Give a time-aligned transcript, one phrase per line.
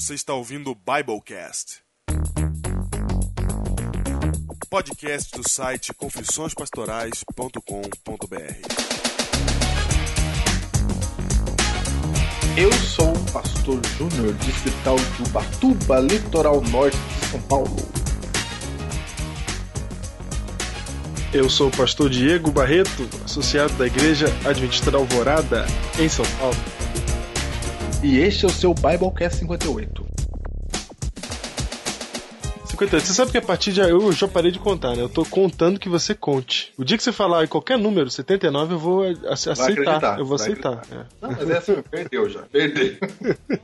[0.00, 1.80] Você está ouvindo o Biblecast.
[4.70, 7.56] Podcast do site confissõespastorais.com.br.
[12.56, 17.74] Eu sou o pastor Júnior, distrital de Ubatuba, litoral norte de São Paulo.
[21.34, 25.66] Eu sou o pastor Diego Barreto, associado da Igreja Adventista da Alvorada,
[25.98, 26.77] em São Paulo.
[28.02, 30.06] E este é o seu Biblecast 58.
[32.70, 33.06] 58.
[33.06, 35.02] Você sabe que a partir de eu já parei de contar, né?
[35.02, 36.72] Eu tô contando que você conte.
[36.78, 40.18] O dia que você falar em qualquer número, 79, eu vou ace- aceitar.
[40.18, 40.82] Eu vou aceitar.
[40.92, 41.04] é.
[41.20, 42.42] Não, mas é assim, perdeu já.
[42.42, 42.96] Perdeu.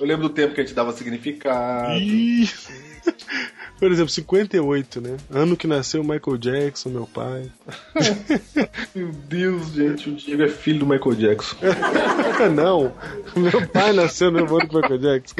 [0.00, 1.92] Eu lembro do tempo que a gente dava significado.
[2.00, 2.48] Ih.
[3.80, 5.16] Por exemplo, 58, né?
[5.30, 7.50] Ano que nasceu Michael Jackson, meu pai.
[8.94, 11.56] Meu Deus, gente, o Diego é filho do Michael Jackson.
[12.54, 12.92] Não,
[13.36, 15.34] meu pai nasceu no ano do Michael Jackson.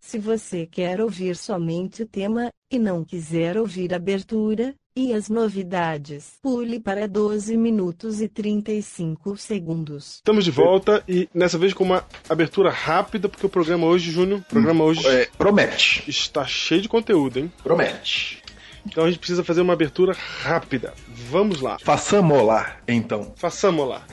[0.00, 5.28] Se você quer ouvir somente o tema, e não quiser ouvir a abertura, e as
[5.28, 10.16] novidades, pule para 12 minutos e 35 segundos.
[10.16, 14.40] Estamos de volta e dessa vez com uma abertura rápida, porque o programa hoje, Júnior,
[14.40, 16.04] o programa hoje É, promete.
[16.08, 17.52] está cheio de conteúdo, hein?
[17.62, 18.42] Promete.
[18.86, 20.92] Então a gente precisa fazer uma abertura rápida.
[21.30, 21.78] Vamos lá.
[21.82, 23.32] Façamos lá, então.
[23.34, 24.04] Façamos lá.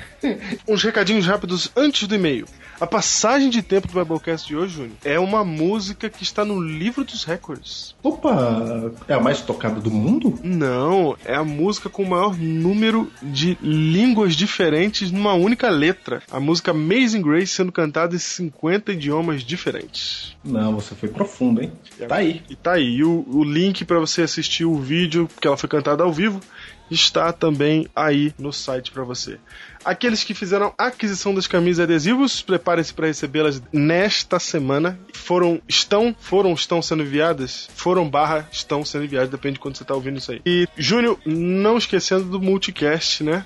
[0.68, 2.46] Uns recadinhos rápidos antes do e-mail.
[2.82, 6.60] A passagem de tempo do Biblecast de hoje, Júnior, é uma música que está no
[6.60, 7.96] livro dos recordes.
[8.02, 10.40] Opa, é a mais tocada do mundo?
[10.44, 16.24] Não, é a música com o maior número de línguas diferentes numa única letra.
[16.32, 20.36] A música Amazing Grace sendo cantada em 50 idiomas diferentes.
[20.44, 21.72] Não, você foi profundo, hein?
[22.08, 22.42] Tá aí.
[22.50, 22.96] E tá aí.
[22.96, 26.42] E o, o link para você assistir o vídeo, que ela foi cantada ao vivo,
[26.90, 29.38] está também aí no site para você.
[29.84, 35.00] Aqueles que fizeram aquisição das camisas e adesivos, preparem-se para recebê-las nesta semana.
[35.14, 37.70] Foram, estão, foram, estão sendo enviadas?
[37.76, 40.42] Foram barra, estão sendo enviadas, depende de quando você tá ouvindo isso aí.
[40.46, 43.46] E, Júnior, não esquecendo do multicast, né?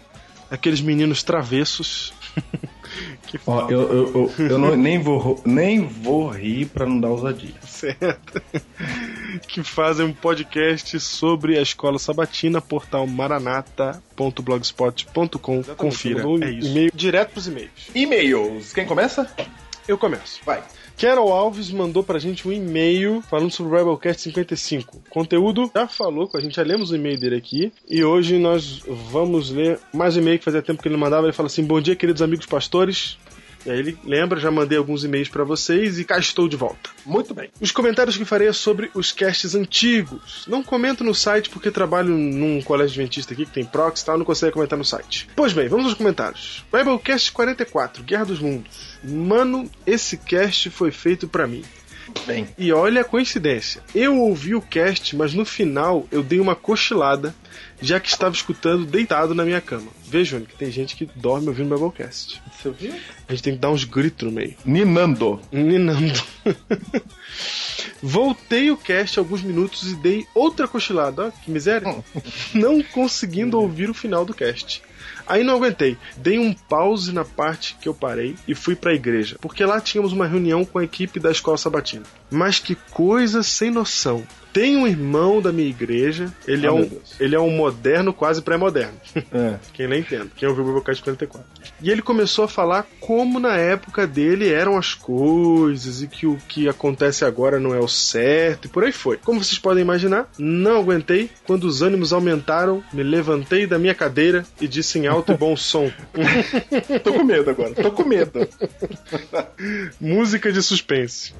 [0.51, 2.13] Aqueles meninos travessos.
[3.27, 7.09] que Ó, eu, eu, eu, eu não- nem, vou, nem vou rir pra não dar
[7.09, 7.53] ousadia.
[7.63, 8.41] certo?
[9.47, 15.63] que fazem um podcast sobre a escola sabatina, portal maranata.blogspot.com.
[15.75, 16.23] Confira.
[16.41, 16.67] É isso.
[16.69, 17.69] E-mail direto pros e-mails.
[17.93, 18.71] E-mails.
[18.73, 19.29] Quem começa?
[19.87, 20.39] Eu começo.
[20.45, 20.63] Vai.
[20.97, 25.01] Carol Alves mandou pra gente um e-mail falando sobre o Rebelcast 55.
[25.09, 27.71] Conteúdo já falou com a gente, já lemos o e-mail dele aqui.
[27.87, 31.27] E hoje nós vamos ler mais um e-mail que fazia tempo que ele mandava.
[31.27, 33.17] Ele fala assim: Bom dia, queridos amigos pastores.
[33.65, 36.89] E aí ele lembra, já mandei alguns e-mails pra vocês e cá estou de volta.
[37.05, 37.49] Muito bem.
[37.59, 40.45] Os comentários que farei é sobre os casts antigos.
[40.47, 44.17] Não comento no site porque trabalho num colégio adventista aqui que tem prox e tal,
[44.17, 45.27] não consigo comentar no site.
[45.35, 46.63] Pois bem, vamos aos comentários.
[46.71, 48.97] Biblecast 44, Guerra dos Mundos.
[49.03, 51.63] Mano, esse cast foi feito pra mim.
[52.25, 52.47] Bem.
[52.57, 53.81] E olha a coincidência.
[53.93, 57.35] Eu ouvi o cast, mas no final eu dei uma cochilada,
[57.81, 59.87] já que estava escutando deitado na minha cama.
[60.07, 62.41] Veja, que tem gente que dorme ouvindo Biblecast.
[62.51, 62.93] Você viu?
[63.27, 64.55] A gente tem que dar uns gritos no meio.
[64.63, 65.41] Ninando.
[65.51, 66.23] Ninando.
[68.01, 71.27] Voltei o cast alguns minutos e dei outra cochilada.
[71.27, 72.03] Ó, que miséria.
[72.53, 74.81] Não conseguindo ouvir o final do cast.
[75.27, 75.97] Aí não aguentei.
[76.17, 80.13] Dei um pause na parte que eu parei e fui pra igreja, porque lá tínhamos
[80.13, 82.03] uma reunião com a equipe da escola sabatina.
[82.29, 84.23] Mas que coisa sem noção.
[84.53, 88.41] Tem um irmão da minha igreja, ele, Ah, é, um, ele é um moderno, quase
[88.41, 88.93] pré-moderno.
[89.33, 89.59] É.
[89.73, 90.31] Quem lê entende.
[90.35, 91.45] Quem ouviu o Biblecast 44.
[91.81, 96.37] E ele começou a falar como na época dele eram as coisas e que o
[96.47, 99.17] que acontece agora não é o certo e por aí foi.
[99.17, 101.29] Como vocês podem imaginar, não aguentei.
[101.45, 105.55] Quando os ânimos aumentaram, me levantei da minha cadeira e disse em alto e bom
[105.55, 105.91] som:
[107.03, 107.73] Tô com medo agora.
[107.73, 108.47] Tô com medo.
[109.99, 111.33] Música de suspense.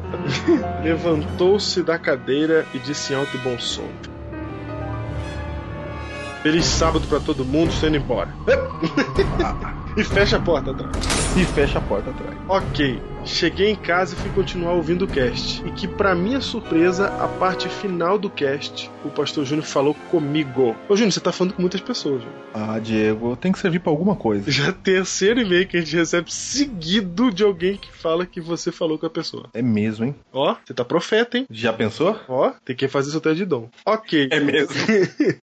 [0.82, 3.88] Levantou-se da cadeira e disse em alto e bom som:
[6.42, 8.34] Feliz sábado pra todo mundo, indo embora.
[9.94, 10.96] e fecha a porta atrás.
[11.36, 12.34] E fecha a porta atrás.
[12.48, 15.62] Ok, cheguei em casa e fui continuar ouvindo o cast.
[15.66, 20.74] E que, pra minha surpresa, a parte final do cast, o pastor Júnior falou comigo.
[20.88, 22.40] Ô Júnior, você tá falando com muitas pessoas, Júnior.
[22.54, 24.50] Ah, Diego, tem que servir pra alguma coisa.
[24.50, 28.98] Já terceiro e-mail que a gente recebe seguido de alguém que fala que você falou
[28.98, 29.50] com a pessoa.
[29.52, 30.14] É mesmo, hein?
[30.32, 31.46] Ó, você tá profeta, hein?
[31.50, 32.18] Já pensou?
[32.26, 33.68] Ó, tem que fazer seu teste de dom.
[33.84, 34.28] Ok.
[34.32, 34.74] É mesmo.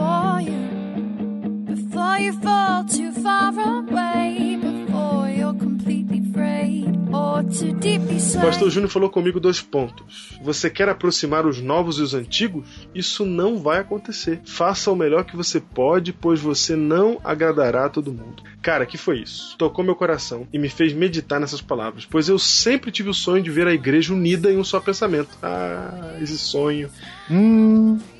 [0.00, 8.18] before you, before you fall too far away, before you're completely frayed or too deeply
[8.40, 10.38] pastor Júnior falou comigo dois pontos.
[10.42, 12.88] Você quer aproximar os novos e os antigos?
[12.94, 14.40] Isso não vai acontecer.
[14.44, 18.42] Faça o melhor que você pode, pois você não agradará a todo mundo.
[18.62, 19.56] Cara, que foi isso?
[19.58, 23.42] Tocou meu coração e me fez meditar nessas palavras, pois eu sempre tive o sonho
[23.42, 25.36] de ver a igreja unida em um só pensamento.
[25.42, 26.88] Ah, esse sonho.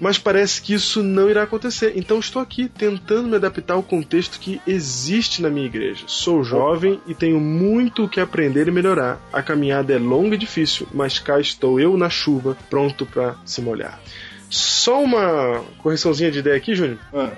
[0.01, 1.93] Mas parece que isso não irá acontecer.
[1.97, 6.05] Então estou aqui tentando me adaptar ao contexto que existe na minha igreja.
[6.07, 9.21] Sou jovem e tenho muito o que aprender e melhorar.
[9.33, 13.61] A caminhada é longa e difícil, mas cá estou eu na chuva, pronto para se
[13.61, 14.01] molhar.
[14.49, 16.99] Só uma correçãozinha de ideia aqui, Júnior.
[17.15, 17.31] Ah,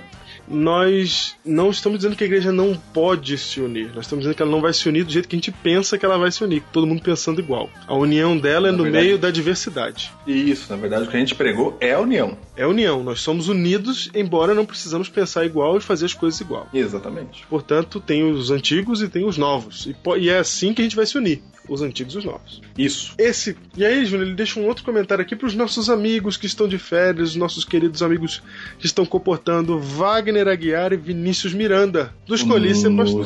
[0.49, 3.91] Nós não estamos dizendo que a igreja não pode se unir.
[3.95, 5.97] Nós estamos dizendo que ela não vai se unir do jeito que a gente pensa
[5.99, 7.71] que ela vai se unir, todo mundo pensando igual.
[7.87, 10.11] A união dela é Na no verdade- meio da diversidade.
[10.27, 12.37] Isso, na verdade, o que a gente pregou é a união.
[12.57, 13.03] É união.
[13.03, 16.69] Nós somos unidos, embora não precisamos pensar igual e fazer as coisas igual.
[16.73, 17.45] Exatamente.
[17.49, 19.87] Portanto, tem os antigos e tem os novos.
[19.87, 21.43] E, e é assim que a gente vai se unir.
[21.73, 22.61] Os antigos e os novos.
[22.77, 23.15] Isso.
[23.17, 23.57] Esse.
[23.75, 26.69] E aí, Júnior, ele deixa um outro comentário aqui para os nossos amigos que estão
[26.69, 28.43] de férias, os nossos queridos amigos
[28.79, 33.25] que estão comportando Wagner Aguiar e Vinícius Miranda, do Escolhi Ser Pastor.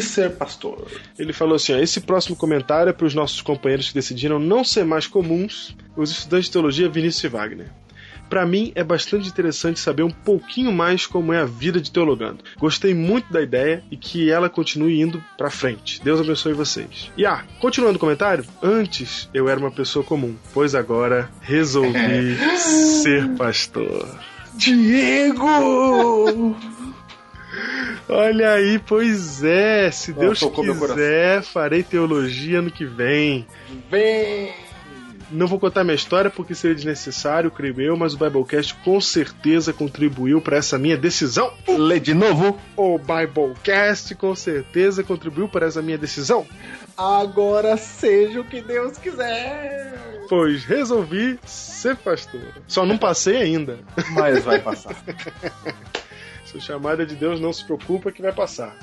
[0.00, 0.86] Ser pastor.
[1.16, 4.64] Ele falou assim: ó, esse próximo comentário é para os nossos companheiros que decidiram não
[4.64, 7.83] ser mais comuns, os estudantes de teologia Vinícius e Wagner.
[8.34, 12.42] Para mim é bastante interessante saber um pouquinho mais como é a vida de teologando.
[12.58, 16.02] Gostei muito da ideia e que ela continue indo pra frente.
[16.02, 17.12] Deus abençoe vocês.
[17.16, 23.36] E ah, continuando o comentário, antes eu era uma pessoa comum, pois agora resolvi ser
[23.36, 24.18] pastor.
[24.54, 26.56] Diego!
[28.10, 33.46] Olha aí, pois é, se Deus quiser, farei teologia ano que vem.
[33.88, 34.63] Vem!
[35.30, 39.72] Não vou contar minha história porque seria desnecessário, creio eu, mas o Biblecast com certeza
[39.72, 41.52] contribuiu para essa minha decisão.
[41.66, 42.58] Lê de novo.
[42.76, 46.46] O Biblecast com certeza contribuiu para essa minha decisão,
[46.96, 50.24] Agora seja o que Deus quiser.
[50.28, 52.40] pois resolvi ser pastor.
[52.68, 53.80] Só não passei ainda.
[54.12, 54.94] Mas vai passar.
[56.46, 58.76] Se chamada de Deus, não se preocupa que vai passar.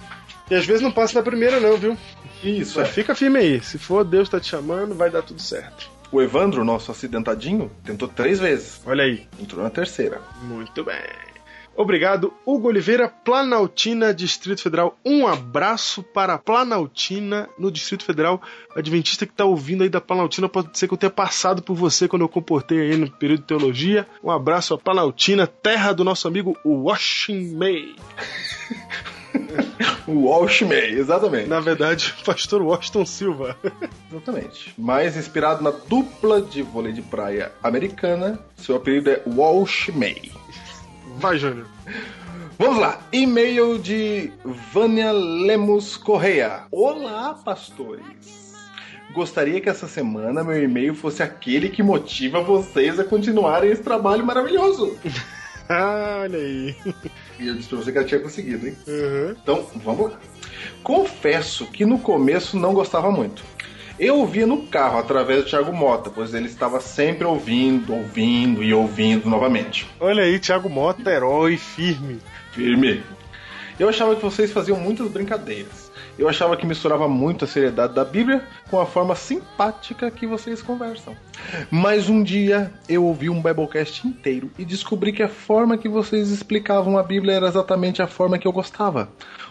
[0.49, 1.97] E às vezes não passa na primeira, não, viu?
[2.43, 2.85] Isso, Só é.
[2.85, 3.61] fica firme aí.
[3.63, 5.89] Se for Deus tá te chamando, vai dar tudo certo.
[6.11, 8.81] O Evandro, nosso acidentadinho, tentou três vezes.
[8.85, 9.27] Olha aí.
[9.39, 10.21] Entrou na terceira.
[10.43, 11.01] Muito bem.
[11.73, 14.99] Obrigado, Hugo Oliveira, Planaltina, Distrito Federal.
[15.05, 18.41] Um abraço para a Planaltina, no Distrito Federal.
[18.75, 22.09] Adventista que está ouvindo aí da Planaltina, pode ser que eu tenha passado por você
[22.09, 24.05] quando eu comportei aí no período de teologia.
[24.21, 27.95] Um abraço à Planaltina, terra do nosso amigo Washington May.
[30.07, 31.47] O Walshmay, exatamente.
[31.47, 33.57] Na verdade, pastor Washington Silva.
[34.11, 34.73] Exatamente.
[34.77, 40.31] Mais inspirado na dupla de vôlei de praia americana, seu apelido é Walshmay.
[41.17, 41.67] Vai, Júnior.
[42.57, 42.99] Vamos lá.
[43.11, 44.31] E-mail de
[44.73, 46.63] Vânia Lemos Correia.
[46.71, 48.41] Olá, pastores.
[49.13, 54.25] Gostaria que essa semana meu e-mail fosse aquele que motiva vocês a continuarem esse trabalho
[54.25, 54.97] maravilhoso.
[56.21, 56.75] Olha aí.
[57.39, 58.75] E eu disse pra você que ela tinha conseguido, hein?
[58.87, 59.35] Uhum.
[59.41, 60.19] Então, vamos lá.
[60.83, 63.43] Confesso que no começo não gostava muito.
[63.99, 68.73] Eu ouvia no carro através do Thiago Mota, pois ele estava sempre ouvindo, ouvindo e
[68.73, 69.87] ouvindo novamente.
[69.99, 72.19] Olha aí, Thiago Mota, herói firme.
[72.51, 73.03] Firme.
[73.79, 75.80] Eu achava que vocês faziam muitas brincadeiras.
[76.21, 80.61] Eu achava que misturava muito a seriedade da Bíblia com a forma simpática que vocês
[80.61, 81.15] conversam.
[81.71, 86.29] Mas um dia eu ouvi um Biblecast inteiro e descobri que a forma que vocês
[86.29, 89.09] explicavam a Bíblia era exatamente a forma que eu gostava,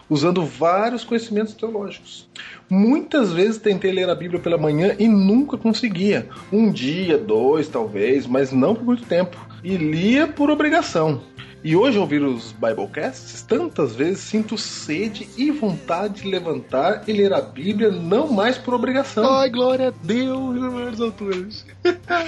[0.09, 2.29] usando vários conhecimentos teológicos.
[2.69, 6.29] Muitas vezes tentei ler a Bíblia pela manhã e nunca conseguia.
[6.53, 9.35] Um dia, dois talvez, mas não por muito tempo.
[9.61, 11.21] E lia por obrigação.
[11.63, 17.13] E hoje, ao ouvir os Biblecasts, tantas vezes sinto sede e vontade de levantar e
[17.13, 19.31] ler a Bíblia, não mais por obrigação.
[19.31, 21.63] Ai, glória a Deus, maiores alturas.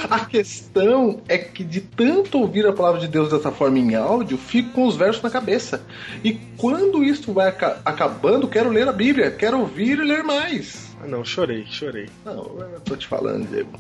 [0.10, 4.38] A questão é que, de tanto ouvir a palavra de Deus dessa forma em áudio,
[4.38, 5.82] fico com os versos na cabeça.
[6.24, 10.93] E quando isso vai aca- acabando, quero ler a Bíblia, quero ouvir e ler mais.
[11.04, 12.08] Ah, não, chorei, chorei.
[12.24, 13.72] Não, eu tô te falando, Diego.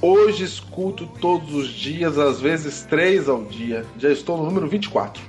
[0.00, 3.84] Hoje escuto todos os dias, às vezes três ao dia.
[3.98, 5.20] Já estou no número 24.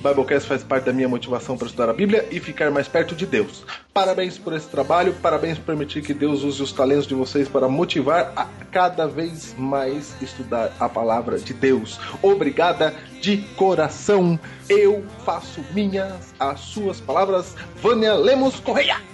[0.00, 3.14] O Biblecast faz parte da minha motivação para estudar a Bíblia e ficar mais perto
[3.14, 3.66] de Deus.
[3.92, 7.68] Parabéns por esse trabalho, parabéns por permitir que Deus use os talentos de vocês para
[7.68, 12.00] motivar a cada vez mais estudar a palavra de Deus.
[12.22, 14.40] Obrigada de coração.
[14.70, 17.54] Eu faço minhas as suas palavras.
[17.76, 19.13] Vânia Lemos Correia.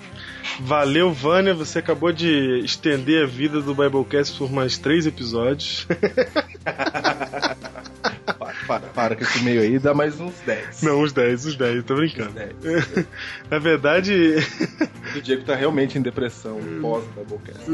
[0.58, 1.54] Valeu, Vânia.
[1.54, 5.86] Você acabou de estender a vida do Biblecast por mais três episódios.
[8.70, 10.82] Para, para, com esse meio aí, dá mais uns 10.
[10.82, 12.30] Não, uns 10, uns 10, tô brincando.
[12.30, 13.04] 10.
[13.50, 14.36] Na verdade,
[15.16, 17.64] O Diego tá realmente em depressão pós-Doublecast.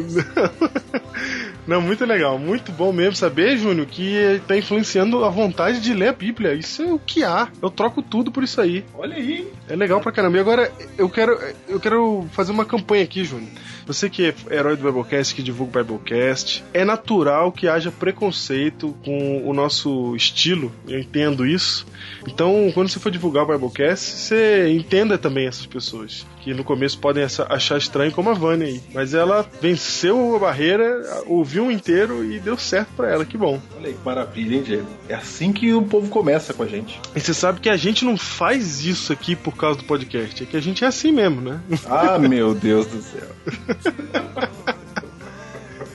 [1.67, 6.09] Não, muito legal, muito bom mesmo saber, Júnior, que tá influenciando a vontade de ler
[6.09, 6.55] a Bíblia.
[6.55, 7.49] Isso é o que há.
[7.61, 8.83] Eu troco tudo por isso aí.
[8.95, 9.53] Olha aí.
[9.69, 10.39] É legal pra caramba.
[10.39, 11.39] E agora eu quero,
[11.69, 13.51] eu quero fazer uma campanha aqui, Júnior.
[13.87, 18.97] Você que é herói do Biblecast, que divulga o Biblecast, é natural que haja preconceito
[19.05, 20.73] com o nosso estilo.
[20.89, 21.87] Eu entendo isso.
[22.27, 26.27] Então, quando você for divulgar o Biblecast, você entenda também essas pessoas.
[26.41, 28.81] Que no começo podem achar estranho, como a Vânia aí.
[28.93, 33.25] Mas ela venceu a barreira, ouviu um inteiro e deu certo pra ela.
[33.25, 33.61] Que bom.
[33.77, 34.87] Olha aí que maravilha, hein, Diego?
[35.09, 37.01] É assim que o povo começa com a gente.
[37.15, 40.43] E você sabe que a gente não faz isso aqui por causa do podcast.
[40.43, 41.61] É que a gente é assim mesmo, né?
[41.87, 43.29] Ah, meu Deus do céu.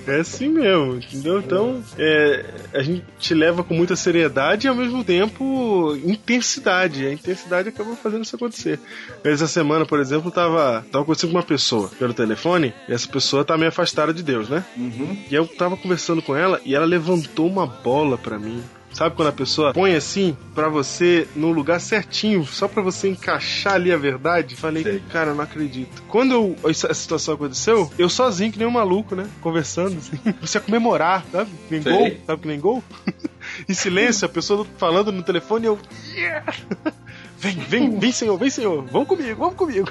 [0.07, 1.39] É assim mesmo, entendeu?
[1.39, 7.05] Então, é, a gente leva com muita seriedade e ao mesmo tempo intensidade.
[7.05, 8.79] A intensidade acaba fazendo isso acontecer.
[9.23, 13.45] Essa semana, por exemplo, tava, tava conversando com uma pessoa pelo telefone e essa pessoa
[13.45, 14.65] tá meio afastada de Deus, né?
[14.75, 15.17] Uhum.
[15.29, 18.61] E eu tava conversando com ela e ela levantou uma bola pra mim.
[18.93, 23.75] Sabe quando a pessoa põe assim pra você no lugar certinho, só pra você encaixar
[23.75, 24.55] ali a verdade?
[24.55, 25.03] Falei, Sei.
[25.11, 26.03] cara, eu não acredito.
[26.09, 26.33] Quando
[26.63, 29.27] eu- essa situação aconteceu, eu sozinho, que nem um maluco, né?
[29.39, 30.19] Conversando, assim.
[30.41, 31.49] Você ia comemorar, sabe?
[31.67, 31.91] Que nem Sei.
[31.93, 32.83] gol, sabe que nem gol?
[33.67, 35.79] em silêncio, a pessoa falando no telefone e eu.
[36.13, 36.53] "Yeah!"
[37.41, 38.85] Vem, vem, vem, senhor, vem, senhor.
[38.91, 39.89] Vamos comigo, vamos comigo.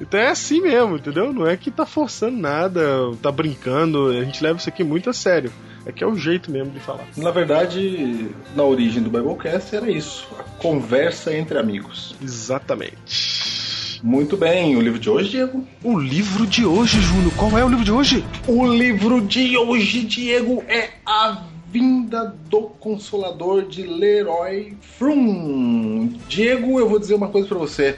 [0.00, 1.32] Então é assim mesmo, entendeu?
[1.32, 2.80] Não é que tá forçando nada,
[3.20, 4.06] tá brincando.
[4.10, 5.52] A gente leva isso aqui muito a sério.
[5.86, 7.06] É que é o jeito mesmo de falar.
[7.16, 12.14] Na verdade, na origem do Biblecast era isso: a conversa entre amigos.
[12.22, 14.00] Exatamente.
[14.02, 15.66] Muito bem, o livro de hoje, Diego?
[15.84, 17.32] O livro de hoje, Júnior.
[17.36, 18.24] Qual é o livro de hoje?
[18.46, 26.12] O livro de hoje, Diego, é A Vinda do Consolador de Leroy Frum.
[26.28, 27.96] Diego, eu vou dizer uma coisa pra você.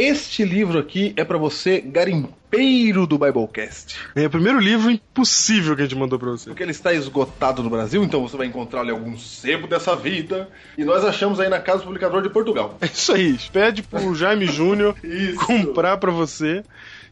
[0.00, 3.96] Este livro aqui é pra você, garimpeiro do Biblecast.
[4.14, 6.50] É o primeiro livro impossível que a gente mandou pra você.
[6.50, 10.48] Porque ele está esgotado no Brasil, então você vai encontrar ali algum sebo dessa vida.
[10.78, 12.78] E nós achamos aí na Casa do Publicador de Portugal.
[12.80, 13.36] É isso aí.
[13.52, 14.94] Pede pro Jaime Júnior
[15.44, 16.62] comprar pra você.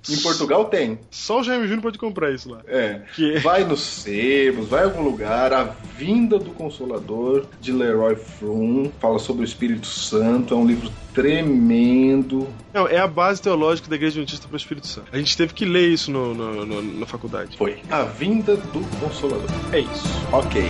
[0.09, 0.99] Em Portugal tem.
[1.11, 2.61] Só o Jaime Júnior pode comprar isso lá.
[2.67, 3.01] É.
[3.15, 5.53] Que- Vai nos sebos, vai em algum lugar.
[5.53, 5.65] A
[5.97, 8.91] Vinda do Consolador, de Leroy Frum.
[9.01, 10.55] Fala sobre o Espírito Santo.
[10.55, 12.47] É um livro tremendo.
[12.73, 15.07] Não, é a base teológica da Igreja Adventista para o Espírito Santo.
[15.13, 17.57] A gente teve que ler isso no, no- no- na faculdade.
[17.57, 17.79] Foi.
[17.91, 19.49] A Vinda do Consolador.
[19.73, 20.09] É isso.
[20.33, 20.63] Ok.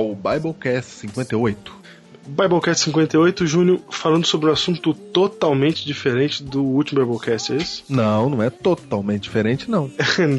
[0.00, 1.80] Ao Biblecast 58.
[2.26, 7.84] Biblecast 58, Júnior, falando sobre um assunto totalmente diferente do último Biblecast, é isso?
[7.88, 9.90] Não, não é totalmente diferente, não.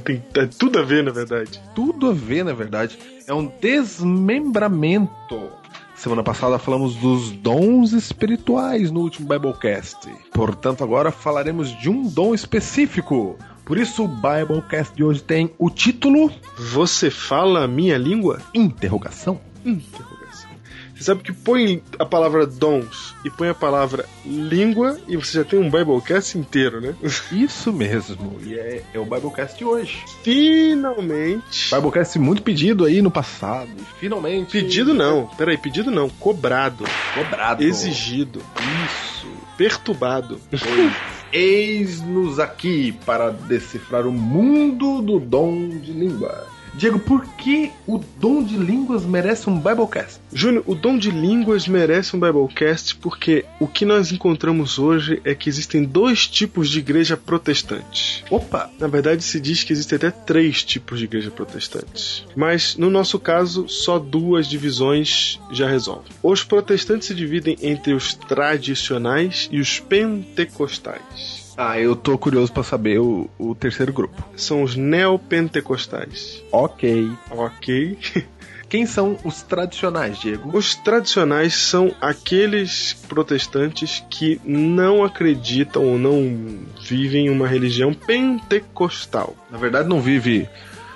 [0.04, 1.62] Tem é tudo a ver, na verdade.
[1.76, 2.98] tudo a ver, na verdade.
[3.28, 5.50] É um desmembramento.
[5.96, 10.10] Semana passada falamos dos dons espirituais no último Biblecast.
[10.34, 13.38] Portanto, agora falaremos de um dom específico.
[13.64, 18.42] Por isso, o Biblecast de hoje tem o título Você fala a minha língua?
[18.54, 19.51] Interrogação.
[19.66, 20.52] Interrogação.
[20.96, 25.44] Você sabe que põe a palavra dons e põe a palavra língua e você já
[25.44, 26.94] tem um Biblecast inteiro, né?
[27.32, 28.40] Isso mesmo.
[28.44, 30.04] E é, é o Biblecast de hoje.
[30.24, 31.74] Finalmente.
[31.74, 33.72] Biblecast muito pedido aí no passado.
[34.00, 34.52] Finalmente.
[34.52, 37.64] Pedido não, peraí, pedido não, cobrado, Cobrado.
[37.64, 38.42] exigido,
[38.86, 39.28] Isso.
[39.58, 40.40] perturbado.
[40.50, 40.94] Pois,
[41.34, 46.46] Eis-nos aqui para decifrar o mundo do dom de língua.
[46.74, 50.20] Diego, por que o dom de línguas merece um Biblecast?
[50.34, 55.36] Júnior, o dom de línguas merece um Biblecast porque o que nós encontramos hoje é
[55.36, 58.24] que existem dois tipos de igreja protestante.
[58.30, 58.70] Opa!
[58.80, 62.26] Na verdade, se diz que existem até três tipos de igreja protestante.
[62.36, 66.12] Mas, no nosso caso, só duas divisões já resolvem.
[66.24, 71.41] Os protestantes se dividem entre os tradicionais e os pentecostais.
[71.58, 74.24] Ah, eu tô curioso para saber o, o terceiro grupo.
[74.36, 76.44] São os neopentecostais.
[76.52, 77.12] Ok.
[77.30, 77.98] Ok.
[78.72, 80.58] Quem são os tradicionais, Diego?
[80.58, 89.36] Os tradicionais são aqueles protestantes que não acreditam ou não vivem uma religião pentecostal.
[89.50, 90.48] Na verdade, não vive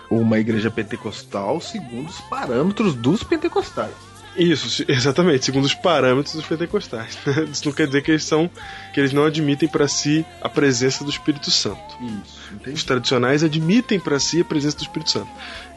[0.10, 4.14] uma igreja pentecostal segundo os parâmetros dos pentecostais.
[4.38, 7.18] Isso, exatamente, segundo os parâmetros dos pentecostais.
[7.25, 7.48] né?
[7.51, 8.50] Isso não quer dizer que eles são
[8.94, 11.80] que eles não admitem para si a presença do Espírito Santo.
[12.01, 15.30] Isso, Os tradicionais admitem para si a presença do Espírito Santo.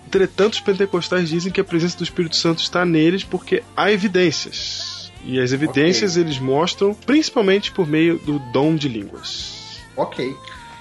[0.07, 5.13] Entretanto, os pentecostais dizem que a presença do Espírito Santo está neles porque há evidências.
[5.25, 9.81] E as evidências eles mostram principalmente por meio do dom de línguas.
[9.97, 10.35] Ok.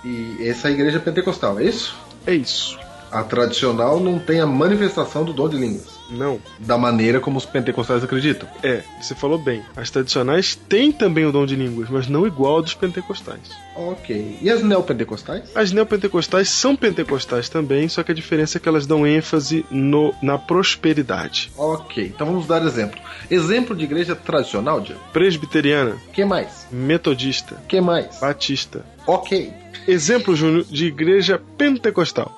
[0.05, 1.95] E essa é a igreja pentecostal, é isso?
[2.25, 2.79] É isso.
[3.11, 5.96] A tradicional não tem a manifestação do dom de línguas.
[6.09, 6.39] Não.
[6.59, 8.47] Da maneira como os pentecostais acreditam.
[8.63, 9.61] É, você falou bem.
[9.75, 13.49] As tradicionais têm também o dom de línguas, mas não igual ao dos pentecostais.
[13.75, 14.39] Ok.
[14.41, 15.55] E as neopentecostais?
[15.55, 20.13] As neopentecostais são pentecostais também, só que a diferença é que elas dão ênfase no,
[20.21, 21.51] na prosperidade.
[21.57, 22.11] Ok.
[22.13, 22.99] Então vamos dar exemplo.
[23.29, 25.01] Exemplo de igreja tradicional, Diego.
[25.13, 26.67] Presbiteriana, que mais?
[26.71, 28.19] metodista, que mais?
[28.19, 28.85] batista.
[29.05, 29.53] Ok.
[29.87, 32.35] Exemplo, Júnior, de igreja pentecostal.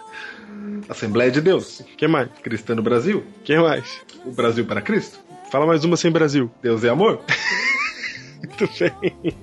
[0.87, 1.81] Assembleia de Deus.
[1.97, 2.29] que mais?
[2.43, 3.23] Cristã no Brasil.
[3.43, 3.99] que mais?
[4.25, 5.19] O Brasil para Cristo.
[5.51, 6.49] Fala mais uma sem Brasil.
[6.61, 7.19] Deus é amor.
[8.39, 9.35] Muito bem.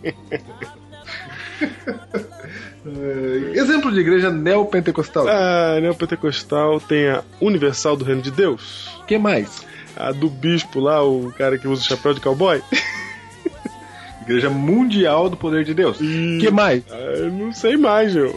[2.86, 5.26] Eh, exemplo de igreja neopentecostal.
[5.28, 8.88] A neopentecostal tem a Universal do Reino de Deus.
[9.06, 9.62] que mais?
[9.96, 12.62] A do bispo lá, o cara que usa o chapéu de cowboy.
[14.22, 15.98] Igreja mundial do poder de Deus.
[16.00, 16.82] E- que mais?
[16.90, 18.34] Ah, eu não sei mais, João.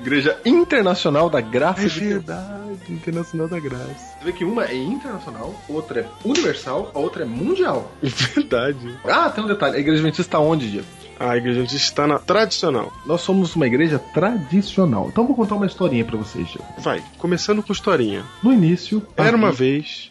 [0.00, 2.12] Igreja internacional da graça É de Deus.
[2.24, 3.84] verdade, Internacional da Graça.
[4.18, 7.90] Você vê que uma é internacional, outra é universal, a outra é mundial.
[8.02, 8.98] É verdade.
[9.04, 9.76] Ah, tem um detalhe.
[9.76, 10.86] A igreja adventista está onde, Diego?
[11.18, 12.90] A igreja está na tradicional.
[13.04, 15.08] Nós somos uma igreja tradicional.
[15.08, 16.64] Então vou contar uma historinha pra vocês, Diego.
[16.78, 18.24] Vai, começando com historinha.
[18.42, 20.09] No início, Era uma vez.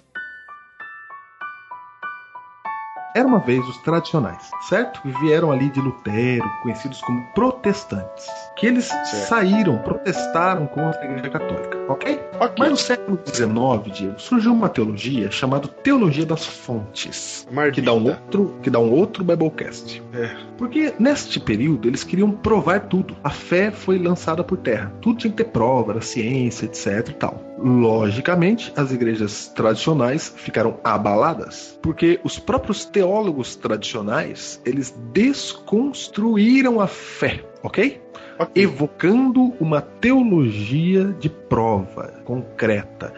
[3.20, 5.02] Era uma vez os tradicionais, certo?
[5.06, 8.90] E vieram ali de Lutero, conhecidos como protestantes, que eles
[9.28, 12.20] saíram, protestaram contra a igreja católica, ok?
[12.40, 12.56] Ok.
[12.58, 18.06] Mas no século XIX, Diego, surgiu uma teologia chamada teologia das fontes, que dá um
[18.08, 20.02] outro, que dá um outro Biblecast.
[20.14, 20.36] É.
[20.58, 23.16] Porque neste período eles queriam provar tudo.
[23.24, 24.94] A fé foi lançada por terra.
[25.02, 27.50] Tudo tinha que ter prova, era ciência, etc e tal.
[27.58, 37.44] Logicamente, as igrejas tradicionais ficaram abaladas, porque os próprios teólogos tradicionais, eles desconstruíram a fé,
[37.62, 38.02] ok?
[38.40, 38.64] Ok.
[38.64, 43.14] evocando uma teologia de prova concreta.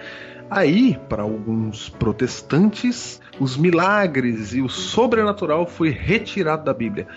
[0.50, 7.08] Aí, para alguns protestantes, os milagres e o sobrenatural foi retirado da Bíblia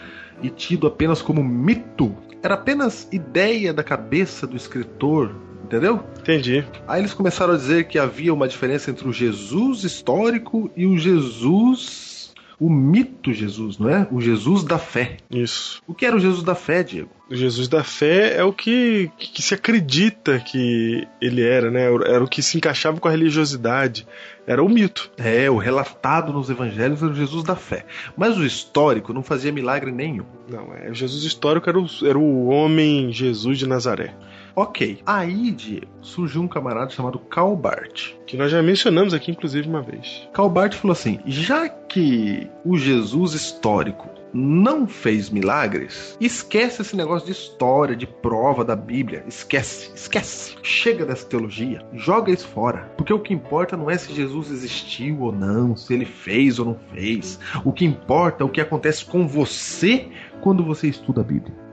[0.43, 2.15] e tido apenas como mito.
[2.43, 6.05] Era apenas ideia da cabeça do escritor, entendeu?
[6.21, 6.65] Entendi.
[6.87, 10.97] Aí eles começaram a dizer que havia uma diferença entre o Jesus histórico e o
[10.99, 12.04] Jesus,
[12.59, 14.07] o mito Jesus, não é?
[14.11, 15.17] O Jesus da fé.
[15.31, 15.83] Isso.
[15.87, 17.11] O que era o Jesus da fé, Diego?
[17.31, 21.85] O Jesus da fé é o que, que se acredita que ele era, né?
[21.85, 24.07] Era o que se encaixava com a religiosidade.
[24.47, 25.11] Era o mito.
[25.17, 27.87] É, o relatado nos evangelhos era o Jesus da fé.
[28.17, 30.27] Mas o histórico não fazia milagre nenhum.
[30.49, 34.15] Não, é, o Jesus histórico era o, era o homem Jesus de Nazaré.
[34.57, 35.01] Ok.
[35.05, 38.15] Aí, Diego, surgiu um camarada chamado Karl Barth.
[38.27, 40.29] Que nós já mencionamos aqui, inclusive, uma vez.
[40.33, 47.27] Karl Barth falou assim: já que o Jesus histórico não fez milagres, esquece esse negócio
[47.27, 49.25] de história, de prova da Bíblia.
[49.29, 50.57] Esquece, esquece.
[50.63, 52.93] Chega dessa teologia, joga isso fora.
[52.97, 56.67] Porque o que importa não é se Jesus existiu ou não, se ele fez ou
[56.67, 57.39] não fez.
[57.65, 60.09] O que importa é o que acontece com você
[60.41, 61.64] quando você estuda a Bíblia.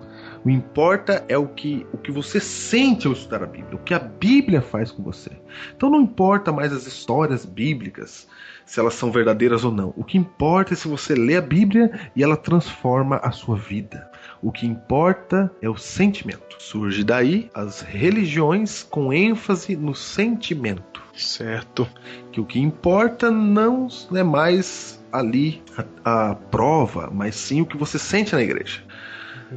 [0.44, 3.94] O importa é o que, o que você sente ao estudar a Bíblia, o que
[3.94, 5.32] a Bíblia faz com você.
[5.76, 8.28] Então não importa mais as histórias bíblicas,
[8.66, 9.94] se elas são verdadeiras ou não.
[9.96, 14.10] O que importa é se você lê a Bíblia e ela transforma a sua vida.
[14.42, 16.56] O que importa é o sentimento.
[16.58, 21.04] Surge daí as religiões com ênfase no sentimento.
[21.14, 21.88] Certo.
[22.32, 25.62] Que o que importa não é mais ali
[26.04, 28.82] a, a prova, mas sim o que você sente na igreja.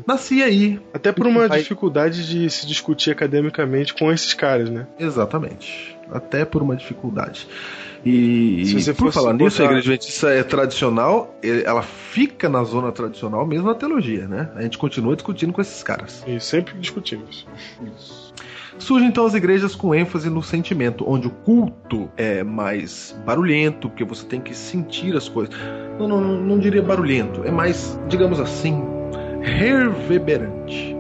[0.07, 0.81] Nasci aí.
[0.93, 4.87] Até por uma Vai- dificuldade de se discutir academicamente com esses caras, né?
[4.99, 5.97] Exatamente.
[6.11, 7.47] Até por uma dificuldade.
[8.05, 11.81] E, Se e você por fosse falar nisso, a igreja adventista é tradicional, e- ela
[11.83, 14.51] fica na zona tradicional mesmo na teologia, né?
[14.55, 16.23] A gente continua discutindo com esses caras.
[16.27, 17.47] E sempre discutimos.
[18.79, 24.05] Surgem então as igrejas com ênfase no sentimento, onde o culto é mais barulhento, porque
[24.05, 25.55] você tem que sentir as coisas.
[25.99, 28.85] Não, não, não, não diria barulhento, é mais, digamos assim,
[29.45, 30.94] reverberante.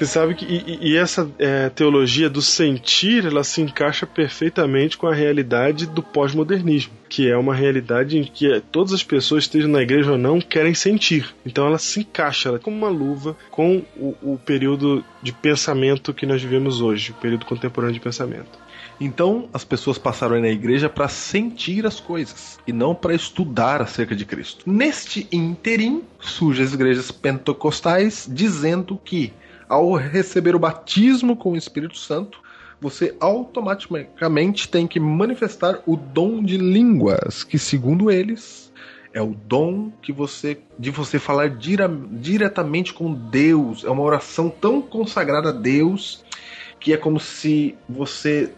[0.00, 5.06] Você sabe que e, e- essa é, teologia do sentir, ela se encaixa perfeitamente com
[5.06, 9.82] a realidade do pós-modernismo, que é uma realidade em que todas as pessoas, estejam na
[9.82, 11.34] igreja ou não, querem sentir.
[11.44, 16.14] Então ela se encaixa ela é como uma luva com o, o período de pensamento
[16.14, 18.58] que nós vivemos hoje, o período contemporâneo de pensamento.
[18.98, 23.82] Então, as pessoas passaram aí na igreja para sentir as coisas e não para estudar
[23.82, 24.64] acerca de Cristo.
[24.66, 29.30] Neste interim, surgem as igrejas pentecostais dizendo que
[29.70, 32.42] ao receber o batismo com o Espírito Santo,
[32.80, 38.72] você automaticamente tem que manifestar o dom de línguas, que segundo eles
[39.14, 44.48] é o dom que você de você falar dira- diretamente com Deus, é uma oração
[44.50, 46.24] tão consagrada a Deus
[46.80, 48.52] que é como se você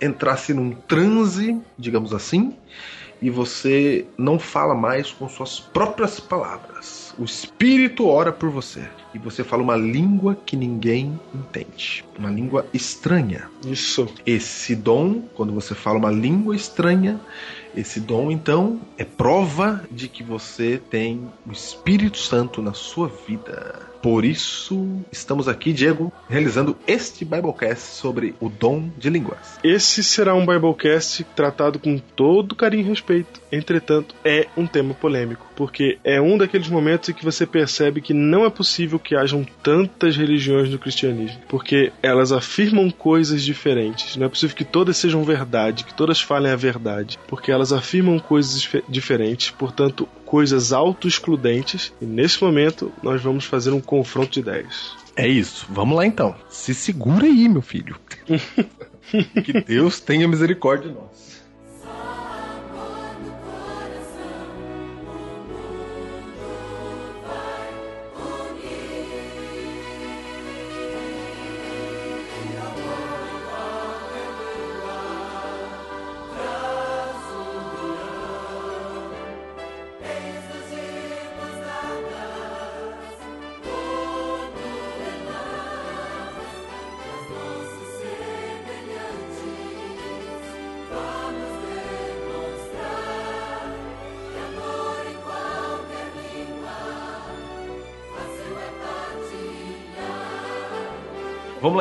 [0.00, 2.54] entrasse num transe, digamos assim,
[3.20, 7.01] e você não fala mais com suas próprias palavras.
[7.18, 12.66] O Espírito ora por você e você fala uma língua que ninguém entende, uma língua
[12.72, 13.50] estranha.
[13.66, 14.08] Isso.
[14.24, 17.20] Esse dom, quando você fala uma língua estranha,
[17.76, 23.91] esse dom então é prova de que você tem o Espírito Santo na sua vida.
[24.02, 29.60] Por isso, estamos aqui, Diego, realizando este Biblecast sobre o dom de línguas.
[29.62, 33.40] Esse será um Biblecast tratado com todo carinho e respeito.
[33.52, 38.12] Entretanto, é um tema polêmico, porque é um daqueles momentos em que você percebe que
[38.12, 44.16] não é possível que hajam tantas religiões no cristianismo, porque elas afirmam coisas diferentes.
[44.16, 48.18] Não é possível que todas sejam verdade, que todas falem a verdade, porque elas afirmam
[48.18, 51.92] coisas dife- diferentes, portanto, coisas auto-excludentes.
[52.00, 54.96] E nesse momento, nós vamos fazer um confronto de ideias.
[55.14, 56.34] É isso, vamos lá então.
[56.48, 57.96] Se segura aí, meu filho.
[59.44, 61.31] que Deus tenha misericórdia de nós.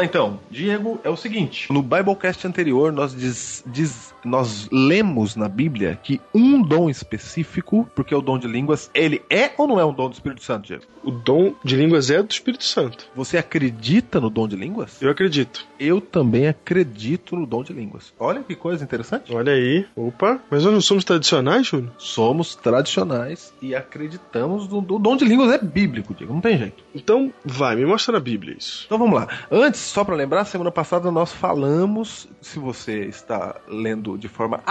[0.01, 0.39] Lá então.
[0.49, 6.21] Diego, é o seguinte: no Biblecast anterior nós diz, diz- nós lemos na Bíblia que
[6.33, 10.09] um dom específico, porque o dom de línguas, ele é ou não é um dom
[10.09, 10.83] do Espírito Santo, Diego?
[11.03, 13.07] O dom de línguas é do Espírito Santo.
[13.15, 15.01] Você acredita no dom de línguas?
[15.01, 15.65] Eu acredito.
[15.79, 18.13] Eu também acredito no dom de línguas.
[18.19, 19.33] Olha que coisa interessante.
[19.33, 19.85] Olha aí.
[19.95, 21.91] Opa, mas nós não somos tradicionais, Júnior?
[21.97, 26.83] Somos tradicionais e acreditamos no, no dom de línguas é bíblico, Diego, não tem jeito.
[26.93, 28.83] Então, vai, me mostra na Bíblia isso.
[28.85, 29.27] Então vamos lá.
[29.49, 34.63] Antes, só para lembrar, semana passada nós falamos, se você está lendo de forma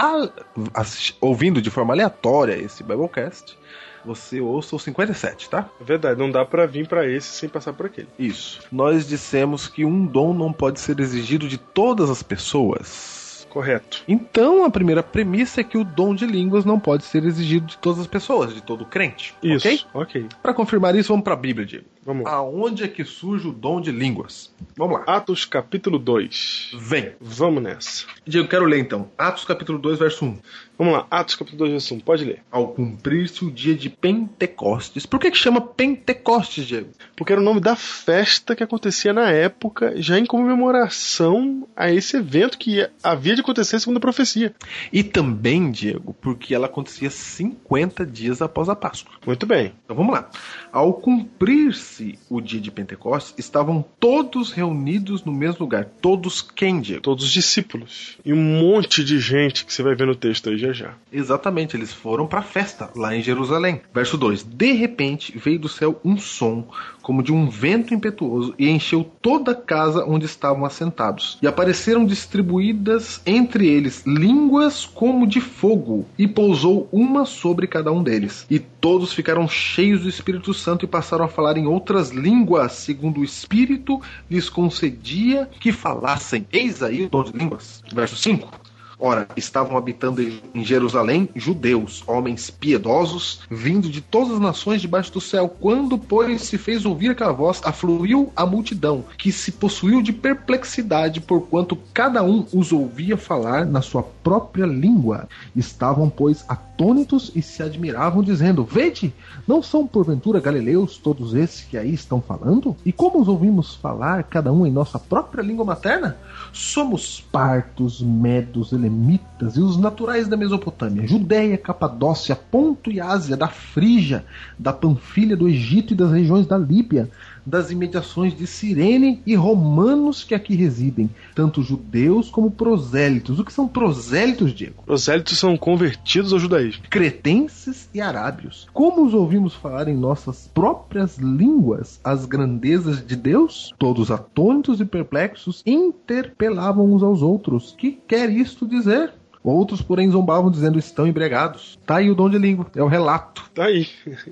[1.19, 3.57] ouvindo de forma aleatória esse Biblecast,
[4.03, 5.69] você ouça o 57, tá?
[5.79, 8.07] É verdade, não dá pra vir pra esse sem passar por aquele.
[8.17, 8.61] Isso.
[8.71, 13.20] Nós dissemos que um dom não pode ser exigido de todas as pessoas.
[13.51, 14.01] Correto.
[14.07, 17.77] Então, a primeira premissa é que o dom de línguas não pode ser exigido de
[17.77, 19.35] todas as pessoas, de todo crente.
[19.43, 19.87] Isso.
[19.93, 20.25] Ok?
[20.41, 21.85] Para confirmar isso, vamos para a Bíblia, Diego.
[22.03, 22.25] Vamos.
[22.25, 24.53] Aonde é que surge o dom de línguas?
[24.75, 25.03] Vamos lá.
[25.17, 26.71] Atos capítulo 2.
[26.79, 27.11] Vem.
[27.19, 28.05] Vamos nessa.
[28.25, 29.11] Diego, quero ler então.
[29.17, 30.39] Atos capítulo 2, verso 1.
[30.81, 31.99] Vamos lá, Atos capítulo 2, verso 1.
[31.99, 32.41] Pode ler.
[32.49, 35.05] Ao cumprir-se o dia de Pentecostes.
[35.05, 36.89] Por que que chama Pentecostes, Diego?
[37.15, 42.17] Porque era o nome da festa que acontecia na época, já em comemoração a esse
[42.17, 44.55] evento que havia de acontecer segundo a profecia.
[44.91, 49.13] E também, Diego, porque ela acontecia 50 dias após a Páscoa.
[49.23, 49.73] Muito bem.
[49.85, 50.31] Então vamos lá.
[50.71, 55.85] Ao cumprir-se o dia de Pentecostes, estavam todos reunidos no mesmo lugar.
[56.01, 57.03] Todos quem, Diego?
[57.03, 58.17] Todos os discípulos.
[58.25, 60.70] E um monte de gente que você vai ver no texto aí já
[61.11, 63.81] Exatamente, eles foram para a festa lá em Jerusalém.
[63.93, 66.67] Verso 2: De repente veio do céu um som,
[67.01, 71.37] como de um vento impetuoso, e encheu toda a casa onde estavam assentados.
[71.41, 78.03] E apareceram distribuídas entre eles línguas como de fogo, e pousou uma sobre cada um
[78.03, 78.45] deles.
[78.49, 83.21] E todos ficaram cheios do Espírito Santo e passaram a falar em outras línguas, segundo
[83.21, 86.47] o Espírito lhes concedia que falassem.
[86.51, 87.83] Eis aí o dom de línguas.
[87.93, 88.70] Verso 5.
[89.03, 95.19] Ora, estavam habitando em Jerusalém judeus, homens piedosos, vindo de todas as nações debaixo do
[95.19, 95.49] céu.
[95.49, 101.19] Quando, pois, se fez ouvir aquela voz, afluiu a multidão, que se possuiu de perplexidade,
[101.19, 105.27] porquanto cada um os ouvia falar na sua própria língua.
[105.55, 109.11] Estavam, pois, atônitos e se admiravam, dizendo: Vede,
[109.47, 112.77] não são porventura galileus todos esses que aí estão falando?
[112.85, 116.19] E como os ouvimos falar, cada um em nossa própria língua materna?
[116.53, 123.47] Somos partos, medos, elemitas e os naturais da Mesopotâmia, Judéia, Capadócia, Ponto e Ásia, da
[123.47, 124.25] Frígia,
[124.59, 127.09] da Panfilha, do Egito e das regiões da Líbia,
[127.45, 133.39] das imediações de Cirene e romanos que aqui residem, tanto judeus como prosélitos.
[133.39, 134.83] O que são prosélitos, Diego?
[134.85, 136.83] Prosélitos são convertidos ao judaísmo.
[136.89, 138.67] Cretenses e arábios.
[138.73, 143.73] Como os ouvimos falar em nossas próprias línguas as grandezas de Deus?
[143.77, 147.75] Todos atônitos e perplexos interpelavam uns aos outros.
[147.77, 149.13] Que quer isto dizer?
[149.43, 151.79] Outros, porém, zombavam dizendo estão embriagados.
[151.85, 152.67] Tá aí o dom de língua.
[152.75, 153.87] É o relato Tá aí.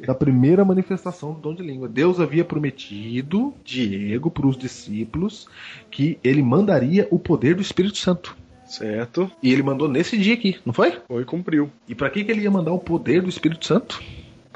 [0.05, 1.87] da primeira manifestação do dom de língua.
[1.87, 5.47] Deus havia prometido, Diego, para os discípulos,
[5.89, 8.37] que ele mandaria o poder do Espírito Santo.
[8.65, 9.31] Certo.
[9.41, 10.93] E ele mandou nesse dia aqui, não foi?
[11.07, 11.71] Foi cumpriu.
[11.87, 13.99] E para que, que ele ia mandar o poder do Espírito Santo?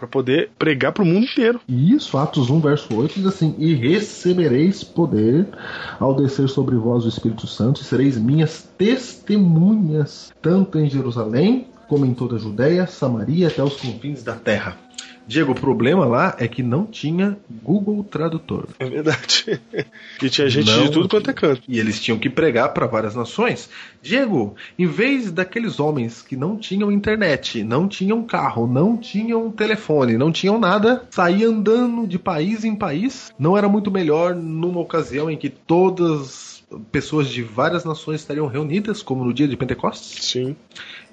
[0.04, 1.62] Pra poder pregar pro mundo inteiro.
[1.66, 5.48] Isso, Atos 1, verso 8, diz assim: E recebereis poder
[5.98, 12.06] ao descer sobre vós o Espírito Santo, e sereis minhas testemunhas, tanto em Jerusalém, como
[12.06, 14.78] em toda a Judéia, Samaria, até os confins da terra.
[15.28, 18.68] Diego, o problema lá é que não tinha Google Tradutor.
[18.80, 19.60] É verdade.
[20.22, 20.84] e tinha gente Não.
[20.84, 21.62] de tudo quanto é canto.
[21.68, 23.70] E eles tinham que pregar para várias nações.
[24.02, 30.18] Diego, em vez daqueles homens que não tinham internet, não tinham carro, não tinham telefone,
[30.18, 35.30] não tinham nada, sair andando de país em país, não era muito melhor numa ocasião
[35.30, 36.53] em que todas
[36.92, 40.26] pessoas de várias nações estariam reunidas, como no dia de Pentecostes?
[40.26, 40.56] Sim.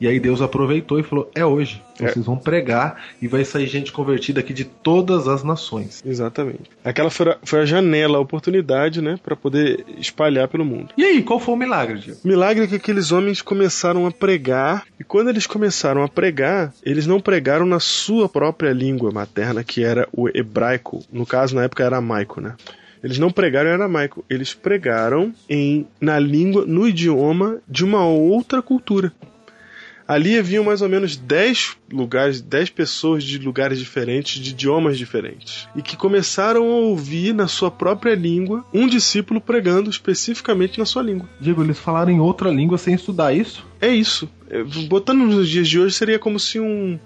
[0.01, 1.83] E aí Deus aproveitou e falou: é hoje.
[2.01, 2.09] É.
[2.09, 6.03] Vocês vão pregar e vai sair gente convertida aqui de todas as nações.
[6.05, 6.71] Exatamente.
[6.83, 9.19] Aquela foi a, foi a janela, a oportunidade, né?
[9.23, 10.89] Pra poder espalhar pelo mundo.
[10.97, 12.21] E aí, qual foi o milagre, Diego?
[12.25, 16.73] O milagre é que aqueles homens começaram a pregar, e quando eles começaram a pregar,
[16.83, 21.05] eles não pregaram na sua própria língua materna, que era o hebraico.
[21.13, 22.55] No caso, na época, era aramaico, né?
[23.03, 28.61] Eles não pregaram em aramaico, eles pregaram em na língua, no idioma de uma outra
[28.61, 29.13] cultura.
[30.11, 35.69] Ali haviam mais ou menos 10 lugares, 10 pessoas de lugares diferentes, de idiomas diferentes,
[35.77, 41.05] e que começaram a ouvir na sua própria língua um discípulo pregando especificamente na sua
[41.05, 41.29] língua.
[41.41, 43.65] Diego, eles falaram em outra língua sem estudar isso?
[43.81, 44.29] É isso.
[44.49, 46.99] É, Botando nos dias de hoje, seria como se um,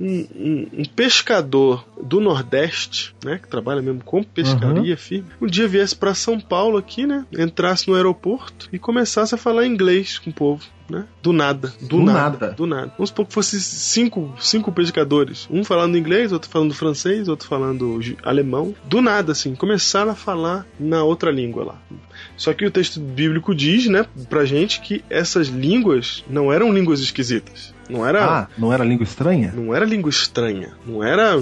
[0.00, 5.66] um, um- um pescador do Nordeste, né, que trabalha mesmo com pescaria firme, um dia
[5.66, 10.30] viesse para São Paulo aqui, né, entrasse no aeroporto e começasse a falar inglês com
[10.30, 10.64] o povo.
[10.88, 11.04] Né?
[11.22, 11.72] Do nada.
[11.82, 12.18] Do, Do nada.
[12.40, 12.54] nada.
[12.54, 12.92] Do nada.
[12.96, 15.46] Vamos supor que fosse cinco, cinco pescadores.
[15.50, 18.74] Um falando inglês, outro falando francês, outro falando alemão.
[18.86, 19.54] Do nada, assim.
[19.54, 21.82] Começaram a falar na outra língua lá.
[22.38, 27.00] Só que o texto bíblico diz, né, pra gente que essas línguas não eram línguas
[27.00, 27.74] esquisitas.
[27.88, 29.52] Não era, Ah, não era língua estranha?
[29.56, 30.72] não era língua estranha.
[30.86, 31.34] Não era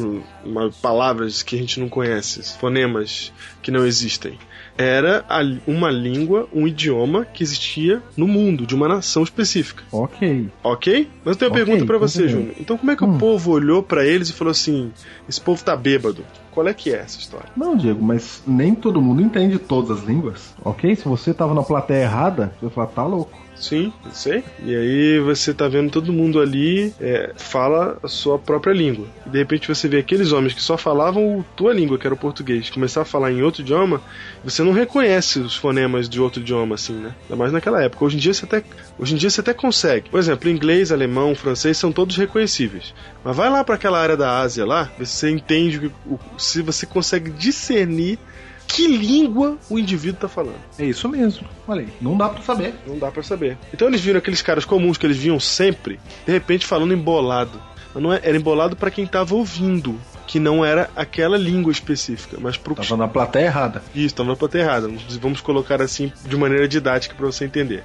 [0.45, 3.33] uma, palavras que a gente não conhece, fonemas
[3.63, 4.39] que não existem.
[4.79, 5.25] Era
[5.67, 9.83] uma língua, um idioma que existia no mundo, de uma nação específica.
[9.91, 10.49] Ok.
[10.63, 11.09] Ok?
[11.25, 12.29] Mas eu tenho uma Ok, pergunta pra você.
[12.29, 12.55] Júnior.
[12.61, 13.17] Então como é que Hum.
[13.17, 14.93] o povo olhou pra eles e falou assim:
[15.29, 16.25] esse povo tá bêbado?
[16.51, 17.49] Qual é que é essa história?
[17.57, 20.55] Não, Diego, mas nem todo mundo entende todas as línguas.
[20.65, 20.95] Ok?
[20.97, 23.46] Se você tava na plateia errada, você vai falar, tá louco.
[23.59, 24.45] Sim, eu sei.
[24.63, 29.07] E aí você tá vendo todo mundo ali é, fala a sua própria língua.
[29.27, 32.19] E de repente você vê aqueles homens que só falavam tua língua, que era o
[32.19, 34.03] português, começar a falar em outro idioma,
[34.45, 37.15] você não reconhece os fonemas de outro idioma assim, né?
[37.23, 38.05] Ainda mais naquela época.
[38.05, 38.63] Hoje em dia você até,
[38.99, 40.11] hoje em dia você até consegue.
[40.11, 42.95] Por exemplo, inglês, alemão, francês são todos reconhecíveis.
[43.25, 47.31] Mas vai lá para aquela área da Ásia lá, você entende o- se você consegue
[47.31, 48.19] discernir
[48.67, 50.57] que língua o indivíduo tá falando.
[50.79, 51.47] É isso mesmo.
[51.67, 52.75] Olha aí, não dá pra saber.
[52.87, 53.57] Não dá pra saber.
[53.73, 57.61] Então eles viram aqueles caras comuns que eles viam sempre, de repente falando embolado.
[57.95, 62.37] Mas não é- era embolado pra quem tava ouvindo, que não era aquela língua específica,
[62.41, 63.83] mas pro Tava na plateia errada.
[63.95, 64.89] isso, tava na plateia errada.
[65.21, 67.83] Vamos colocar assim de maneira didática pra você entender.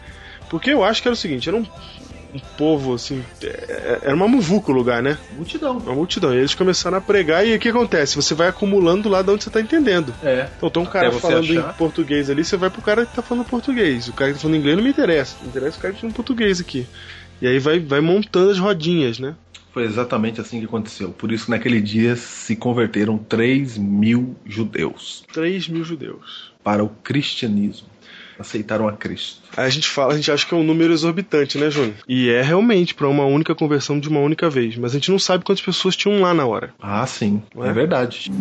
[0.50, 1.66] Porque eu acho que era o seguinte, era um,
[2.34, 5.18] um povo assim, é- era uma muvuca o lugar, né?
[5.36, 5.78] Multidão.
[5.78, 6.34] Uma multidão.
[6.34, 8.16] E eles começaram a pregar e o que acontece?
[8.16, 10.14] Você vai acumulando lá de onde você tá entendendo.
[10.24, 10.48] É.
[10.58, 11.70] Então tem um cara Até falando achar.
[11.72, 14.08] em português ali, você vai pro cara que tá falando português.
[14.08, 15.36] O cara que tá falando inglês não me interessa.
[15.42, 16.88] Me interessa o cara que tá falando português aqui.
[17.42, 19.36] E aí vai, vai montando as rodinhas, né?
[19.74, 21.10] Foi exatamente assim que aconteceu.
[21.12, 26.52] Por isso, naquele dia se converteram 3 mil judeus 3 mil judeus.
[26.64, 27.88] para o cristianismo.
[28.42, 29.42] Aceitaram a Cristo.
[29.56, 31.96] Aí a gente fala, a gente acha que é um número exorbitante, né, Júnior?
[32.08, 34.78] E é realmente para uma única conversão de uma única vez.
[34.78, 36.74] Mas a gente não sabe quantas pessoas tinham lá na hora.
[36.82, 37.68] Ah, sim, é?
[37.68, 38.32] é verdade.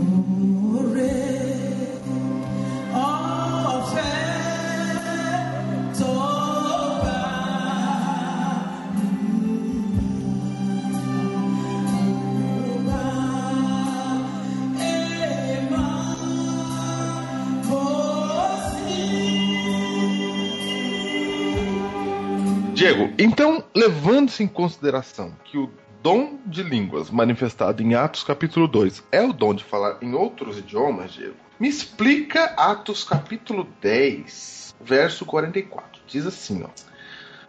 [22.90, 25.70] Diego, então, levando-se em consideração que o
[26.03, 30.59] dom de línguas manifestado em Atos capítulo 2 é o dom de falar em outros
[30.59, 36.03] idiomas, Diego, me explica Atos capítulo 10, verso 44.
[36.07, 36.68] Diz assim, ó.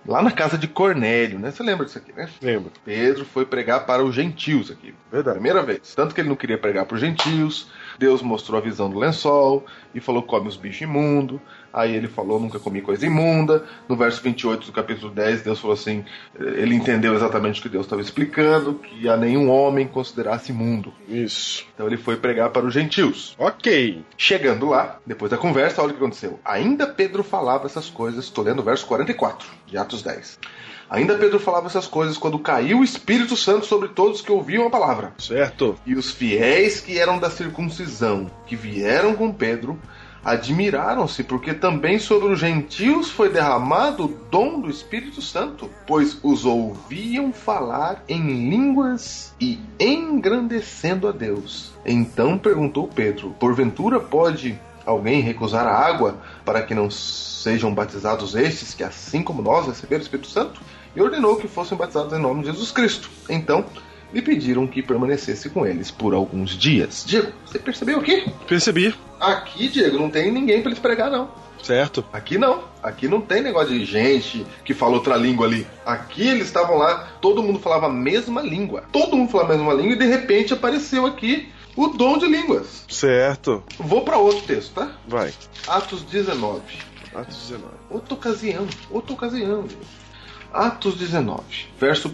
[0.06, 1.52] Lá na casa de Cornélio, né?
[1.52, 2.28] Você lembra disso aqui, né?
[2.42, 2.72] Lembra?
[2.84, 4.96] Pedro foi pregar para os gentios aqui.
[5.12, 5.36] Verdade.
[5.36, 5.94] Primeira vez.
[5.94, 7.68] Tanto que ele não queria pregar para os gentios.
[8.00, 11.40] Deus mostrou a visão do lençol e falou: come os bichos imundos.
[11.74, 13.66] Aí ele falou: nunca comi coisa imunda.
[13.88, 16.04] No verso 28 do capítulo 10, Deus falou assim:
[16.40, 20.94] ele entendeu exatamente o que Deus estava explicando, que a nenhum homem considerasse imundo.
[21.08, 21.66] Isso.
[21.74, 23.36] Então ele foi pregar para os gentios.
[23.38, 24.04] Ok.
[24.18, 26.40] Chegando lá, depois da conversa, olha o que aconteceu.
[26.44, 30.40] Ainda Pedro falava essas coisas, estou lendo o verso 44 de Atos 10.
[30.90, 34.70] Ainda Pedro falava essas coisas quando caiu o Espírito Santo sobre todos que ouviam a
[34.70, 35.14] palavra.
[35.18, 35.78] Certo.
[35.86, 39.80] E os fiéis que eram da circuncisão, que vieram com Pedro,
[40.24, 46.46] admiraram-se, porque também sobre os gentios foi derramado o dom do Espírito Santo, pois os
[46.46, 51.74] ouviam falar em línguas e engrandecendo a Deus.
[51.86, 58.74] Então perguntou Pedro: Porventura pode alguém recusar a água para que não sejam batizados estes
[58.74, 60.62] que, assim como nós, receberam o Espírito Santo?
[60.96, 63.10] E ordenou que fossem batizados em nome de Jesus Cristo.
[63.30, 63.66] Então
[64.14, 67.04] lhe pediram que permanecesse com eles por alguns dias.
[67.06, 68.26] Diego, você percebeu aqui?
[68.48, 68.94] Percebi.
[69.20, 71.30] Aqui, Diego, não tem ninguém para eles pregar, não.
[71.64, 72.04] Certo.
[72.12, 72.64] Aqui não.
[72.82, 75.68] Aqui não tem negócio de gente que fala outra língua ali.
[75.86, 78.84] Aqui eles estavam lá, todo mundo falava a mesma língua.
[78.92, 82.86] Todo mundo falava a mesma língua e de repente apareceu aqui o dom de línguas.
[82.90, 83.64] Certo.
[83.78, 84.92] Vou para outro texto, tá?
[85.08, 85.34] Vai.
[85.68, 86.62] Atos 19.
[87.14, 87.66] Atos 19.
[87.90, 89.66] Outra ocasião, outra ocasião.
[90.54, 91.44] Atos 19,
[91.80, 92.12] verso 1.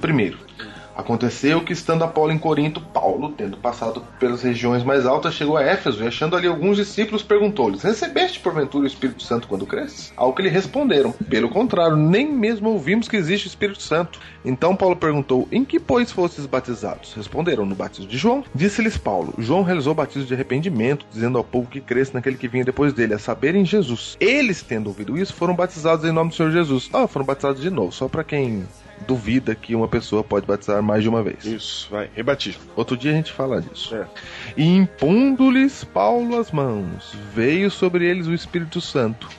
[0.97, 5.61] Aconteceu que, estando Apolo em Corinto, Paulo, tendo passado pelas regiões mais altas, chegou a
[5.61, 10.11] Éfeso e, achando ali alguns discípulos, perguntou-lhes: Recebeste porventura o Espírito Santo quando cresces?
[10.17, 14.19] Ao que lhe responderam: Pelo contrário, nem mesmo ouvimos que existe o Espírito Santo.
[14.43, 17.13] Então Paulo perguntou: Em que, pois, fostes batizados?
[17.13, 18.43] Responderam: No batismo de João.
[18.55, 22.65] Disse-lhes Paulo: João realizou batismo de arrependimento, dizendo ao povo que cresce naquele que vinha
[22.65, 24.17] depois dele, a saber, em Jesus.
[24.19, 26.89] Eles, tendo ouvido isso, foram batizados em nome do Senhor Jesus.
[26.91, 28.65] Ah, foram batizados de novo, só para quem
[29.05, 31.45] duvida que uma pessoa pode batizar mais de uma vez.
[31.45, 32.09] Isso, vai.
[32.15, 32.61] Rebatismo.
[32.75, 33.95] Outro dia a gente fala disso.
[33.95, 34.07] É.
[34.55, 39.29] E impondo-lhes Paulo as mãos, veio sobre eles o Espírito Santo,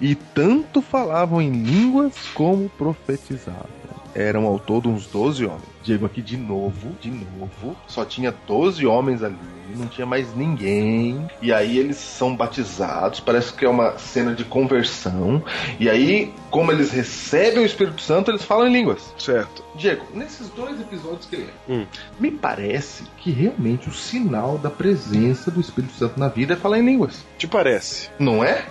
[0.00, 3.78] e tanto falavam em línguas como profetizavam.
[4.14, 5.77] Eram ao todo uns 12 homens.
[5.88, 9.34] Diego aqui de novo, de novo, só tinha 12 homens ali,
[9.74, 11.26] não tinha mais ninguém.
[11.40, 15.42] E aí eles são batizados, parece que é uma cena de conversão.
[15.80, 19.14] E aí, como eles recebem o Espírito Santo, eles falam em línguas.
[19.16, 19.64] Certo.
[19.76, 21.86] Diego, nesses dois episódios que ele Hum.
[22.20, 26.78] me parece que realmente o sinal da presença do Espírito Santo na vida é falar
[26.80, 27.24] em línguas.
[27.38, 28.10] Te parece?
[28.18, 28.66] Não é?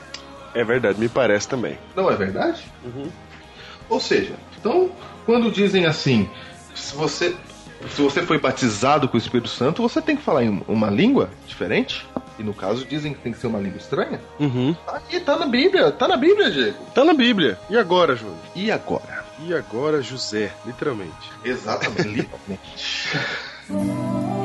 [0.53, 1.79] É verdade, me parece também.
[1.95, 2.63] Não é verdade?
[2.85, 3.09] Uhum.
[3.89, 4.91] Ou seja, então,
[5.25, 6.29] quando dizem assim,
[6.77, 7.35] se você,
[7.89, 11.29] se você foi batizado com o Espírito Santo, você tem que falar em uma língua
[11.45, 12.05] diferente?
[12.39, 14.21] E no caso dizem que tem que ser uma língua estranha?
[14.39, 14.75] Uhum.
[14.85, 16.77] Tá aqui, tá na Bíblia, tá na Bíblia, Diego.
[16.93, 17.57] Tá na Bíblia.
[17.69, 18.37] E agora, Júnior?
[18.55, 19.25] E agora?
[19.39, 21.31] E agora, José, literalmente.
[21.43, 23.09] Exatamente, literalmente.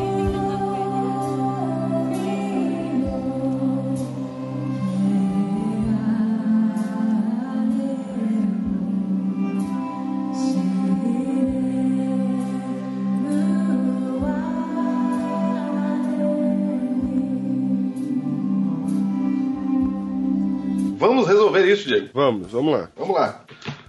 [21.72, 22.08] isso, Diego.
[22.12, 22.88] Vamos, vamos lá.
[22.96, 23.44] Vamos lá.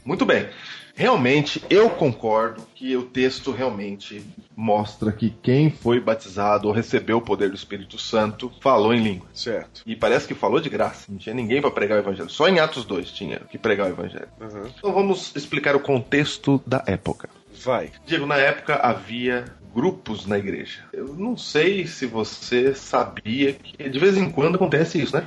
[0.06, 0.48] Muito bem.
[0.96, 4.24] Realmente, eu concordo que o texto realmente
[4.56, 9.28] mostra que quem foi batizado ou recebeu o poder do Espírito Santo falou em língua.
[9.34, 9.82] Certo.
[9.88, 11.12] E parece que falou de graça.
[11.12, 12.30] Não tinha ninguém para pregar o evangelho.
[12.30, 14.28] Só em Atos 2 tinha que pregar o evangelho.
[14.40, 14.72] Uhum.
[14.78, 17.28] Então vamos explicar o contexto da época.
[17.64, 17.92] Vai.
[18.06, 20.82] Diego, na época havia grupos na igreja.
[20.94, 25.26] Eu não sei se você sabia que de vez em quando acontece isso, né?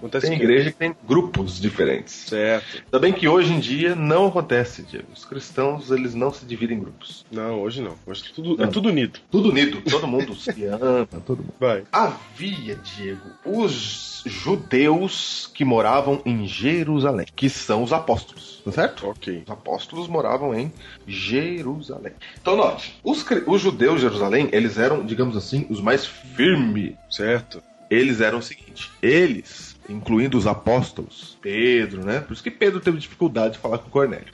[0.00, 2.14] Acontece Tem igreja que tem grupos diferentes.
[2.14, 2.82] Certo.
[2.86, 5.06] Ainda bem que hoje em dia não acontece, Diego.
[5.14, 7.24] Os cristãos, eles não se dividem em grupos.
[7.30, 7.94] Não, hoje não.
[8.06, 8.72] Hoje tudo, é Não.
[8.72, 9.20] tudo unido.
[9.30, 11.54] Tudo unido, todo mundo se ama, todo mundo.
[11.60, 11.84] Vai.
[11.92, 19.06] Havia, Diego, os judeus que moravam em Jerusalém, que são os apóstolos, tá certo?
[19.08, 19.42] Ok.
[19.46, 20.72] Os apóstolos moravam em
[21.06, 22.12] Jerusalém.
[22.40, 26.94] Então, note, os, cri- os judeus de Jerusalém, eles eram, digamos assim, os mais firmes.
[27.10, 27.62] Certo.
[27.90, 32.20] Eles eram o seguinte, eles, incluindo os apóstolos, Pedro, né?
[32.20, 34.26] Por isso que Pedro teve dificuldade de falar com Cornélio.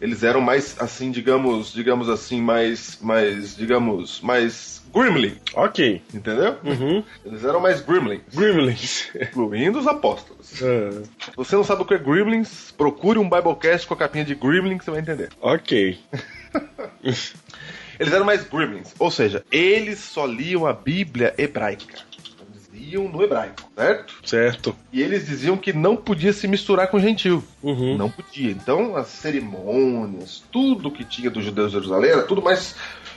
[0.00, 6.02] Eles eram mais, assim, digamos, digamos assim, mais, mais, digamos, mais gremlin, Ok.
[6.12, 6.56] entendeu?
[6.64, 7.02] Uhum.
[7.24, 9.08] Eles eram mais gremlins, Gremlins.
[9.14, 10.34] incluindo os apóstolos.
[10.62, 14.34] Ah, você não sabe o que é gremlins, procure um Biblecast com a capinha de
[14.34, 15.30] gremlin que você vai entender.
[15.40, 15.98] ok.
[17.98, 21.98] Eles eram mais gremlins, ou seja, eles só liam a Bíblia hebraica.
[22.74, 24.14] Liam no hebraico, certo?
[24.24, 24.76] Certo.
[24.92, 27.42] E eles diziam que não podia se misturar com gentil.
[27.62, 27.96] Uhum.
[27.96, 28.50] Não podia.
[28.50, 32.74] Então, as cerimônias, tudo que tinha dos judeus de Jerusalém era tudo mais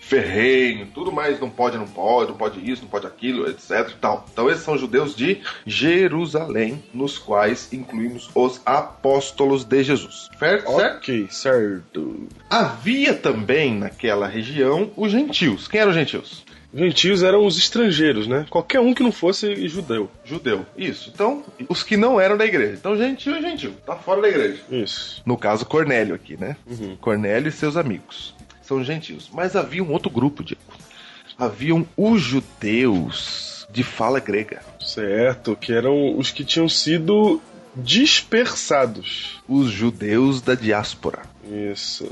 [0.07, 3.91] ferrenho, tudo mais não pode, não pode, não pode isso, não pode aquilo, etc.
[3.99, 4.25] Tal.
[4.31, 10.29] Então, esses são judeus de Jerusalém, nos quais incluímos os apóstolos de Jesus.
[10.39, 10.71] Certo?
[10.71, 10.97] certo?
[10.97, 12.27] Ok, certo.
[12.49, 15.67] Havia também naquela região os gentios.
[15.67, 16.46] Quem eram os gentios?
[16.73, 18.45] Gentios eram os estrangeiros, né?
[18.49, 20.11] Qualquer um que não fosse judeu.
[20.25, 20.65] Judeu.
[20.77, 21.11] Isso.
[21.13, 22.73] Então, os que não eram da igreja.
[22.73, 23.73] Então, gentil é gentil.
[23.85, 24.61] Tá fora da igreja.
[24.69, 25.21] Isso.
[25.25, 26.57] No caso, Cornélio aqui, né?
[26.67, 26.97] Uhum.
[26.97, 28.35] Cornélio e seus amigos.
[28.61, 29.29] São gentios.
[29.33, 30.61] Mas havia um outro grupo, Diego.
[31.39, 34.61] Haviam os judeus de fala grega.
[34.79, 37.41] Certo, que eram os que tinham sido
[37.75, 39.39] dispersados.
[39.47, 41.21] Os judeus da diáspora.
[41.71, 42.09] Isso.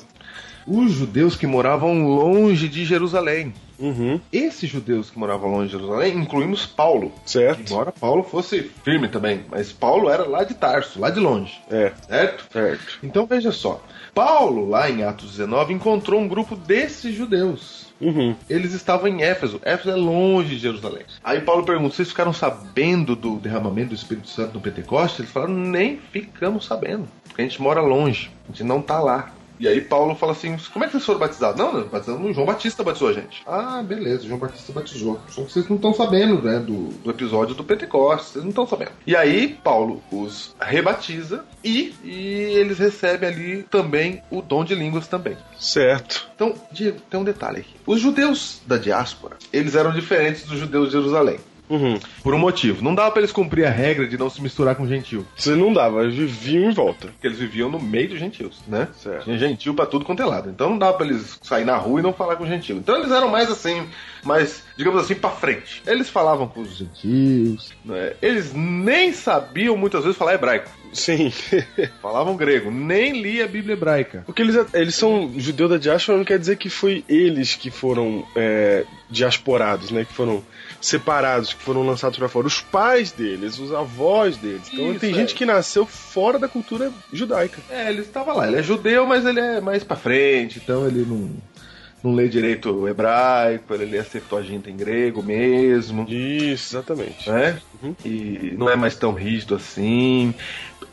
[0.65, 3.53] Os judeus que moravam longe de Jerusalém.
[3.79, 4.19] Uhum.
[4.31, 7.11] Esses judeus que moravam longe de Jerusalém, incluímos Paulo.
[7.25, 7.61] Certo.
[7.71, 11.91] Embora Paulo fosse firme também, mas Paulo era lá de Tarso, lá de longe, É.
[12.07, 12.45] certo?
[12.51, 12.99] Certo.
[13.03, 13.81] Então veja só.
[14.13, 17.85] Paulo, lá em Atos 19, encontrou um grupo desses judeus.
[17.99, 18.35] Uhum.
[18.49, 19.59] Eles estavam em Éfeso.
[19.63, 21.03] Éfeso é longe de Jerusalém.
[21.23, 25.19] Aí Paulo pergunta: vocês ficaram sabendo do derramamento do Espírito Santo no Pentecostes?
[25.19, 27.07] Eles falaram: nem ficamos sabendo.
[27.27, 28.29] Porque a gente mora longe.
[28.45, 29.31] A gente não tá lá.
[29.59, 31.57] E aí Paulo fala assim: como é que vocês foram batizados?
[31.57, 33.43] Não, não, batizamos João Batista batizou a gente.
[33.45, 35.19] Ah, beleza, João Batista batizou.
[35.29, 38.67] Só que vocês não estão sabendo, né, do, do episódio do Pentecostes, vocês não estão
[38.67, 38.91] sabendo.
[39.05, 42.19] E aí Paulo os rebatiza e, e
[42.55, 45.37] eles recebem ali também o dom de línguas também.
[45.59, 46.29] Certo.
[46.35, 47.75] Então, Diego, tem um detalhe aqui.
[47.85, 51.39] Os judeus da diáspora, eles eram diferentes dos judeus de Jerusalém.
[51.69, 51.99] Uhum.
[52.21, 52.83] Por um motivo.
[52.83, 55.25] Não dava pra eles cumprir a regra de não se misturar com gentil.
[55.35, 57.07] Você não dava, eles viviam em volta.
[57.07, 58.87] Porque eles viviam no meio dos gentios, né?
[58.97, 59.23] Certo.
[59.23, 60.49] Tinha gentil pra tudo quanto é lado.
[60.49, 62.77] Então não dava pra eles sair na rua e não falar com gentil.
[62.77, 63.87] Então eles eram mais assim,
[64.23, 65.81] mais, digamos assim, pra frente.
[65.85, 68.13] Eles falavam com os gentios, né?
[68.21, 70.69] Eles nem sabiam muitas vezes falar hebraico.
[70.95, 71.31] Sim.
[72.01, 74.23] Falavam grego, nem lia a Bíblia hebraica.
[74.25, 78.25] Porque eles, eles são judeu da diáspora, não quer dizer que foi eles que foram
[78.33, 80.05] é, diasporados, né?
[80.05, 80.41] Que foram
[80.79, 82.47] separados, que foram lançados pra fora.
[82.47, 84.69] Os pais deles, os avós deles.
[84.71, 85.13] Então Isso, tem é.
[85.13, 87.61] gente que nasceu fora da cultura judaica.
[87.69, 88.47] É, ele estava lá.
[88.47, 91.29] Ele é judeu, mas ele é mais pra frente, então ele não,
[92.05, 97.29] não lê direito o hebraico, ele lê a Septuaginta em grego mesmo, Isso, exatamente.
[97.29, 97.59] né?
[97.81, 97.95] Uhum.
[98.05, 100.33] E não é mais tão rígido assim.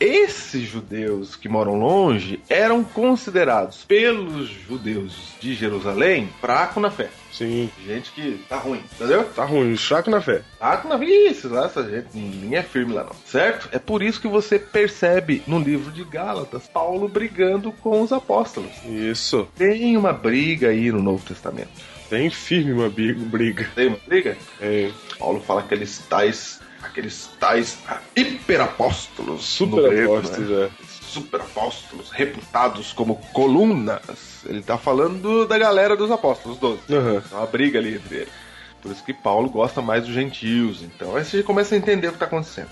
[0.03, 7.09] Esses judeus que moram longe eram considerados pelos judeus de Jerusalém fraco na fé.
[7.31, 7.71] Sim.
[7.87, 9.23] Gente que tá ruim, entendeu?
[9.27, 10.43] Tá ruim, fraco na fé.
[10.59, 13.69] Fraco na isso, lá essa gente ninguém é firme lá não, certo?
[13.71, 18.73] É por isso que você percebe no livro de Gálatas Paulo brigando com os apóstolos.
[18.85, 19.47] Isso.
[19.57, 21.71] Tem uma briga aí no Novo Testamento.
[22.11, 23.71] Tem firme uma briga.
[23.73, 24.37] Tem uma briga?
[24.61, 24.91] É.
[25.17, 27.79] Paulo fala aqueles tais, aqueles tais
[28.17, 29.37] hiperapóstolos.
[29.37, 30.65] no Super grego, apóstolos, né?
[30.65, 30.71] é.
[31.03, 34.45] Super apóstolos, reputados como colunas.
[34.47, 36.81] Ele tá falando da galera dos apóstolos, 12.
[36.91, 37.23] Aham.
[37.31, 38.33] É uma briga ali entre eles.
[38.81, 40.83] Por isso que Paulo gosta mais dos gentios.
[40.83, 42.71] Então aí você começa a entender o que está acontecendo.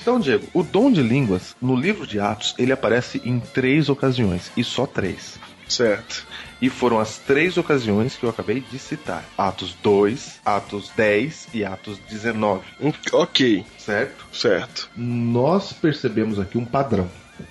[0.00, 4.52] Então, Diego, o dom de línguas, no livro de Atos, ele aparece em três ocasiões,
[4.56, 5.36] e só três.
[5.68, 6.24] Certo.
[6.60, 11.64] E foram as três ocasiões que eu acabei de citar: Atos 2, Atos 10 e
[11.64, 12.62] Atos 19.
[12.80, 13.64] Hum, Ok.
[13.78, 14.26] Certo?
[14.32, 14.90] Certo.
[14.96, 17.08] Nós percebemos aqui um padrão.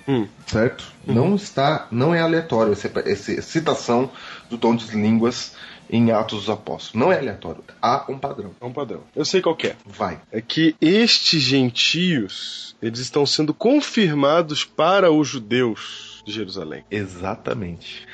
[0.08, 0.26] Hum.
[0.46, 0.92] Certo?
[1.06, 4.10] Não está, não é aleatório essa, essa citação
[4.50, 5.54] do dom de línguas
[5.88, 6.94] em Atos dos Apóstolos.
[6.94, 7.62] Não é aleatório.
[7.80, 8.50] Há um padrão.
[8.60, 9.02] É um padrão.
[9.14, 9.76] Eu sei qual é.
[9.86, 10.20] Vai.
[10.32, 16.84] É que estes gentios, eles estão sendo confirmados para os judeus de Jerusalém.
[16.90, 18.06] Exatamente.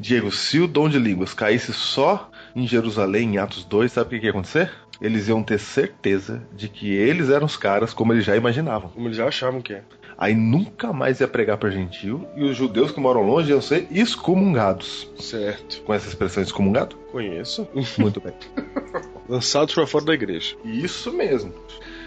[0.00, 4.10] Diego, se o dom de línguas caísse só em Jerusalém, em Atos 2, sabe o
[4.10, 4.72] que, que ia acontecer?
[4.98, 8.88] Eles iam ter certeza de que eles eram os caras como eles já imaginavam.
[8.88, 9.82] Como eles já achavam que é.
[10.16, 13.86] Aí nunca mais ia pregar para gentil e os judeus que moram longe iam ser
[13.90, 15.10] excomungados.
[15.18, 15.82] Certo.
[15.82, 16.96] Com essa expressão excomungado?
[17.12, 17.68] Conheço.
[17.98, 18.32] Muito bem.
[19.28, 20.56] Lançados pra fora da igreja.
[20.64, 21.52] Isso mesmo.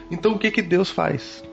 [0.09, 1.43] Então o que que Deus faz?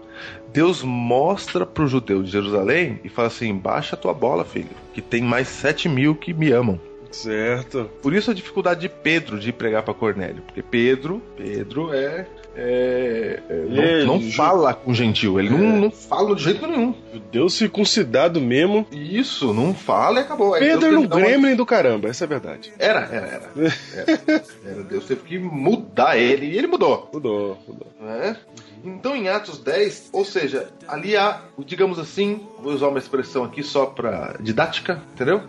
[0.53, 5.01] Deus mostra pro judeu de Jerusalém e fala assim: baixa a tua bola, filho, que
[5.01, 6.79] tem mais sete mil que me amam.
[7.11, 7.91] Certo.
[8.01, 12.25] Por isso a dificuldade de Pedro de pregar para Cornélio, porque Pedro, Pedro é,
[12.55, 16.65] é, é não, Ele, não ju- fala com gentil, ele não, não fala de jeito
[16.69, 16.95] nenhum.
[17.13, 18.87] Judeu circuncidado mesmo.
[18.93, 20.55] Isso, não fala e acabou.
[20.55, 22.73] Aí Pedro Deus era um dar uma- gremlin do caramba, essa é a verdade.
[22.79, 23.51] Era, era, era.
[23.97, 24.43] Era.
[24.65, 24.83] Era.
[24.85, 27.11] Deus teve que mudar ele e ele mudou.
[27.13, 27.89] Mudou, mudou.
[28.01, 28.37] né?
[28.85, 33.63] Então em Atos 10, ou seja, ali há, digamos assim, vou usar uma expressão aqui
[33.63, 35.43] só para didática, entendeu?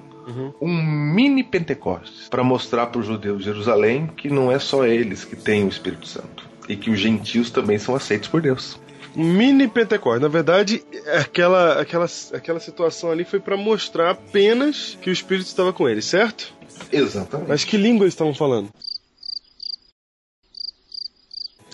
[0.61, 0.71] Um
[1.13, 5.35] mini Pentecostes para mostrar para os judeus de Jerusalém que não é só eles que
[5.35, 8.79] têm o Espírito Santo e que os gentios também são aceitos por Deus.
[9.15, 10.21] Um mini Pentecostes.
[10.21, 10.83] Na verdade,
[11.19, 16.05] aquela, aquela, aquela situação ali foi pra mostrar apenas que o Espírito estava com eles,
[16.05, 16.53] certo?
[16.91, 17.49] Exatamente.
[17.49, 18.69] Mas que língua eles estavam falando?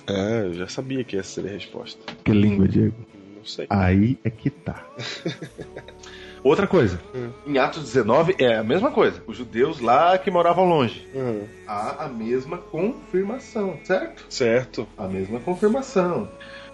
[0.07, 1.99] Ah, eu já sabia que essa seria a resposta.
[2.23, 2.95] Que língua, Diego?
[3.35, 3.67] Não sei.
[3.69, 4.85] Aí é que tá.
[6.43, 6.99] Outra coisa,
[7.45, 9.21] em Atos 19 é a mesma coisa.
[9.27, 11.05] Os judeus lá que moravam longe.
[11.13, 11.45] Uhum.
[11.67, 14.25] Há a mesma confirmação, certo?
[14.29, 14.87] Certo.
[14.97, 16.29] A mesma confirmação.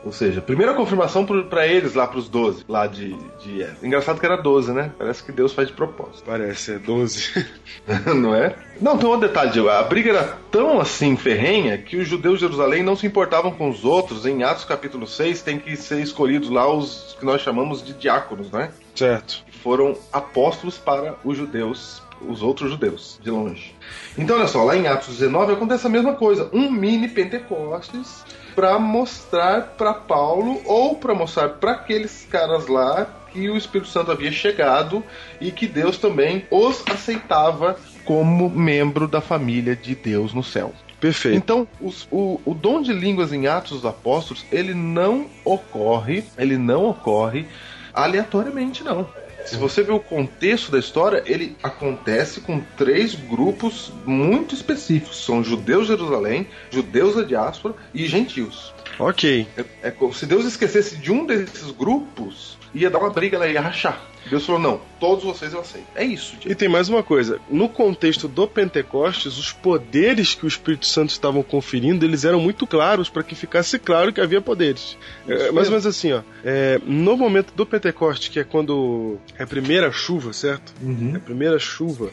[0.06, 3.66] Ou seja, primeira confirmação para eles lá pros 12, lá de, de.
[3.82, 4.92] Engraçado que era 12, né?
[4.98, 6.24] Parece que Deus faz de propósito.
[6.26, 7.46] Parece, é 12.
[8.16, 8.54] não é?
[8.82, 9.70] Não, tem um outro detalhe, Diego.
[9.70, 13.70] A briga era tão assim ferrenha que os judeus de Jerusalém não se importavam com
[13.70, 14.26] os outros.
[14.26, 18.52] Em Atos capítulo 6 tem que ser escolhidos lá os que nós chamamos de diáconos,
[18.52, 18.72] né?
[18.96, 19.44] certo.
[19.46, 23.76] que foram apóstolos para os judeus, os outros judeus, de longe.
[24.18, 28.24] Então, olha só, lá em Atos 19 acontece a mesma coisa, um mini Pentecostes
[28.56, 34.12] para mostrar para Paulo ou para mostrar para aqueles caras lá que o Espírito Santo
[34.12, 35.04] havia chegado
[35.42, 40.72] e que Deus também os aceitava como membro da família de Deus no céu.
[41.00, 41.36] Perfeito.
[41.36, 46.58] Então, os- o, o dom de línguas em Atos dos Apóstolos, ele não ocorre, ele
[46.58, 47.48] não ocorre
[47.94, 49.08] aleatoriamente, não.
[49.46, 55.24] Se você ver o contexto da história, ele acontece com três grupos muito específicos.
[55.24, 58.74] São judeus de Jerusalém, judeus da diáspora e gentios.
[58.98, 59.48] Ok.
[59.58, 63.48] É, é como se Deus esquecesse de um desses grupos, ia dar uma briga, ela
[63.48, 64.02] ia rachar.
[64.30, 65.88] Deus falou, não, todos vocês eu aceito.
[65.96, 67.40] É isso, E tem mais uma coisa.
[67.50, 72.66] No contexto do Pentecostes, os poderes que o Espírito Santo estavam conferindo, eles eram muito
[72.66, 74.98] claros para que ficasse claro que havia poderes.
[75.28, 76.22] É, mais ou menos assim, ó.
[76.44, 80.74] É, no momento do Pentecostes, que é quando é a primeira chuva, certo?
[81.14, 82.10] É a primeira chuva.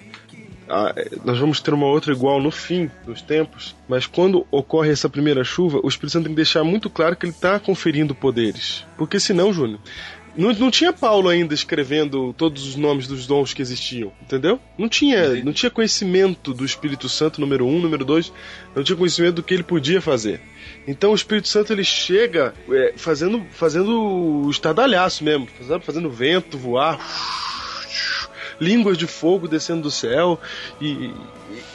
[0.73, 4.91] Ah, é, nós vamos ter uma outra igual no fim dos tempos, mas quando ocorre
[4.93, 8.15] essa primeira chuva, o Espírito Santo tem que deixar muito claro que ele está conferindo
[8.15, 8.87] poderes.
[8.97, 9.81] Porque senão, Júnior,
[10.41, 14.59] não, não tinha Paulo ainda escrevendo todos os nomes dos dons que existiam, entendeu?
[14.79, 18.33] Não tinha, não tinha conhecimento do Espírito Santo, número um, número dois,
[18.75, 20.41] não tinha conhecimento do que ele podia fazer.
[20.89, 26.99] Então o Espírito Santo ele chega é, fazendo, fazendo estadalhaço mesmo, fazendo, fazendo vento voar,
[28.59, 30.41] línguas de fogo descendo do céu
[30.81, 31.13] e,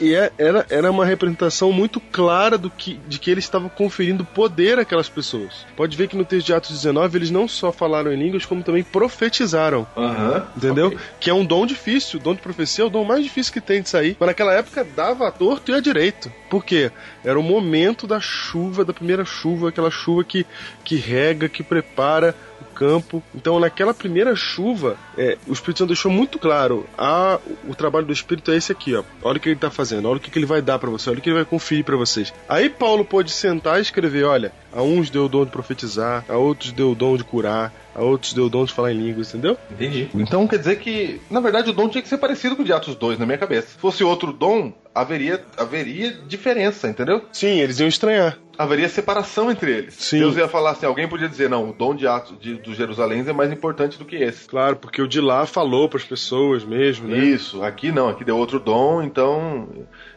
[0.00, 4.24] e é- era, era uma representação muito clara do que, de que ele estava conferindo
[4.24, 5.66] poder àquelas pessoas.
[5.76, 8.62] Pode ver que no texto de Atos 19 eles não só falaram em línguas, como
[8.62, 9.86] também profetizaram.
[9.96, 10.46] Aham.
[10.56, 10.86] Entendeu?
[10.88, 10.98] Ok.
[11.20, 12.18] Que é um dom difícil.
[12.18, 14.16] O dom de profecia é o dom mais difícil que tem de sair.
[14.18, 16.32] Mas naquela época dava a torto e a direito.
[16.50, 16.90] Por quê?
[17.26, 20.46] Era o momento da chuva, da primeira chuva, aquela chuva que,
[20.84, 23.20] que rega, que prepara o campo.
[23.34, 28.12] Então, naquela primeira chuva, é, o Espírito Santo deixou muito claro: ah, o trabalho do
[28.12, 29.02] Espírito é esse aqui, ó.
[29.24, 31.10] Olha o que ele está fazendo, olha o que, que ele vai dar para você,
[31.10, 32.32] olha o que ele vai conferir para vocês.
[32.48, 36.36] Aí Paulo pôde sentar e escrever: olha, a uns deu o dom de profetizar, a
[36.36, 39.30] outros deu o dom de curar, a outros deu o dom de falar em línguas,
[39.30, 39.58] entendeu?
[39.68, 40.08] Entendi.
[40.14, 42.72] Então quer dizer que, na verdade, o dom tinha que ser parecido com o de
[42.72, 43.66] Atos 2 na minha cabeça.
[43.66, 47.22] Se fosse outro dom, haveria, haveria diferença, entendeu?
[47.30, 48.38] Sim, eles iam estranhar.
[48.58, 49.94] Haveria separação entre eles.
[49.94, 50.20] Sim.
[50.20, 53.22] Deus ia falar assim, alguém podia dizer, não, o dom de Atos de, dos Jerusalém
[53.26, 54.48] é mais importante do que esse.
[54.48, 57.18] Claro, porque o de lá falou para as pessoas mesmo, né?
[57.18, 59.68] Isso, aqui não, aqui deu outro dom, então.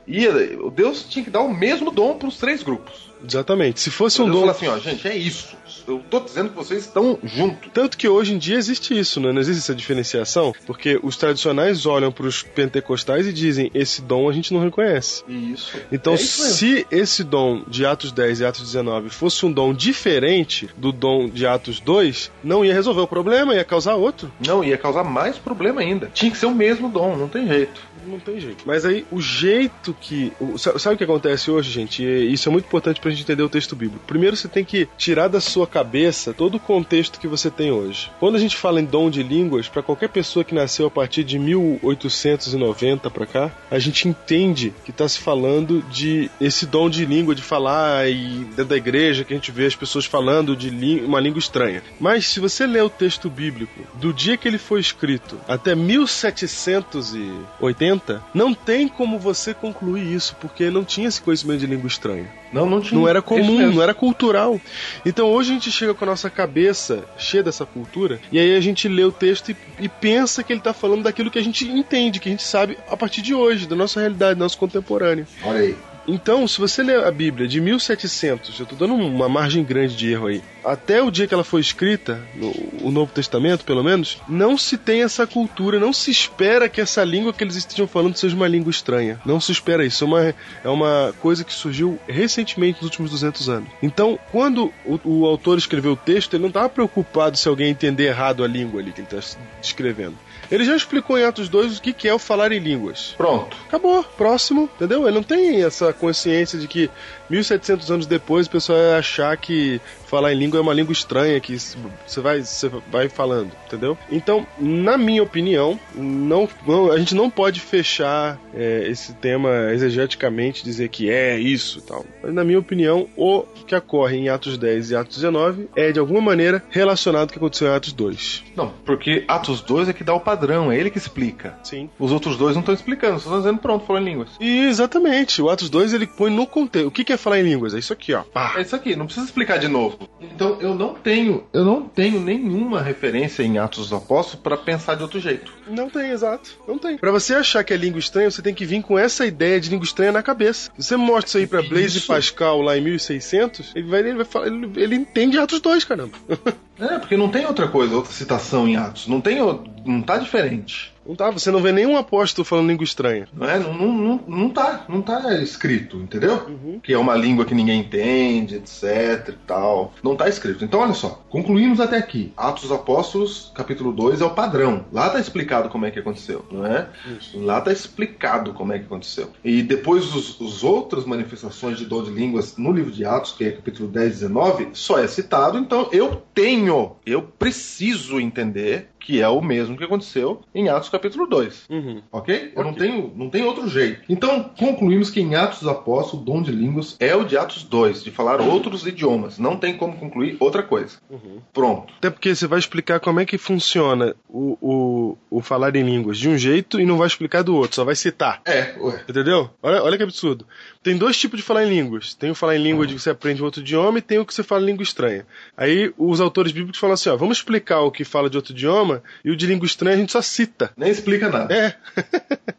[0.08, 0.32] Ia,
[0.74, 3.09] Deus tinha que dar o mesmo dom para os três grupos.
[3.28, 3.80] Exatamente.
[3.80, 4.40] Se fosse um dom.
[4.40, 5.58] falou assim, ó, gente, é isso.
[5.88, 7.70] Eu tô dizendo que vocês estão juntos.
[7.74, 9.32] Tanto que hoje em dia existe isso, né?
[9.32, 14.30] não existe essa diferenciação, porque os tradicionais olham para os pentecostais e dizem: esse dom
[14.30, 15.24] a gente não reconhece.
[15.28, 15.78] Isso.
[15.92, 19.52] Então, É isso se esse dom de Atos 10 10 e Atos 19 fosse um
[19.52, 24.32] dom diferente do dom de Atos 2, não ia resolver o problema, ia causar outro.
[24.46, 26.12] Não, ia causar mais problema ainda.
[26.14, 27.82] Tinha que ser o mesmo dom, não tem jeito.
[28.06, 28.64] Não tem jeito.
[28.66, 30.32] Mas aí, o jeito que.
[30.40, 32.02] o- sa- sabe o que acontece hoje, gente?
[32.04, 34.06] E isso é muito importante pra gente entender o texto bíblico.
[34.06, 38.12] Primeiro, você tem que tirar da sua cabeça todo o contexto que você tem hoje.
[38.20, 41.24] Quando a gente fala em dom de línguas, pra qualquer pessoa que nasceu a partir
[41.24, 47.06] de 1890 pra cá, a gente entende que tá se falando de esse dom de
[47.06, 50.70] língua, de falar e dentro da igreja que a gente vê as pessoas falando de
[51.04, 51.84] uma língua estranha.
[52.00, 58.24] Mas se você ler o texto bíblico do dia que ele foi escrito até 1780,
[58.34, 62.30] não tem como você concluir isso, porque não tinha esse conhecimento de língua estranha.
[62.52, 63.00] Não, não tinha.
[63.00, 64.60] Não era comum, não era cultural.
[65.06, 68.62] Então hoje a gente chega com a nossa cabeça cheia dessa cultura, e aí a
[68.62, 71.68] gente lê o texto e, e pensa que ele tá falando daquilo que a gente
[71.68, 75.28] entende, que a gente sabe a partir de hoje, da nossa realidade, do nosso contemporâneo.
[75.44, 75.89] Olha aí.
[76.12, 80.12] Então, se você ler a Bíblia de 1700, eu tô dando uma margem grande de
[80.12, 82.50] erro aí, até o dia que ela foi escrita, no,
[82.82, 87.04] o Novo Testamento pelo menos, não se tem essa cultura, não se espera que essa
[87.04, 89.22] língua que eles estejam falando seja uma língua estranha.
[89.24, 90.04] Não se espera isso.
[90.04, 93.70] É uma, é uma coisa que surgiu recentemente nos últimos 200 anos.
[93.82, 98.06] Então, quando o, o autor escreveu o texto, ele não estava preocupado se alguém entender
[98.06, 100.16] errado a língua ali que ele está descrevendo.
[100.52, 103.14] Ele já explicou em Atos 2 o que que é o falar em línguas.
[103.18, 103.56] Pronto.
[103.68, 105.04] Acabou, próximo, entendeu?
[105.08, 106.90] Ele não tem essa consciência de que
[107.30, 111.40] 1700 anos depois o pessoal vai achar que falar em língua é uma língua estranha
[111.40, 113.96] que você vai, você vai falando, entendeu?
[114.12, 120.64] Então, na minha opinião, não, não- a gente não pode fechar é, esse tema exegeticamente,
[120.64, 122.04] dizer que é isso e tal.
[122.24, 126.00] Mas, na minha opinião, o que ocorre em Atos 10 e Atos 19 é, de
[126.00, 128.44] alguma maneira, relacionado com o que aconteceu em Atos 2.
[128.56, 130.39] Não, porque Atos 2 é que dá o padrão,
[130.72, 131.58] é ele que explica.
[131.64, 131.90] Sim.
[132.00, 134.30] Os outros dois não estão explicando, só estão dizendo pronto, falou em línguas.
[134.40, 136.88] E, exatamente, o Atos 2 ele põe no contexto.
[136.88, 137.74] O que que é falar em línguas?
[137.74, 138.24] É isso aqui, ó.
[138.24, 138.54] Pá.
[138.58, 139.98] É isso aqui, não precisa explicar de novo.
[140.22, 144.96] Então eu não tenho, eu não tenho nenhuma referência em Atos dos Apóstolos para pensar
[144.96, 145.52] de outro jeito.
[145.68, 146.58] Não tem, exato.
[146.68, 146.98] Não tem.
[146.98, 149.70] Pra você achar que é língua estranha, você tem que vir com essa ideia de
[149.70, 150.72] língua estranha na cabeça.
[150.78, 152.08] Se você mostra isso aí pra Blaise Isso.
[152.08, 156.18] Pascal lá em 1600, ele vai, ele vai falar, ele, ele entende Atos 2, caramba.
[156.80, 159.08] É, porque não tem outra coisa, outra citação em Atos.
[159.08, 159.38] Não tem,
[159.86, 160.94] não tá diferente.
[161.10, 163.28] Não tá, você não vê nenhum apóstolo falando língua estranha.
[163.34, 163.58] Não, é?
[163.58, 166.46] não, não, não, não tá, não tá escrito, entendeu?
[166.48, 166.80] Uhum.
[166.80, 169.92] Que é uma língua que ninguém entende, etc e tal.
[170.04, 170.64] Não tá escrito.
[170.64, 172.32] Então, olha só, concluímos até aqui.
[172.38, 174.86] Atos dos Apóstolos, capítulo 2, é o padrão.
[174.94, 176.88] Lá tá explicado como é que aconteceu, não é?
[177.20, 177.40] Isso.
[177.40, 179.32] Lá tá explicado como é que aconteceu.
[179.44, 183.46] E depois os, os outras manifestações de dom de línguas no livro de Atos, que
[183.46, 189.22] é capítulo 10 e 19, só é citado, então eu tenho, eu preciso entender que
[189.22, 191.66] é o mesmo que aconteceu em Atos capítulo 2.
[191.70, 192.02] Uhum.
[192.12, 192.54] Ok?
[192.56, 192.88] Eu não Ok.
[192.88, 194.02] tenho, não tem outro jeito.
[194.10, 197.64] Então, concluímos que em Atos dos Apóstolos, o dom de línguas é o de Atos
[197.64, 199.38] 2, de falar outros idiomas.
[199.40, 200.98] Não tem como concluir outra coisa.
[201.10, 201.40] Uhum.
[201.54, 201.94] Pronto.
[201.98, 206.18] Até porque você vai explicar como é que funciona o, o, o falar em línguas
[206.18, 208.42] de um jeito e não vai explicar do outro, só vai citar.
[208.46, 209.04] É, ué.
[209.08, 209.50] Entendeu?
[209.62, 210.46] Olha, olha que absurdo.
[210.82, 212.14] Tem dois tipos de falar em línguas.
[212.14, 214.34] Tem o falar em língua de que você aprende outro idioma e tem o que
[214.34, 215.26] você fala em língua estranha.
[215.58, 219.04] Aí os autores bíblicos falam assim, ó, vamos explicar o que fala de outro idioma
[219.24, 220.72] e o de língua estranha a gente só cita.
[220.78, 221.54] Nem explica nada.
[221.54, 221.76] É.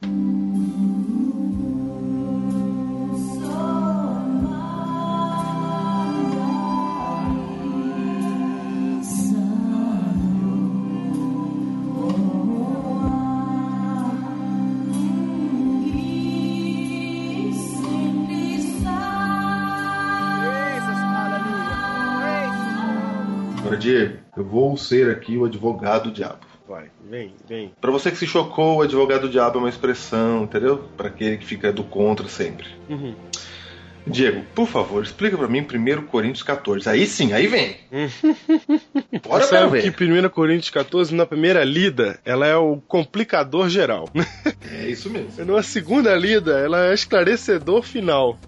[24.37, 26.47] Eu vou ser aqui o advogado do diabo.
[26.69, 27.73] Vai, vem, vem.
[27.81, 30.85] Pra você que se chocou, o advogado do diabo é uma expressão, entendeu?
[30.97, 32.67] Pra aquele que fica do contra sempre.
[32.89, 33.15] Uhum.
[34.07, 36.89] Diego, por favor, explica pra mim 1 Coríntios 14.
[36.89, 37.77] Aí sim, aí vem.
[39.23, 39.93] Bora Você sabe ver.
[39.93, 44.09] que 1 Coríntios 14, na primeira lida, ela é o complicador geral.
[44.73, 45.31] É isso mesmo.
[45.45, 48.39] Na segunda lida, ela é esclarecedor final.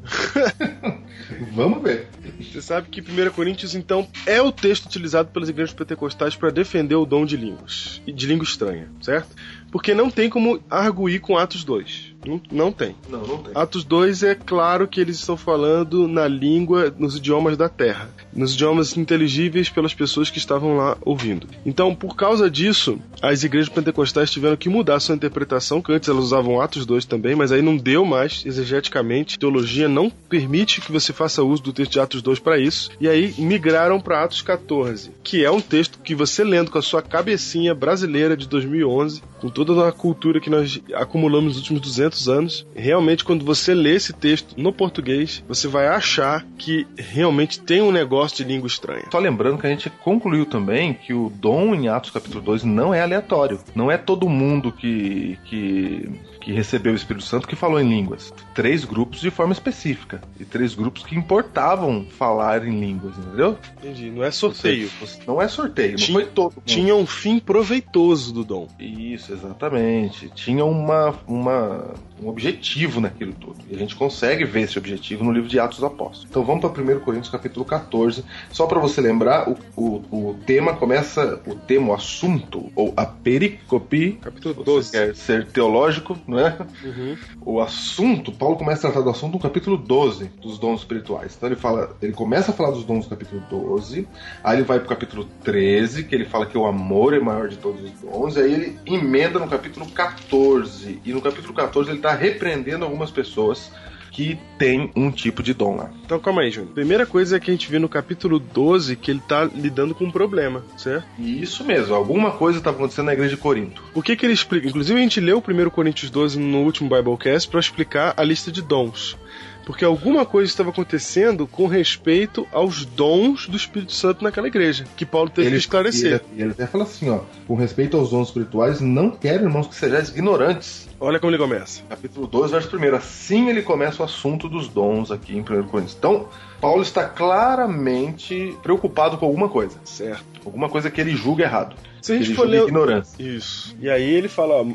[1.53, 2.09] Vamos ver.
[2.45, 6.95] Você sabe que 1 Coríntios, então, é o texto utilizado pelas igrejas pentecostais para defender
[6.95, 9.35] o dom de línguas, e de língua estranha, certo?
[9.71, 12.12] Porque não tem como arguir com Atos 2.
[12.27, 12.95] Não, não tem.
[13.09, 13.53] Não, não tem.
[13.55, 18.55] Atos 2 é claro que eles estão falando na língua, nos idiomas da terra, nos
[18.55, 21.47] idiomas inteligíveis pelas pessoas que estavam lá ouvindo.
[21.67, 26.25] Então, por causa disso, as igrejas pentecostais tiveram que mudar sua interpretação, que antes elas
[26.25, 29.37] usavam Atos 2 também, mas aí não deu mais exegeticamente.
[29.37, 32.91] A teologia não permite que você faça uso do texto de Atos 2 para isso,
[33.01, 36.83] e aí migraram para Atos 14, que é um texto que você lendo com a
[36.83, 42.13] sua cabecinha brasileira de 2011, com toda a cultura que nós acumulamos nos últimos 200
[42.13, 42.67] 200 anos.
[42.75, 47.93] Realmente, quando você lê esse texto no português, você vai achar que realmente tem um
[47.93, 49.05] negócio de língua estranha.
[49.11, 52.95] Só lembrando que a gente concluiu também que o dom em Atos capítulo 2 não
[52.95, 53.61] é aleatório.
[53.75, 56.09] Não é todo mundo que, que,
[56.43, 58.33] que recebeu o Espírito Santo que falou em línguas.
[58.55, 60.21] Três grupos de forma específica.
[60.41, 63.57] E três grupos que importavam falar em línguas, entendeu?
[63.79, 64.11] Entendi.
[64.11, 64.91] Não é sorteio.
[65.01, 66.63] Você- Não é sorteio, não Tinha- foi todo mundo.
[66.67, 68.67] Tinha um fim proveitoso do dom.
[68.79, 70.29] Isso, exatamente.
[70.35, 73.57] Tinha uma, uma, um objetivo naquilo tudo.
[73.71, 76.27] E a gente consegue ver esse objetivo no livro de Atos dos Apóstolos.
[76.29, 78.25] Então vamos para 1 Coríntios capítulo 14.
[78.51, 83.07] Só para você lembrar, o, o, o tema começa, o tema, o assunto, ou a
[83.07, 84.13] pericope.
[84.21, 84.91] Capítulo Você 12.
[84.93, 86.57] quer ser teológico, é?
[86.85, 87.17] Uhum.
[87.45, 91.35] O assunto, Paulo começa a tratar do assunto no capítulo 12 dos dons espirituais.
[91.37, 94.09] Então ele fala, ele começa a falar dos dons no capítulo 12,
[94.43, 97.57] aí ele vai pro capítulo 13, que ele fala que o amor é maior de
[97.57, 101.01] todos os dons, e aí ele emenda no capítulo 14.
[101.05, 103.71] E no capítulo 14 ele está repreendendo algumas pessoas
[104.13, 105.91] que têm um tipo de dom lá.
[106.05, 106.75] Então calma aí, Júnior.
[106.75, 110.05] Primeira coisa é que a gente vê no capítulo 12 que ele tá lidando com
[110.05, 111.07] um problema, certo?
[111.19, 113.83] E isso mesmo, alguma coisa estava acontecendo na igreja de Corinto.
[113.95, 114.69] O que que ele explica?
[114.69, 118.53] Inclusive a gente leu o 1 Coríntios 12 no último Biblecast para explicar a lista
[118.53, 119.17] de dons.
[119.65, 125.07] Porque alguma coisa estava acontecendo com respeito aos dons do Espírito Santo naquela igreja, que
[125.07, 126.23] Paulo teve que esclarecer.
[126.33, 129.75] Ele, ele até fala assim, ó, com respeito aos dons espirituais, não quero, irmãos, que
[129.75, 130.89] sejais ignorantes.
[130.99, 131.83] Olha como ele começa.
[131.89, 132.95] Capítulo 12, verso 1.
[132.95, 135.97] Assim ele começa o assunto dos dons aqui em 1 Coríntios.
[135.99, 136.29] Então,
[136.61, 139.79] Paulo está claramente preocupado com alguma coisa.
[139.85, 140.25] Certo.
[140.45, 141.75] Alguma coisa que ele julga errado.
[142.03, 142.63] Se a gente ele for ler.
[142.65, 143.23] ignorância.
[143.23, 143.75] Isso.
[143.81, 144.55] E aí ele fala.
[144.63, 144.67] ó,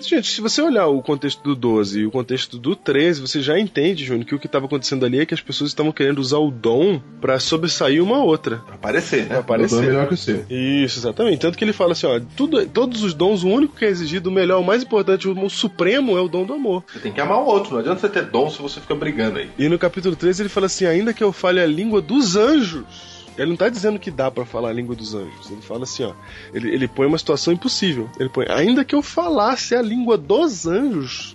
[0.00, 3.58] Gente, se você olhar o contexto do 12 e o contexto do 13, você já
[3.58, 6.38] entende, Júnior, que o que estava acontecendo ali é que as pessoas estavam querendo usar
[6.38, 8.58] o dom para sobressair uma outra.
[8.58, 9.28] Pra aparecer, né?
[9.28, 9.74] Pra aparecer.
[9.74, 10.44] O dom é melhor que o seu.
[10.48, 11.38] Isso, exatamente.
[11.38, 14.30] Tanto que ele fala assim, ó, tudo, todos os dons, o único que é exigido,
[14.30, 16.82] o melhor, o mais importante, o supremo é o dom do amor.
[16.90, 17.72] Você tem que amar o outro.
[17.72, 19.50] Não adianta você ter dom se você fica brigando aí.
[19.58, 23.09] E no capítulo 13 ele fala assim, ainda que eu fale a língua dos anjos.
[23.38, 25.50] Ele não tá dizendo que dá pra falar a língua dos anjos.
[25.50, 26.12] Ele fala assim, ó.
[26.52, 28.08] Ele, ele põe uma situação impossível.
[28.18, 31.34] Ele põe, ainda que eu falasse a língua dos anjos.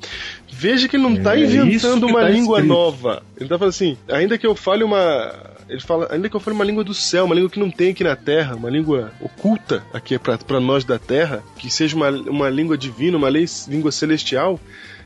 [0.52, 2.74] Veja que ele não tá É isso inventando uma tá língua escrito.
[2.74, 3.24] nova.
[3.38, 5.54] Ele tá falando assim, ainda que eu fale uma.
[5.68, 7.90] Ele fala, ainda que eu fale uma língua do céu, uma língua que não tem
[7.90, 12.50] aqui na terra, uma língua oculta aqui pra nós da terra, que seja uma, uma
[12.50, 14.60] língua divina, uma lei, língua celestial.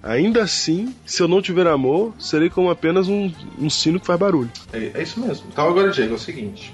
[0.03, 4.19] Ainda assim, se eu não tiver amor, serei como apenas um, um sino que faz
[4.19, 4.49] barulho.
[4.71, 5.47] É, é isso mesmo.
[5.51, 6.73] Então agora, Diego, é o seguinte.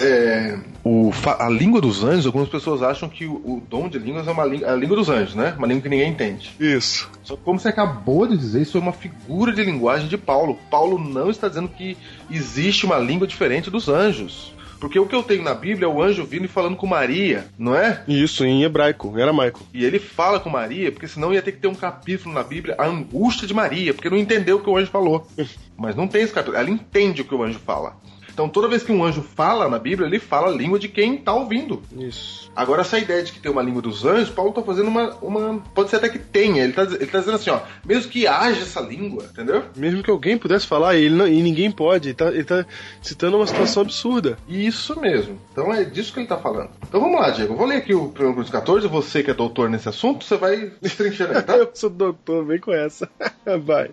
[0.00, 4.26] É, o, a língua dos anjos, algumas pessoas acham que o, o dom de línguas
[4.26, 5.54] é uma língua, a língua dos anjos, né?
[5.58, 6.50] Uma língua que ninguém entende.
[6.58, 7.10] Isso.
[7.22, 10.58] Só que como você acabou de dizer, isso é uma figura de linguagem de Paulo.
[10.70, 11.98] Paulo não está dizendo que
[12.30, 14.54] existe uma língua diferente dos anjos.
[14.80, 17.48] Porque o que eu tenho na Bíblia é o anjo vindo e falando com Maria,
[17.58, 18.02] não é?
[18.08, 19.60] Isso, em hebraico, aramaico.
[19.74, 22.74] E ele fala com Maria, porque senão ia ter que ter um capítulo na Bíblia,
[22.78, 25.28] a angústia de Maria, porque não entendeu o que o anjo falou.
[25.76, 27.94] Mas não tem esse capítulo, ela entende o que o anjo fala.
[28.32, 31.16] Então toda vez que um anjo fala na Bíblia, ele fala a língua de quem
[31.16, 31.82] está ouvindo.
[31.98, 32.50] Isso.
[32.54, 35.14] Agora, essa ideia de que tem uma língua dos anjos, Paulo tá fazendo uma.
[35.22, 36.64] uma pode ser até que tenha.
[36.64, 39.62] Ele tá, ele tá dizendo assim, ó, mesmo que haja essa língua, entendeu?
[39.76, 42.08] Mesmo que alguém pudesse falar, ele não- e ninguém pode.
[42.08, 42.66] Ele tá, ele tá
[43.00, 44.36] citando uma situação absurda.
[44.48, 45.40] Isso mesmo.
[45.52, 46.70] Então é disso que ele tá falando.
[46.88, 47.52] Então vamos lá, Diego.
[47.54, 48.88] Eu vou ler aqui o 1 Coríntios 14.
[48.88, 51.56] Você que é doutor nesse assunto, você vai destrinchando aí, tá?
[51.58, 53.08] Eu sou doutor, vem com essa.
[53.64, 53.90] Vai.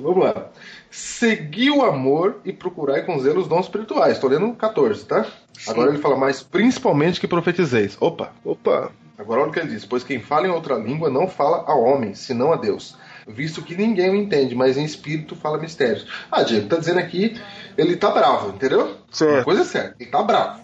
[0.00, 0.50] Vamos lá.
[0.90, 4.14] Segui o amor e procurai com zelo os dons espirituais.
[4.14, 5.26] Estou lendo o 14, tá?
[5.66, 7.96] Agora ele fala, mas principalmente que profetizeis.
[8.00, 8.90] Opa, Opa.
[9.18, 9.84] agora olha o que ele diz.
[9.84, 12.96] Pois quem fala em outra língua não fala a homens, senão a Deus.
[13.26, 16.06] Visto que ninguém o entende, mas em espírito fala mistérios.
[16.30, 17.38] Ah, Diego, tá dizendo aqui,
[17.76, 18.96] ele tá bravo, entendeu?
[19.10, 19.34] Certo.
[19.34, 20.60] Uma coisa é certa, ele tá bravo.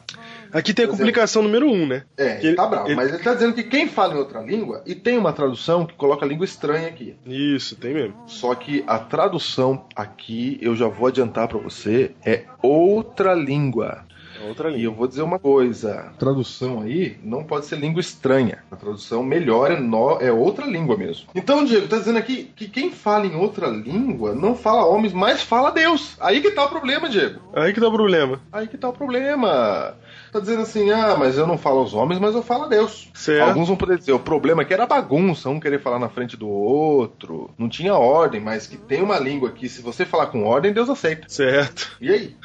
[0.54, 0.90] Aqui tem a é.
[0.90, 2.04] complicação número um, né?
[2.16, 2.86] É, Que ele tá bravo.
[2.88, 5.84] ele- Mas ele tá dizendo que quem fala em outra língua, e tem uma tradução
[5.84, 7.16] que coloca língua estranha aqui.
[7.26, 8.14] Isso, tem mesmo.
[8.26, 14.04] Só que a tradução aqui, eu já vou adiantar pra você, é outra língua.
[14.42, 14.84] É outra E língua.
[14.86, 18.58] eu vou dizer uma coisa: a tradução aí não pode ser língua estranha.
[18.70, 21.28] A tradução melhor é, nó- é outra língua mesmo.
[21.34, 25.40] Então, Diego, tá dizendo aqui que quem fala em outra língua não fala homens, mas
[25.42, 26.16] fala Deus.
[26.20, 27.40] Aí que tá o problema, Diego.
[27.54, 28.40] Aí que tá o problema.
[28.52, 29.94] Aí que tá o problema.
[30.34, 33.08] Tá dizendo assim, ah, mas eu não falo aos homens, mas eu falo a Deus.
[33.14, 33.46] Certo.
[33.46, 36.36] Alguns vão poder dizer, o problema é que era bagunça, um querer falar na frente
[36.36, 40.42] do outro, não tinha ordem, mas que tem uma língua que se você falar com
[40.42, 41.28] ordem, Deus aceita.
[41.28, 41.96] Certo.
[42.00, 42.36] E aí?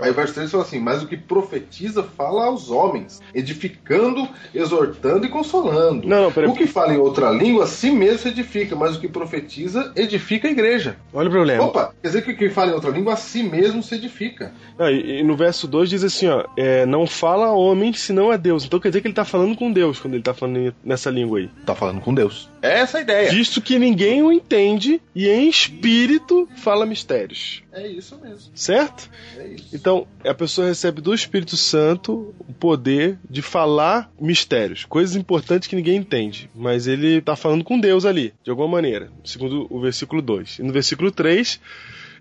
[0.00, 5.24] Aí o verso 3 fala assim, mas o que profetiza fala aos homens, edificando, exortando
[5.24, 6.04] e consolando.
[6.04, 6.50] Não, não, peraí.
[6.50, 9.92] O que fala em outra língua, a si mesmo se edifica, mas o que profetiza,
[9.94, 10.96] edifica a igreja.
[11.14, 11.62] Olha o problema.
[11.62, 14.52] Opa, quer dizer que o que fala em outra língua, a si mesmo se edifica.
[14.76, 18.30] Ah, e, e no verso 2 diz assim, ó, é, não fala a homem senão
[18.30, 18.64] a Deus.
[18.64, 21.38] Então quer dizer que ele tá falando com Deus quando ele tá falando nessa língua
[21.38, 21.50] aí.
[21.64, 22.48] Tá falando com Deus.
[22.62, 23.30] É essa a ideia.
[23.30, 27.62] Visto que ninguém o entende e em espírito fala mistérios.
[27.72, 28.50] É isso mesmo.
[28.54, 29.10] Certo?
[29.36, 29.68] É isso.
[29.74, 35.76] Então, a pessoa recebe do Espírito Santo o poder de falar mistérios, coisas importantes que
[35.76, 36.50] ninguém entende.
[36.54, 40.58] Mas ele tá falando com Deus ali, de alguma maneira, segundo o versículo 2.
[40.58, 41.60] E no versículo 3,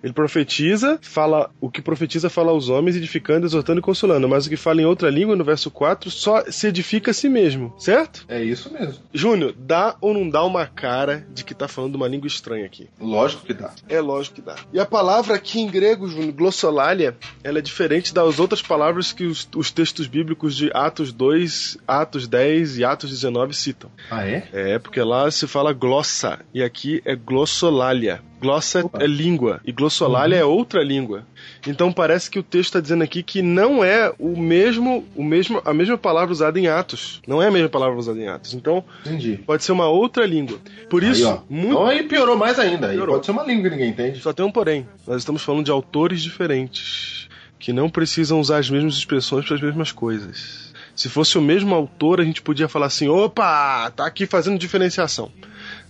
[0.06, 4.30] ele profetiza, fala o que profetiza fala aos homens, edificando, exortando e consolando.
[4.30, 7.28] Mas o que fala em outra língua, no verso 4, só se edifica a si
[7.28, 8.24] mesmo, certo?
[8.28, 9.01] É isso mesmo.
[9.12, 12.88] Júnior, dá ou não dá uma cara de que tá falando uma língua estranha aqui?
[13.01, 13.72] Lógico que dá.
[13.89, 14.56] É lógico que dá.
[14.72, 19.26] E a palavra aqui em grego, Júnior, glossolalia, ela é diferente das outras palavras que
[19.26, 23.89] os, os textos bíblicos de Atos 2, Atos 10 e Atos 19 citam.
[24.12, 24.47] Ah, é?
[24.53, 28.22] É, porque lá se fala glossa e aqui é glossolalia.
[28.39, 29.01] Glossa Opa.
[29.01, 31.23] é língua e glossolalia é outra língua.
[31.65, 35.61] Então parece que o texto está dizendo aqui que não é o mesmo, o mesmo,
[35.65, 37.21] a mesma palavra usada em Atos.
[37.27, 38.53] Não é a mesma palavra usada em Atos.
[38.53, 39.39] Então Entendi.
[39.45, 40.59] pode ser uma outra língua.
[40.89, 41.39] Por Aí, isso, ó.
[41.49, 42.89] muito Então aí piorou mais ainda.
[42.89, 43.15] Piorou.
[43.15, 44.19] pode ser uma língua que ninguém entende.
[44.19, 44.88] Só tem um porém.
[45.07, 47.27] Nós estamos falando de autores diferentes,
[47.57, 50.73] que não precisam usar as mesmas expressões para as mesmas coisas.
[50.95, 55.29] Se fosse o mesmo autor, a gente podia falar assim: opa, tá aqui fazendo diferenciação.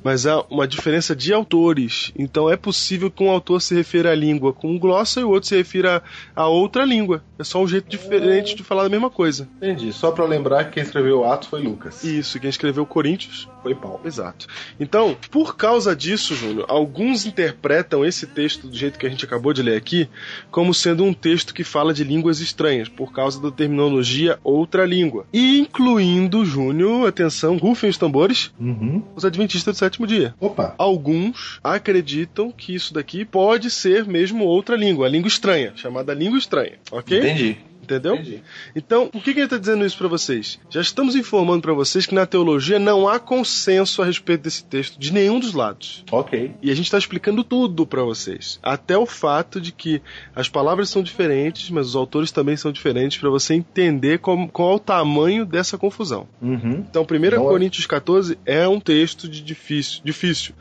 [0.05, 2.11] Mas há uma diferença de autores.
[2.15, 5.49] Então é possível que um autor se refira à língua com glossa e o outro
[5.49, 6.03] se refira
[6.35, 7.23] a outra língua.
[7.39, 9.49] É só um jeito diferente de falar a mesma coisa.
[9.57, 9.91] Entendi.
[9.91, 12.03] Só pra lembrar que quem escreveu Atos foi Lucas.
[12.03, 14.01] Isso, quem escreveu Coríntios Foi Paulo.
[14.05, 14.45] Exato.
[14.79, 19.53] Então, por causa disso, Júnior, alguns interpretam esse texto do jeito que a gente acabou
[19.53, 20.07] de ler aqui
[20.51, 25.25] como sendo um texto que fala de línguas estranhas, por causa da terminologia outra língua.
[25.33, 29.01] E incluindo, Júnior, atenção, rufem os tambores, Uhum.
[29.15, 30.33] os adventistas do sétimo dia.
[30.39, 30.75] Opa.
[30.77, 36.37] Alguns acreditam que isso daqui pode ser mesmo outra língua, a língua estranha, chamada língua
[36.37, 37.19] estranha, ok?
[37.19, 37.57] Entendi.
[37.85, 38.15] Entendeu?
[38.15, 38.41] Entendi.
[38.75, 40.59] Então, por que, que ele está dizendo isso para vocês?
[40.69, 44.99] Já estamos informando para vocês que na teologia não há consenso a respeito desse texto
[44.99, 46.03] de nenhum dos lados.
[46.11, 46.51] Ok.
[46.61, 50.01] E a gente está explicando tudo para vocês, até o fato de que
[50.35, 54.73] as palavras são diferentes, mas os autores também são diferentes para você entender como- qual
[54.73, 56.27] é o tamanho dessa confusão.
[56.41, 56.83] Uhum.
[56.89, 60.53] Então, 1 Não é- Coríntios 14 é um texto de difícil, difícil,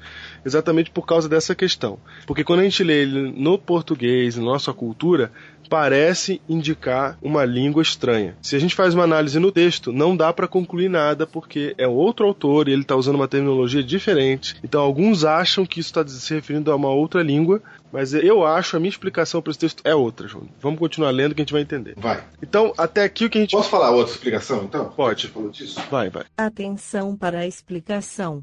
[0.44, 1.98] exatamente por causa dessa questão.
[2.26, 5.32] Porque quando a gente lê ele no português, na nossa cultura,
[5.68, 8.36] parece indicar uma língua estranha.
[8.42, 11.86] Se a gente faz uma análise no texto, não dá para concluir nada, porque é
[11.86, 14.56] outro autor e ele está usando uma terminologia diferente.
[14.62, 18.76] Então, alguns acham que isso está se referindo a uma outra língua, mas eu acho,
[18.76, 20.50] a minha explicação para esse texto é outra, Júnior.
[20.60, 21.94] Vamos continuar lendo que a gente vai entender.
[21.96, 22.22] Vai.
[22.42, 23.52] Então, até aqui o que a gente.
[23.52, 24.90] Posso falar outra explicação, então?
[24.90, 25.22] Pode.
[25.22, 25.80] Você falou disso?
[25.90, 26.24] Vai, vai.
[26.36, 28.42] Atenção para a explicação.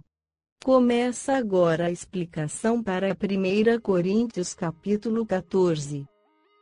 [0.63, 6.05] Começa agora a explicação para 1 Coríntios capítulo 14.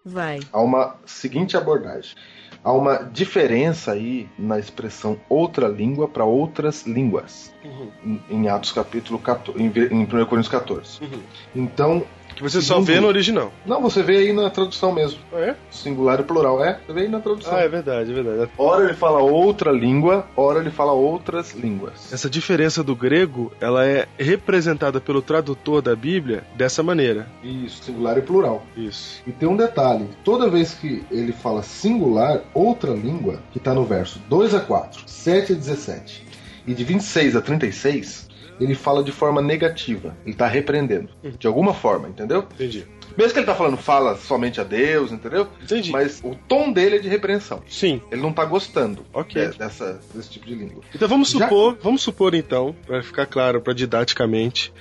[0.06, 0.39] Vai.
[0.54, 2.16] Há uma seguinte abordagem.
[2.64, 7.54] Há uma diferença aí na expressão outra língua para outras línguas.
[8.02, 11.04] Em, em Atos capítulo 14, em, em 1 Coríntios 14.
[11.04, 11.22] Uhum.
[11.54, 12.08] Então,
[12.40, 13.52] Que você só vê no original.
[13.66, 15.20] não, você vê aí na tradução mesmo.
[15.34, 15.56] É?
[15.70, 16.64] Singular e plural.
[16.64, 17.54] É, você vê aí na tradução.
[17.54, 18.50] Ah, é verdade, é verdade.
[18.58, 22.14] Ora ele fala outra língua, ora ele fala outras línguas.
[22.14, 27.28] Essa diferença do grego, ela é representada pelo tradutor da Bíblia dessa maneira.
[27.44, 28.64] Isso, singular e plural.
[28.78, 29.22] Isso.
[29.28, 33.84] E tem um detalhe: toda vez que ele fala singular, outra língua, que está no
[33.84, 36.30] verso 2 a 4, 7 a 17
[36.70, 38.28] e de 26 a 36,
[38.60, 40.16] ele fala de forma negativa.
[40.24, 41.10] Ele está repreendendo.
[41.38, 42.45] De alguma forma, entendeu?
[42.53, 42.86] Entendi.
[43.18, 45.47] Mesmo que ele tá falando fala somente a Deus, entendeu?
[45.62, 45.91] Entendi.
[45.91, 47.62] Mas o tom dele é de repreensão.
[47.68, 48.01] Sim.
[48.12, 49.49] Ele não tá gostando Ok.
[49.49, 50.82] de- dessa, desse tipo de língua.
[50.93, 54.72] Então vamos Já- supor, vamos supor então, para ficar claro, para didaticamente,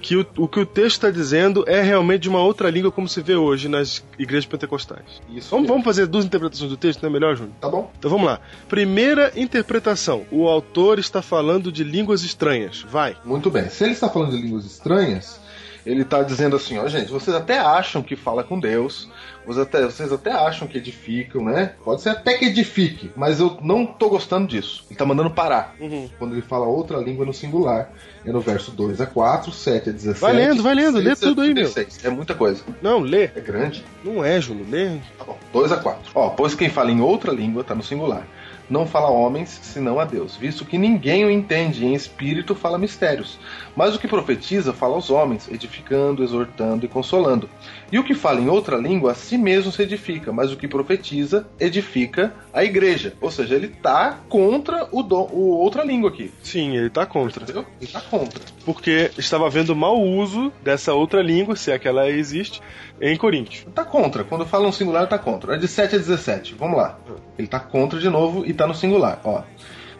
[0.00, 3.08] que o, o que o texto está dizendo é realmente de uma outra língua como
[3.08, 5.20] se vê hoje nas igrejas pentecostais.
[5.28, 5.50] Isso.
[5.50, 7.56] Vamos, vamos fazer duas interpretações do texto, não é melhor, Júnior?
[7.60, 7.90] Tá bom?
[7.98, 8.40] Então vamos lá.
[8.68, 12.86] Primeira interpretação: o autor está falando de línguas estranhas.
[12.88, 13.16] Vai.
[13.24, 13.68] Muito bem.
[13.68, 15.40] Se ele está falando de línguas estranhas,
[15.88, 19.08] ele está dizendo assim, ó, gente, vocês até acham que fala com Deus,
[19.46, 21.72] vocês até, vocês até acham que edificam, né?
[21.82, 24.84] Pode ser até que edifique, mas eu não tô gostando disso.
[24.90, 25.74] Ele tá mandando parar.
[25.80, 26.10] Uhum.
[26.18, 27.90] Quando ele fala outra língua no singular,
[28.22, 30.20] é no verso 2 a 4, 7 a 17.
[30.20, 31.72] Vai lendo, vai lendo, lê 16 a tudo aí, meu.
[31.72, 32.04] 36.
[32.04, 32.62] É muita coisa.
[32.82, 33.24] Não, lê.
[33.24, 33.82] É grande.
[34.04, 34.66] Não é, Júnior.
[34.68, 34.98] Lê.
[35.16, 35.38] Tá bom.
[35.54, 36.12] 2 a 4.
[36.14, 38.26] Ó, pois quem fala em outra língua tá no singular.
[38.68, 42.54] não fala a homens, senão a Deus, visto que ninguém o entende, e em espírito
[42.54, 43.38] fala mistérios.
[43.78, 47.48] Mas o que profetiza fala aos homens, edificando, exortando e consolando.
[47.92, 50.66] E o que fala em outra língua, a si mesmo se edifica, mas o que
[50.66, 53.14] profetiza, edifica a igreja.
[53.20, 56.32] Ou seja, ele está contra o, do, o outra língua aqui.
[56.42, 57.44] Sim, ele tá contra.
[57.44, 57.64] Entendeu?
[57.80, 58.42] Ele está contra.
[58.64, 62.60] Porque estava havendo mau uso dessa outra língua, se é que ela existe,
[63.00, 63.70] em Coríntio.
[63.70, 64.24] Tá contra.
[64.24, 65.54] Quando fala um singular, tá contra.
[65.54, 66.56] É de 7 a 17.
[66.56, 66.98] Vamos lá.
[67.38, 69.20] Ele tá contra de novo e tá no singular.
[69.22, 69.44] Ó.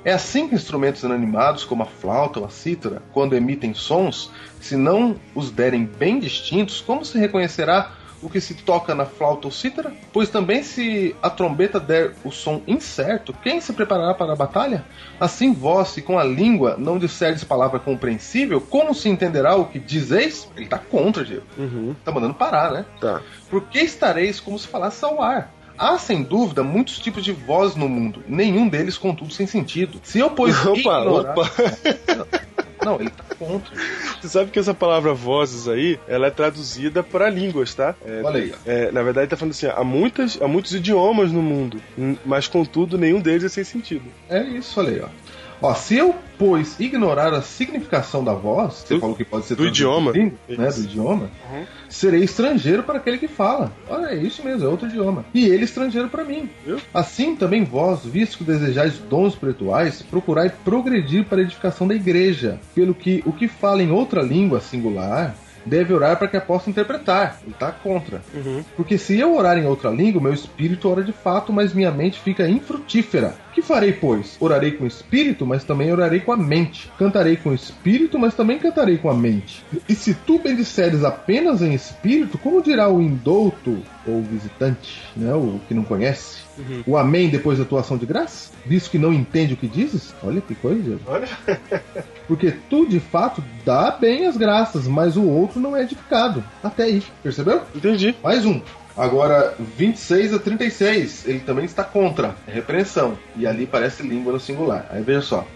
[0.04, 4.30] É assim que instrumentos inanimados, como a flauta ou a cítara, quando emitem sons,
[4.60, 7.92] se não os derem bem distintos, como se reconhecerá
[8.22, 9.92] o que se toca na flauta ou cítara?
[10.12, 14.84] Pois também se a trombeta der o som incerto, quem se preparará para a batalha?
[15.20, 19.78] Assim vós, se com a língua não disserdes palavra compreensível, como se entenderá o que
[19.78, 20.48] dizeis?
[20.56, 21.44] Ele tá contra, Diego.
[21.56, 21.94] Uhum.
[22.04, 22.84] Tá mandando parar, né?
[23.00, 23.20] Tá.
[23.48, 25.57] Por que estareis como se falasse ao ar?
[25.78, 30.00] Há, sem dúvida, muitos tipos de voz no mundo, nenhum deles, contudo, sem sentido.
[30.02, 31.38] Se eu, pois, Opa, ignorar...
[31.38, 31.50] opa.
[32.84, 33.76] Não, ele tá contra.
[34.20, 37.94] Você sabe que essa palavra vozes aí, ela é traduzida para línguas, tá?
[38.04, 41.42] É, Olha aí, é, na verdade, tá falando assim: há, muitas, há muitos idiomas no
[41.42, 41.80] mundo,
[42.24, 44.04] mas contudo, nenhum deles é sem sentido.
[44.28, 45.27] É isso, olha aí, ó.
[45.60, 49.56] Ó, se eu, pois, ignorar a significação da voz, você Do- falou que pode ser
[49.56, 50.12] do idioma.
[50.12, 51.64] né, do idioma, Uhum.
[51.88, 53.72] serei estrangeiro para aquele que fala.
[53.88, 55.24] Olha, é isso mesmo, é outro idioma.
[55.34, 56.48] E ele estrangeiro para mim.
[56.64, 56.78] Viu?
[56.94, 62.60] Assim também vós, visto que desejais dons espirituais, procurai progredir para a edificação da igreja,
[62.74, 65.34] pelo que o que fala em outra língua singular
[65.66, 67.40] deve orar para que a possa interpretar.
[67.42, 68.22] Ele está contra.
[68.32, 68.64] Uhum.
[68.74, 72.18] Porque se eu orar em outra língua, meu espírito ora de fato, mas minha mente
[72.20, 73.34] fica infrutífera.
[73.58, 74.36] Que farei, pois?
[74.38, 76.88] Orarei com o espírito, mas também orarei com a mente.
[76.96, 79.64] Cantarei com o espírito, mas também cantarei com a mente.
[79.88, 85.60] E se tu bendisseres apenas em espírito, como dirá o indouto ou visitante, né, o
[85.66, 86.38] que não conhece?
[86.86, 88.52] O amém depois da tua ação de graça?
[88.64, 90.14] Visto que não entende o que dizes?
[90.22, 90.96] Olha que coisa.
[91.04, 91.28] Olha.
[92.28, 96.44] Porque tu, de fato, dá bem as graças, mas o outro não é edificado.
[96.62, 97.62] Até aí, percebeu?
[97.74, 98.14] Entendi.
[98.22, 98.60] Mais um.
[98.98, 102.34] Agora, 26 a 36, ele também está contra.
[102.46, 103.16] É repreensão.
[103.36, 104.86] E ali parece língua no singular.
[104.90, 105.46] Aí veja só.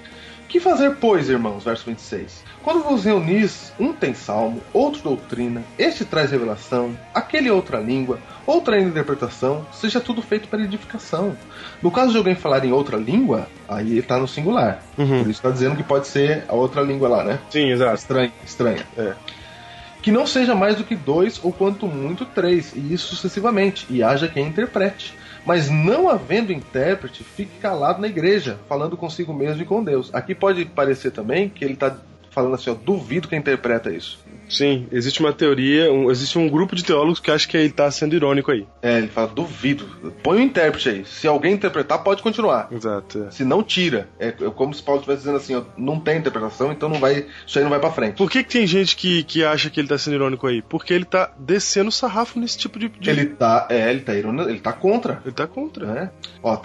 [0.49, 1.65] Que fazer, pois, irmãos?
[1.65, 2.45] Verso 26.
[2.63, 8.77] Quando vos reunis, um tem salmo, outro doutrina, este traz revelação, aquele outra língua, outra
[8.77, 11.35] ainda interpretação, seja tudo feito para edificação.
[11.83, 14.83] No caso de alguém falar em outra língua, aí está no singular.
[14.99, 15.23] Uhum.
[15.23, 17.39] Por isso está dizendo que pode ser a outra língua lá, né?
[17.51, 17.95] Sim, exato.
[17.95, 18.87] Estranha, estranha.
[18.97, 19.15] É.
[20.03, 24.03] Que não seja mais do que dois ou quanto muito três, e isso sucessivamente, e
[24.03, 25.15] haja quem interprete.
[25.47, 30.13] Mas não havendo intérprete, fique calado na igreja, falando consigo mesmo e com Deus.
[30.13, 31.97] Aqui pode parecer também que ele está
[32.31, 34.19] falando assim, ó, duvido quem interpreta isso.
[34.53, 37.91] Sim, existe uma teoria, um- existe um grupo de teólogos que acha que ele tá
[37.91, 38.67] sendo irônico aí.
[38.83, 39.87] É, ele fala, duvido.
[40.23, 41.05] Põe o intérprete aí.
[41.07, 42.69] Se alguém interpretar, pode continuar.
[42.71, 43.25] Exato.
[43.29, 43.31] é.
[43.31, 44.09] Se não, tira.
[44.21, 47.27] É, é como se Paulo estivesse dizendo assim, ó, não tem interpretação, então não vai,
[47.47, 48.17] isso aí não vai pra frente.
[48.17, 50.61] Por que, que tem gente que, que acha que ele tá sendo irônico aí?
[50.63, 52.89] Porque ele tá descendo sarrafo nesse tipo de.
[52.89, 55.21] de- Ele tá, é, ele tá irônico, ele tá contra.
[55.25, 55.87] ele tá contra.
[55.87, 56.11] né?
[56.43, 56.57] Ó,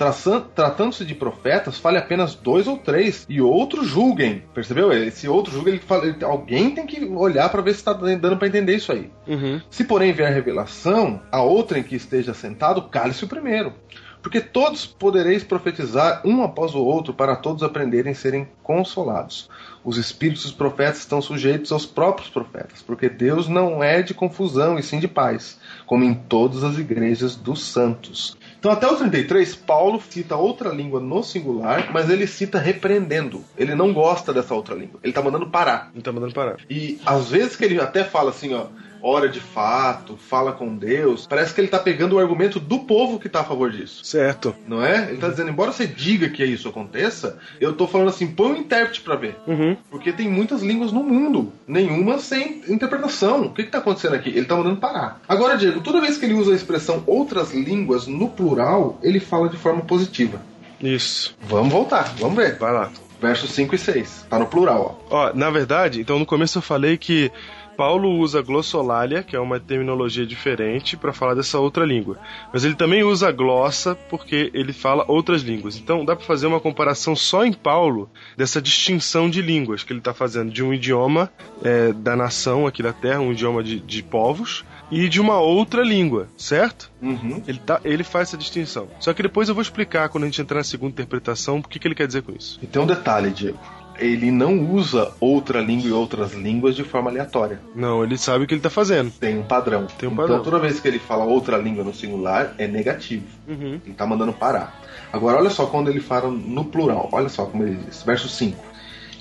[0.55, 4.43] tratando-se de profetas, fale apenas dois ou três e outros julguem.
[4.53, 4.91] Percebeu?
[4.91, 8.47] Esse outro julga, ele fala, ele- alguém tem que olhar para ver está dando para
[8.47, 9.11] entender isso aí.
[9.27, 9.61] Uhum.
[9.69, 13.73] Se porém vier revelação, a outra em que esteja sentado, cale-se o primeiro.
[14.21, 19.49] Porque todos podereis profetizar um após o outro, para todos aprenderem e serem consolados.
[19.85, 24.77] Os espíritos dos profetas estão sujeitos aos próprios profetas, porque Deus não é de confusão
[24.77, 28.35] e sim de paz, como em todas as igrejas dos santos.
[28.59, 33.43] Então, até o 33, Paulo cita outra língua no singular, mas ele cita repreendendo.
[33.57, 34.99] Ele não gosta dessa outra língua.
[35.03, 35.91] Ele está mandando parar.
[35.93, 36.57] Ele tá mandando parar.
[36.69, 38.65] E às vezes que ele até fala assim, ó,
[39.01, 43.19] ora de fato, fala com Deus, parece que ele tá pegando o argumento do povo
[43.19, 44.05] que tá a favor disso.
[44.05, 44.55] Certo.
[44.67, 45.09] Não é?
[45.09, 48.57] Ele tá dizendo, embora você diga que isso aconteça, eu tô falando assim, põe um
[48.57, 49.35] intérprete pra ver.
[49.47, 49.77] Uhum.
[49.89, 53.43] Porque tem muitas línguas no mundo, nenhuma sem interpretação.
[53.43, 54.29] O que, que tá acontecendo aqui?
[54.29, 55.21] Ele tá mandando parar.
[55.27, 59.49] Agora, Diego, toda vez que ele usa a expressão outras línguas no plural, ele fala
[59.49, 60.41] de forma positiva.
[60.81, 61.35] Isso.
[61.41, 62.57] Vamos voltar, vamos ver.
[62.57, 62.91] Vai lá.
[63.19, 64.27] Versos 5 e 6.
[64.29, 65.27] Tá no plural, ó.
[65.29, 67.31] Ó, na verdade, então no começo eu falei que
[67.77, 72.17] Paulo usa glossolalia, que é uma terminologia diferente, para falar dessa outra língua.
[72.51, 75.77] Mas ele também usa glossa porque ele fala outras línguas.
[75.77, 79.99] Então dá para fazer uma comparação só em Paulo dessa distinção de línguas que ele
[79.99, 81.31] está fazendo de um idioma
[81.63, 85.83] é, da nação aqui da Terra, um idioma de, de povos, e de uma outra
[85.83, 86.89] língua, certo?
[87.01, 87.43] Uhum.
[87.47, 88.87] Ele, tá, ele faz essa distinção.
[88.99, 91.77] Só que depois eu vou explicar, quando a gente entrar na segunda interpretação, o que,
[91.77, 92.57] que ele quer dizer com isso.
[92.61, 93.59] E tem um detalhe, Diego.
[93.99, 97.59] Ele não usa outra língua e outras línguas de forma aleatória.
[97.75, 99.11] Não, ele sabe o que ele tá fazendo.
[99.11, 99.87] Tem um padrão.
[99.97, 100.43] Tem um então, padrão.
[100.43, 103.25] toda vez que ele fala outra língua no singular, é negativo.
[103.47, 103.79] Uhum.
[103.85, 104.81] Ele tá mandando parar.
[105.11, 107.09] Agora, olha só quando ele fala no plural.
[107.11, 108.03] Olha só como ele diz.
[108.03, 108.63] Verso 5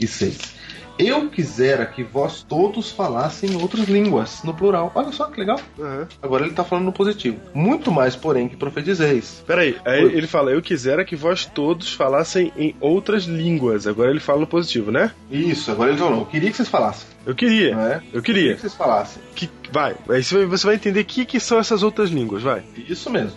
[0.01, 0.56] e 6.
[0.99, 4.91] Eu quisera que vós todos falassem outras línguas, no plural.
[4.95, 5.61] Olha só que legal.
[5.79, 6.07] Uhum.
[6.23, 7.39] Agora ele tá falando no positivo.
[7.53, 9.45] Muito mais, porém, que profetizeis.
[9.47, 13.87] Peraí, aí ele fala, eu quisera que vós todos falassem em outras línguas.
[13.87, 15.11] Agora ele fala no positivo, né?
[15.31, 16.21] Isso, agora ele falou.
[16.21, 17.07] Eu queria que vocês falassem.
[17.27, 17.75] Eu queria.
[17.75, 17.97] É?
[18.13, 18.55] Eu Eu queria queria.
[18.55, 19.23] que vocês falassem.
[19.35, 22.43] Que, vai, aí você vai- você vai entender o que, que são essas outras línguas,
[22.43, 22.63] vai.
[22.89, 23.37] Isso mesmo.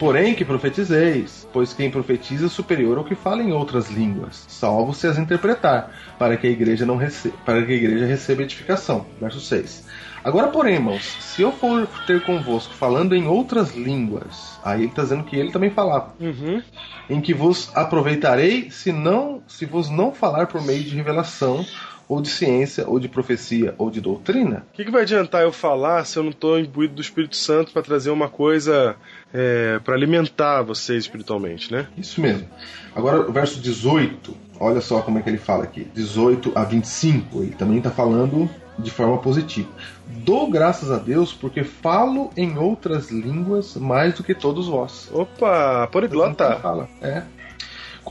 [0.00, 4.94] Porém que profetizeis, pois quem profetiza é superior ao que fala em outras línguas, salvo
[4.94, 9.04] se as interpretar, para que a igreja não rece para que a igreja receba edificação.
[9.20, 9.86] Verso 6.
[10.24, 15.02] Agora, porém, irmãos, se eu for ter convosco falando em outras línguas, aí ele está
[15.02, 16.62] dizendo que ele também falava, Uhum.
[17.10, 21.64] em que vos aproveitarei se não se vos não falar por meio de revelação,
[22.10, 24.66] ou de ciência, ou de profecia, ou de doutrina.
[24.72, 27.70] O que, que vai adiantar eu falar se eu não estou imbuído do Espírito Santo
[27.72, 28.96] para trazer uma coisa
[29.32, 31.86] é, para alimentar vocês espiritualmente, né?
[31.96, 32.48] Isso mesmo.
[32.96, 37.44] Agora, o verso 18, olha só como é que ele fala aqui: 18 a 25,
[37.44, 39.68] ele também está falando de forma positiva.
[40.08, 45.08] Dou graças a Deus porque falo em outras línguas mais do que todos vós.
[45.12, 46.56] Opa, poliglota.
[46.56, 47.22] fala, é.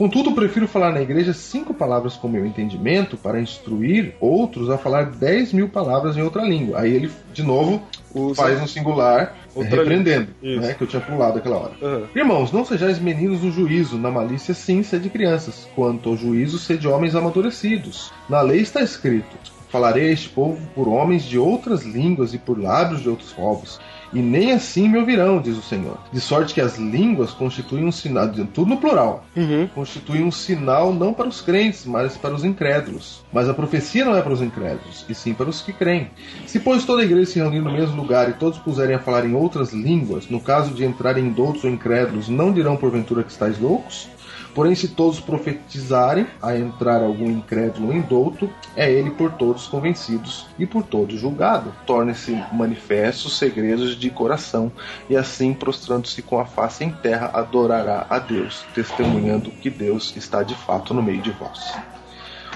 [0.00, 5.10] Contudo, prefiro falar na igreja cinco palavras com meu entendimento para instruir outros a falar
[5.10, 6.80] dez mil palavras em outra língua.
[6.80, 7.82] Aí ele, de novo,
[8.14, 11.72] Usa- faz um singular, Outra repreendendo, né, que eu tinha pulado aquela hora.
[11.82, 12.04] Aham.
[12.16, 15.68] Irmãos, não sejais meninos no juízo, na malícia sim, sede crianças.
[15.74, 18.10] Quanto ao juízo, sede homens amadurecidos.
[18.26, 19.36] Na lei está escrito:
[19.68, 23.78] Falarei a este povo por homens de outras línguas e por lábios de outros povos.
[24.12, 25.96] E nem assim me ouvirão, diz o Senhor.
[26.12, 29.68] De sorte que as línguas constituem um sinal, tudo no plural, Uhum.
[29.74, 33.22] constituem um sinal não para os crentes, mas para os incrédulos.
[33.32, 36.10] Mas a profecia não é para os incrédulos, e sim para os que creem.
[36.46, 39.24] Se, pois, toda a igreja se reunir no mesmo lugar e todos puserem a falar
[39.24, 43.58] em outras línguas, no caso de entrarem indoutos ou incrédulos, não dirão porventura que estáis
[43.60, 44.08] loucos?
[44.54, 50.46] Porém, se todos profetizarem a entrar algum incrédulo ou indouto, é ele por todos convencidos
[50.58, 51.72] e por todos julgado.
[51.86, 54.72] Torne-se manifestos segredos de coração,
[55.08, 60.42] e assim, prostrando-se com a face em terra, adorará a Deus, testemunhando que Deus está
[60.42, 61.72] de fato no meio de vós.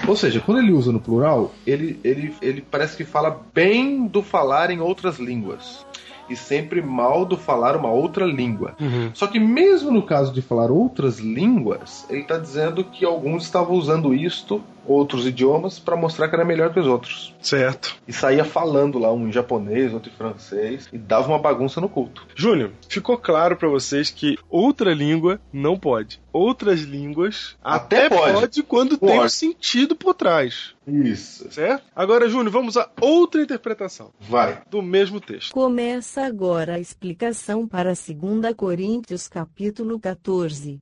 [0.07, 4.21] Ou seja, quando ele usa no plural, ele, ele, ele parece que fala bem do
[4.21, 5.85] falar em outras línguas.
[6.29, 8.75] E sempre mal do falar uma outra língua.
[8.79, 9.11] Uhum.
[9.13, 13.75] Só que mesmo no caso de falar outras línguas, ele está dizendo que alguns estavam
[13.75, 17.33] usando isto, outros idiomas, para mostrar que era melhor que os outros.
[17.41, 17.95] Certo.
[18.07, 21.89] E saía falando lá um em japonês, outro em francês, e dava uma bagunça no
[21.89, 22.25] culto.
[22.35, 26.21] Júnior, ficou claro pra vocês que outra língua não pode.
[26.31, 28.33] Outras línguas Até até, pode.
[28.33, 28.63] pode.
[28.63, 29.31] quando tem um Pode.
[29.31, 30.73] sentido por trás.
[30.85, 31.49] Isso.
[31.51, 31.83] Certo?
[31.95, 34.61] Agora, Júnior, vamos a outra interpretação Vai.
[34.69, 35.53] do mesmo texto.
[35.53, 40.79] Começa agora a explicação para 2 Coríntios capítulo 14.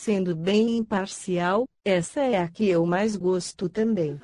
[0.00, 4.16] Sendo bem imparcial, essa é a que eu mais gosto também.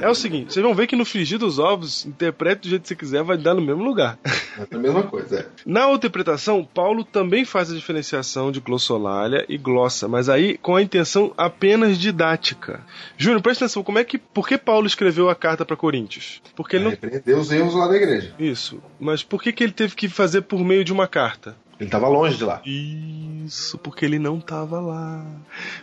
[0.00, 2.88] É o seguinte, vocês vão ver que no frigir dos ovos, interprete do jeito que
[2.88, 4.18] você quiser, vai dar no mesmo lugar.
[4.58, 5.46] É a mesma coisa, é.
[5.64, 10.74] Na outra interpretação, Paulo também faz a diferenciação de glossolalia e glossa, mas aí com
[10.74, 12.84] a intenção apenas didática.
[13.16, 16.42] Júnior, presta atenção, como é que, por que Paulo escreveu a carta para Coríntios?
[16.56, 18.34] Porque ele não Repreender os erros lá da igreja.
[18.40, 18.82] Isso.
[18.98, 21.54] Mas por que, que ele teve que fazer por meio de uma carta?
[21.78, 22.60] Ele estava longe de lá.
[22.64, 25.24] Isso, porque ele não estava lá.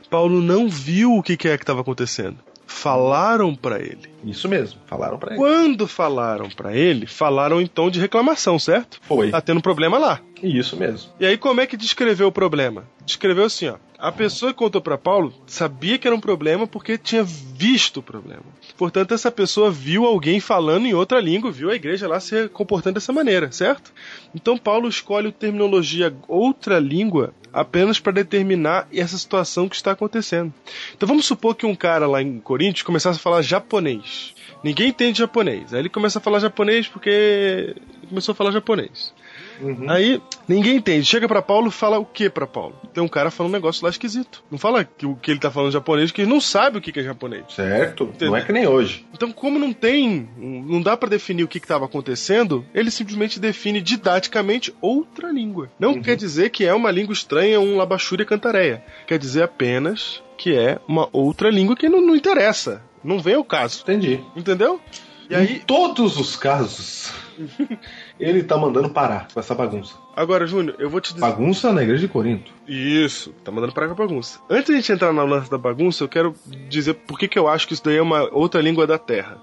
[0.09, 2.37] Paulo não viu o que, que é que estava acontecendo.
[2.67, 4.09] Falaram para ele.
[4.23, 5.37] Isso mesmo, falaram pra ele.
[5.37, 8.99] Quando falaram para ele, falaram em tom de reclamação, certo?
[9.03, 9.29] Foi.
[9.29, 10.19] Tá tendo problema lá.
[10.41, 11.11] Isso mesmo.
[11.19, 12.85] E aí como é que descreveu o problema?
[13.05, 13.75] Descreveu assim, ó.
[13.97, 18.03] A pessoa que contou para Paulo sabia que era um problema porque tinha visto o
[18.03, 18.43] problema.
[18.77, 22.95] Portanto, essa pessoa viu alguém falando em outra língua, viu a igreja lá se comportando
[22.95, 23.93] dessa maneira, certo?
[24.33, 30.53] Então Paulo escolhe a terminologia outra língua apenas para determinar essa situação que está acontecendo.
[30.93, 34.35] Então vamos supor que um cara lá em Coríntios começasse a falar japonês.
[34.61, 35.73] Ninguém entende japonês.
[35.73, 37.73] Aí ele começa a falar japonês porque
[38.09, 39.13] começou a falar japonês.
[39.59, 39.89] Uhum.
[39.89, 41.05] Aí ninguém entende.
[41.05, 42.75] Chega pra Paulo e fala o que pra Paulo?
[42.93, 44.43] Tem um cara falando um negócio lá esquisito.
[44.49, 46.91] Não fala que o que ele tá falando japonês, que ele não sabe o que
[46.91, 47.45] que é japonês.
[47.49, 48.13] Certo?
[48.21, 49.05] Não é que nem hoje.
[49.13, 53.81] Então, como não tem, não dá pra definir o que estava acontecendo, ele simplesmente define
[53.81, 55.69] didaticamente outra língua.
[55.79, 58.83] Não quer dizer que é uma língua estranha, um labachúria cantareia.
[59.07, 62.81] Quer dizer apenas que é uma outra língua que não, não interessa.
[63.03, 63.81] Não vem ao caso.
[63.83, 64.19] Entendi.
[64.35, 64.81] Entendeu?
[65.29, 67.11] E Em aí, todos os casos,
[68.19, 69.95] ele tá mandando parar com essa bagunça.
[70.15, 71.21] agora, Júnior, eu vou te dizer.
[71.21, 72.51] Bagunça na igreja de Corinto.
[72.67, 74.39] Isso, tá mandando parar com a bagunça.
[74.49, 76.33] Antes de a gente entrar na lance da bagunça, eu quero
[76.69, 79.37] dizer por que, que eu acho que isso daí é uma outra língua da Terra.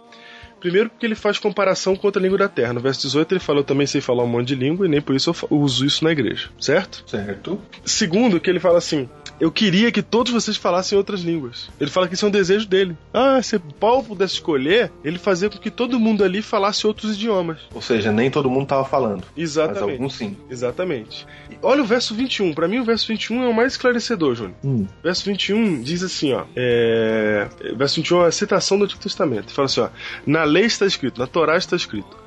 [0.62, 2.72] Primeiro porque ele faz comparação com outra língua da Terra.
[2.72, 5.00] No verso 18 ele fala, eu também sei falar um monte de língua e nem
[5.00, 7.02] por isso eu uso isso na igreja, certo?
[7.04, 7.60] Certo?
[7.84, 9.08] Segundo, que ele fala assim:
[9.40, 11.70] Eu queria que todos vocês falassem outras línguas.
[11.80, 12.96] Ele fala que isso é um desejo dele.
[13.12, 17.58] Ah, se Paulo pudesse escolher, ele fazia com que todo mundo ali falasse outros idiomas.
[17.74, 19.24] Ou seja, nem todo mundo tava falando.
[19.36, 19.92] Mas Exatamente.
[19.92, 20.36] alguns sim.
[20.48, 21.26] Exatamente.
[21.50, 22.54] E olha o verso 21.
[22.54, 24.56] Pra mim, o verso 21 é o mais esclarecedor, Júnior.
[24.64, 24.86] Hum.
[25.02, 26.44] Verso 21 diz assim, ó.
[26.54, 27.48] É...
[27.76, 29.52] Verso 21 é a citação do Antigo Testamento.
[29.52, 29.88] Fala assim, ó.
[30.26, 32.21] Na lei está escrito, na Torá está escrito.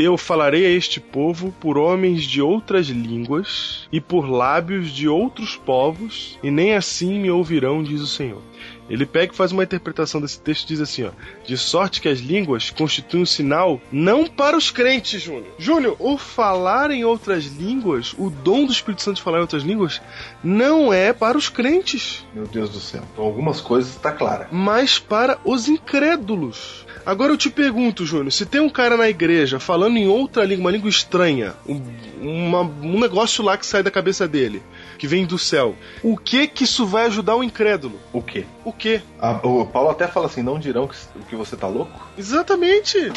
[0.00, 5.56] Eu falarei a este povo por homens de outras línguas e por lábios de outros
[5.56, 8.40] povos, e nem assim me ouvirão, diz o Senhor.
[8.88, 11.10] Ele pega e faz uma interpretação desse texto e diz assim, ó.
[11.46, 15.46] De sorte que as línguas constituem um sinal não para os crentes, Júnior.
[15.58, 19.62] Júnior, o falar em outras línguas, o dom do Espírito Santo de falar em outras
[19.62, 20.00] línguas,
[20.42, 23.02] não é para os crentes Meu Deus do céu.
[23.12, 24.48] Então, algumas coisas tá clara.
[24.50, 26.86] mas para os incrédulos.
[27.06, 30.64] Agora eu te pergunto, Júnior, se tem um cara na igreja falando em outra língua,
[30.64, 31.80] uma língua estranha, um,
[32.20, 34.62] uma- um negócio lá que sai da cabeça dele,
[34.98, 37.98] que vem do céu, o que que isso vai ajudar o incrédulo?
[38.12, 38.44] O quê?
[38.64, 39.02] O que?
[39.20, 40.96] Ah, o Paulo até fala assim: não dirão que,
[41.28, 42.08] que você tá louco?
[42.16, 43.12] Exatamente.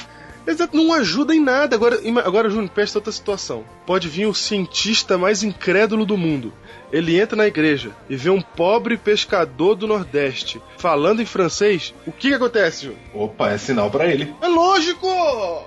[0.45, 1.75] Exato, não ajuda em nada.
[1.75, 3.63] Agora, agora Júnior, presta outra situação.
[3.85, 6.51] Pode vir o cientista mais incrédulo do mundo.
[6.91, 11.93] Ele entra na igreja e vê um pobre pescador do Nordeste falando em francês.
[12.05, 12.99] O que, que acontece, Júnior?
[13.13, 14.33] Opa, é sinal pra ele.
[14.41, 15.07] É lógico!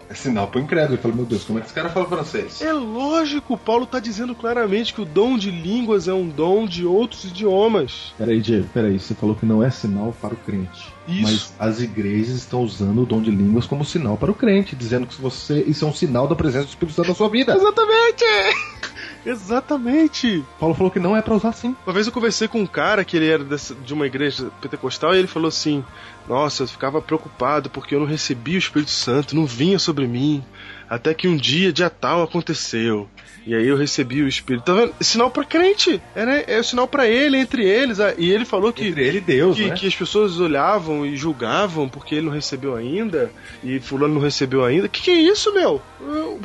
[0.09, 0.95] É sinal pro incrédulo.
[0.95, 2.61] Ele fala: meu Deus, como é que esse cara fala francês?
[2.61, 6.85] É lógico, Paulo está dizendo claramente que o dom de línguas é um dom de
[6.85, 8.15] outros idiomas.
[8.19, 8.99] Peraí, Diego, peraí.
[8.99, 10.94] Você falou que não é sinal para o crente.
[11.06, 11.52] Isso.
[11.59, 15.06] Mas as igrejas estão usando o dom de línguas como sinal para o crente, dizendo
[15.06, 17.55] que você isso é um sinal da presença do Espírito Santo na sua vida.
[17.55, 18.24] Exatamente!
[19.26, 20.44] Exatamente!
[20.59, 21.74] Paulo falou que não é para usar sim.
[21.86, 25.18] Uma vez eu conversei com um cara que ele era de uma igreja pentecostal e
[25.18, 25.85] ele falou assim:
[26.28, 30.44] Nossa, eu ficava preocupado porque eu não recebia o Espírito Santo, não vinha sobre mim.
[30.89, 33.09] Até que um dia, dia tal, aconteceu.
[33.47, 34.65] E aí eu recebi o Espírito.
[34.65, 34.95] Tá vendo?
[35.01, 36.01] Sinal pra crente.
[36.15, 36.45] É, né?
[36.47, 38.01] é o sinal pra ele, entre eles.
[38.01, 38.89] Ah, E ele falou que.
[38.89, 39.75] Entre ele e Deus, que, né?
[39.75, 43.31] que as pessoas olhavam e julgavam porque ele não recebeu ainda
[43.62, 44.89] e fulano não recebeu ainda.
[44.89, 45.83] Que que é isso, meu?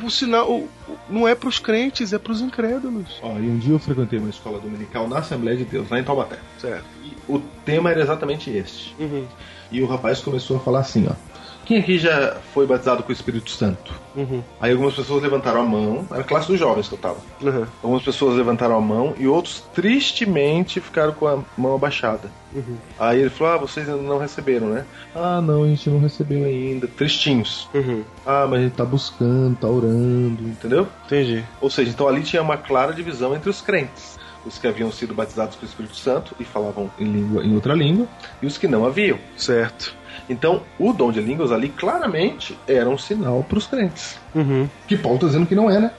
[0.04, 0.68] O, sinal
[1.08, 3.18] não é pros crentes, é pros incrédulos.
[3.22, 6.04] Ó, e um dia eu frequentei uma escola dominical na Assembleia de Deus, lá em
[6.04, 6.38] Taubaté.
[6.58, 6.84] Certo.
[7.04, 8.94] E o tema era exatamente este.
[8.98, 9.24] Uhum.
[9.70, 11.29] E o rapaz começou a falar assim, ó.
[11.70, 13.94] Quem aqui já foi batizado com o Espírito Santo?
[14.16, 14.42] Uhum.
[14.60, 17.18] Aí algumas pessoas levantaram a mão, era a classe dos jovens que eu tava.
[17.40, 17.64] Uhum.
[17.80, 22.28] Algumas pessoas levantaram a mão e outros tristemente ficaram com a mão abaixada.
[22.52, 22.76] Uhum.
[22.98, 24.84] Aí ele falou: Ah, vocês ainda não receberam, né?
[25.14, 26.88] Ah, não, a gente não recebeu ainda.
[26.88, 27.68] Tristinhos.
[27.72, 28.02] Uhum.
[28.26, 30.88] Ah, mas a gente tá buscando, tá orando, entendeu?
[31.06, 31.44] Entendi.
[31.60, 34.18] Ou seja, então ali tinha uma clara divisão entre os crentes.
[34.44, 37.74] Os que haviam sido batizados com o Espírito Santo e falavam em, língua, em outra
[37.74, 38.08] língua,
[38.42, 39.18] e os que não haviam.
[39.36, 39.99] Certo.
[40.28, 44.18] Então, o dom de línguas ali claramente era um sinal para os crentes.
[44.34, 44.68] Uhum.
[44.86, 45.90] Que Paulo tá dizendo que não é, né?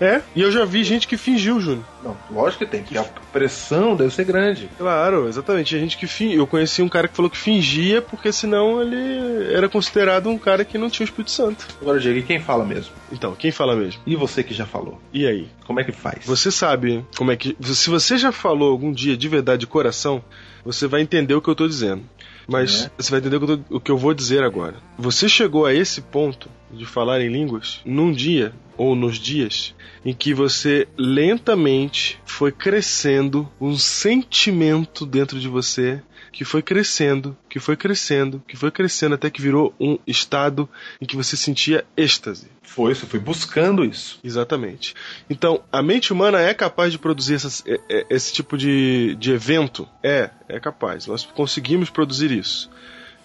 [0.00, 1.84] É, e eu já vi gente que fingiu, Júnior.
[2.04, 3.02] Não, lógico que tem, porque a
[3.32, 4.70] pressão deve ser grande.
[4.78, 5.68] Claro, exatamente.
[5.68, 6.32] Tinha gente que fin...
[6.32, 10.64] Eu conheci um cara que falou que fingia porque senão ele era considerado um cara
[10.64, 11.66] que não tinha o Espírito Santo.
[11.82, 12.92] Agora, Diego, e quem fala mesmo?
[13.10, 14.00] Então, quem fala mesmo?
[14.06, 15.00] E você que já falou?
[15.12, 15.48] E aí?
[15.66, 16.24] Como é que faz?
[16.24, 17.56] Você sabe como é que.
[17.60, 20.22] Se você já falou algum dia de verdade de coração,
[20.64, 22.02] você vai entender o que eu tô dizendo.
[22.48, 22.90] Mas É.
[22.96, 24.76] você vai entender o que, eu tô- o que eu vou dizer agora.
[24.98, 30.14] Você chegou a esse ponto de falar em línguas num dia ou nos dias em
[30.14, 36.00] que você lentamente foi crescendo um sentimento dentro de você
[36.38, 40.68] que foi crescendo, que foi crescendo, que foi crescendo até que virou um estado
[41.00, 42.46] em que você sentia êxtase.
[42.62, 44.20] Foi, você foi buscando isso.
[44.22, 44.94] Exatamente.
[45.28, 49.32] Então, a mente humana é capaz de produzir essas- é- é- esse tipo de, de
[49.32, 49.88] evento?
[50.00, 51.08] É, é capaz.
[51.08, 52.70] Nós conseguimos produzir isso.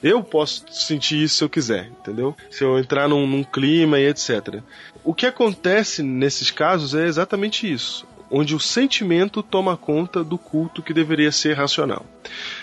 [0.02, 2.36] Eu posso sentir isso se eu quiser, entendeu?
[2.50, 4.60] Se eu entrar num, num clima e etc.
[5.04, 8.08] O que acontece nesses casos é exatamente isso.
[8.36, 12.04] Onde o sentimento toma conta do culto que deveria ser racional.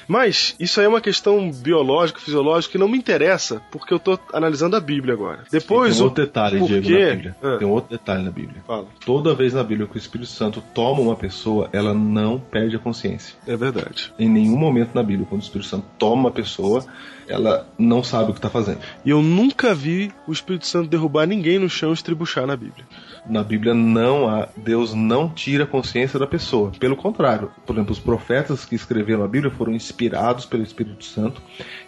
[0.09, 4.19] Mas isso aí é uma questão biológica, fisiológica, que não me interessa, porque eu tô
[4.33, 5.45] analisando a Bíblia agora.
[5.49, 7.37] Depois tem um outro detalhe, por Diego, na Bíblia.
[7.41, 7.57] Ah.
[7.59, 8.65] Tem um outro detalhe na Bíblia.
[8.67, 8.89] Fala.
[9.07, 12.79] Toda vez na Bíblia que o Espírito Santo toma uma pessoa, ela não perde a
[12.81, 13.37] consciência.
[13.47, 14.13] É verdade.
[14.19, 16.85] Em nenhum momento na Bíblia, quando o Espírito Santo toma uma pessoa,
[17.29, 18.81] ela não sabe o que está fazendo.
[19.05, 22.85] E eu nunca vi o Espírito Santo derrubar ninguém no chão e estribuchar na Bíblia.
[23.27, 26.73] Na Bíblia não há, Deus não tira a consciência da pessoa.
[26.79, 31.41] Pelo contrário, por exemplo, os profetas que escreveram a Bíblia foram inspirados pelo Espírito Santo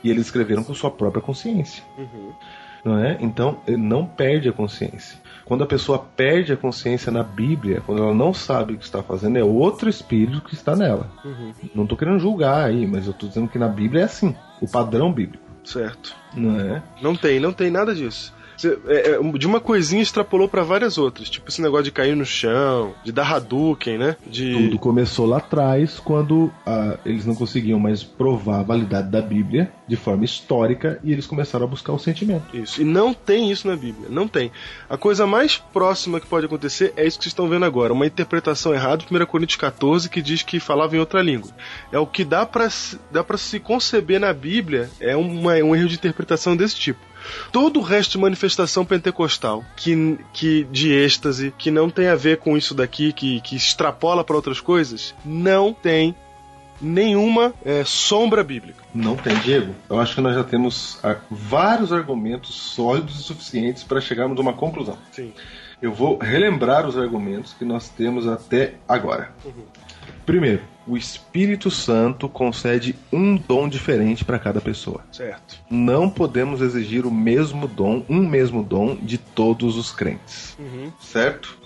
[0.04, 1.82] e eles escreveram com sua própria consciência.
[2.84, 3.16] não é?
[3.20, 5.20] Então, ele não perde a consciência.
[5.44, 9.02] Quando a pessoa perde a consciência na Bíblia, quando ela não sabe o que está
[9.02, 11.10] fazendo, é outro espírito que está nela.
[11.74, 14.68] Não estou querendo julgar aí, mas eu estou dizendo que na Bíblia é assim, o
[14.68, 16.14] padrão bíblico, Certo.
[16.34, 16.82] não é?
[17.00, 18.32] Não tem, não tem nada disso.
[18.64, 21.28] É, é, de uma coisinha extrapolou pra várias outras.
[21.28, 24.16] Tipo esse negócio de cair no chão, de dar Hadouken, né?
[24.26, 24.52] De.
[24.52, 29.70] Tudo começou lá atrás, quando ah, eles não conseguiam mais provar a validade da Bíblia
[29.86, 32.56] de forma histórica e eles começaram a buscar o sentimento.
[32.56, 32.80] Isso.
[32.80, 34.08] E não tem isso na Bíblia.
[34.10, 34.50] Não tem.
[34.88, 37.92] A coisa mais próxima que pode acontecer é isso que vocês estão vendo agora.
[37.92, 41.50] Uma interpretação errada de 1 Coríntios 14 que diz que falava em outra língua.
[41.90, 44.90] É o que dá se- dá para se conceber na Bíblia.
[45.00, 47.00] É uma- um erro de interpretação desse tipo.
[47.50, 52.38] Todo o resto de manifestação pentecostal, que, que de êxtase, que não tem a ver
[52.38, 56.14] com isso daqui, que, que extrapola para outras coisas, não tem
[56.80, 58.82] nenhuma é, sombra bíblica.
[58.92, 59.74] Não tem, Diego?
[59.88, 64.42] Eu acho que nós já temos ah, vários argumentos sólidos e suficientes para chegarmos a
[64.42, 64.98] uma conclusão.
[65.12, 65.32] Sim.
[65.80, 69.32] Eu vou relembrar os argumentos que nós temos até agora.
[70.24, 75.04] Primeiro, o Espírito Santo concede um dom diferente para cada pessoa.
[75.10, 75.58] Certo.
[75.70, 80.56] Não podemos exigir o mesmo dom, um mesmo dom de todos os crentes.
[81.00, 81.58] Certo?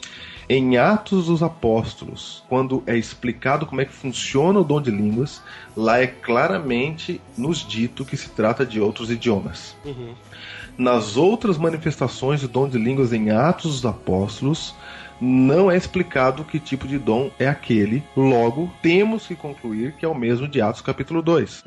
[0.49, 5.43] Em Atos dos Apóstolos, quando é explicado como é que funciona o dom de línguas,
[5.77, 9.75] lá é claramente nos dito que se trata de outros idiomas.
[10.79, 14.73] Nas outras manifestações do dom de línguas em Atos dos Apóstolos,
[15.21, 20.09] não é explicado que tipo de dom é aquele, logo temos que concluir que é
[20.09, 21.65] o mesmo de Atos capítulo 2.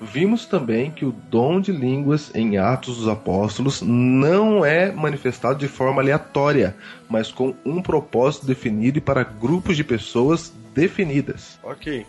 [0.00, 5.66] Vimos também que o dom de línguas em Atos dos Apóstolos não é manifestado de
[5.66, 6.76] forma aleatória,
[7.08, 12.06] mas com um propósito definido e para grupos de pessoas definidas Ok.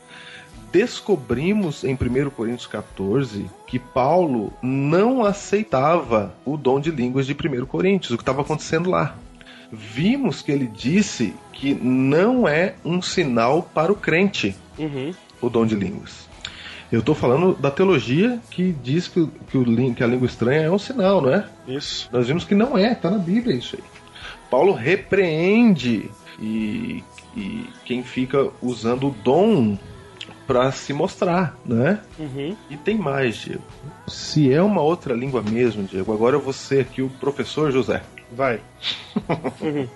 [0.72, 7.66] descobrimos em 1 Coríntios 14 que Paulo não aceitava o dom de línguas de 1
[7.66, 9.16] Coríntios, o que estava acontecendo lá.
[9.72, 15.14] Vimos que ele disse que não é um sinal para o crente Uhum.
[15.42, 16.30] o dom de línguas.
[16.92, 20.72] Eu estou falando da teologia que diz que, que, o que a língua estranha é
[20.72, 21.46] um sinal, não é?
[21.68, 22.10] Isso.
[22.12, 23.84] Nós vimos que não é, está na Bíblia isso aí.
[24.50, 26.10] Paulo repreende
[26.40, 27.04] e,
[27.38, 29.78] e quem fica usando o dom
[30.48, 32.00] para se mostrar, né?
[32.18, 32.56] Uhum.
[32.72, 33.62] E tem mais, Diego.
[34.08, 38.02] Se é uma outra língua mesmo, Diego, agora eu vou ser aqui o professor José.
[38.32, 38.60] Vai.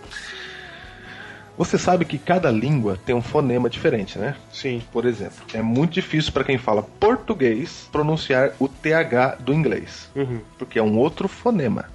[1.56, 4.36] Você sabe que cada língua tem um fonema diferente, né?
[4.52, 4.82] Sim.
[4.92, 10.42] Por exemplo, é muito difícil para quem fala português pronunciar o TH do inglês, Uhum.
[10.58, 11.86] porque é um outro fonema.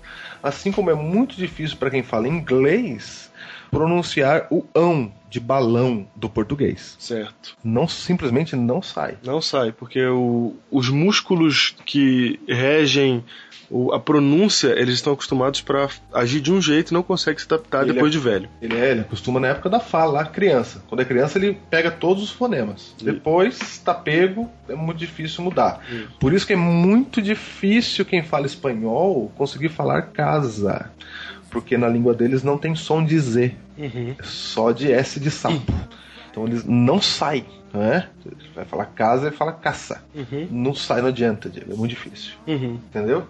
[0.41, 3.33] Assim como é muito difícil para quem fala inglês
[3.69, 6.97] pronunciar o ão de balão do português.
[6.99, 7.57] Certo.
[7.63, 9.19] Não simplesmente não sai.
[9.25, 13.25] Não sai, porque o- os músculos que regem
[13.71, 17.47] o- a pronúncia, eles estão acostumados para agir de um jeito e não conseguem se
[17.47, 18.49] adaptar Ele depois é- de velho.
[18.63, 20.83] Ele, é, ele acostuma na época da fala, lá, criança.
[20.89, 22.95] Quando é criança, ele pega todos os fonemas.
[23.03, 25.85] Depois, está pego, é muito difícil mudar.
[26.19, 30.91] Por isso que é muito difícil quem fala espanhol conseguir falar casa.
[31.51, 34.15] Porque na língua deles não tem som de Z, Uhum.
[34.19, 35.63] é só de S de sapo.
[36.31, 38.09] Então eles não saem, né?
[38.55, 40.03] Vai falar casa, ele fala caça.
[40.15, 40.49] Uhum.
[40.51, 42.35] Não sai, não adianta, Diego, é muito difícil.
[42.47, 42.75] Uhum.
[42.89, 43.25] Entendeu?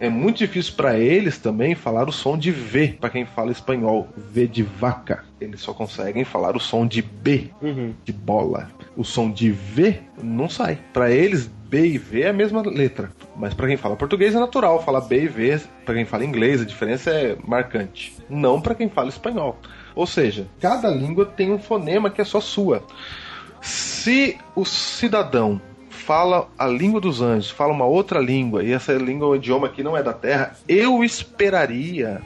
[0.00, 4.08] É muito difícil para eles também falar o som de V, para quem fala espanhol,
[4.16, 5.24] V de vaca.
[5.40, 7.94] Eles só conseguem falar o som de B, Uhum.
[8.04, 8.70] de bola.
[8.96, 10.78] O som de V não sai.
[10.92, 13.10] Para eles, B e V é a mesma letra.
[13.36, 15.60] Mas para quem fala português é natural falar B e V.
[15.84, 18.14] Para quem fala inglês, a diferença é marcante.
[18.30, 19.58] Não para quem fala espanhol.
[19.94, 22.82] Ou seja, cada língua tem um fonema que é só sua.
[23.60, 29.28] Se o cidadão fala a língua dos anjos, fala uma outra língua, e essa língua,
[29.28, 32.20] o idioma que não é da Terra, eu esperaria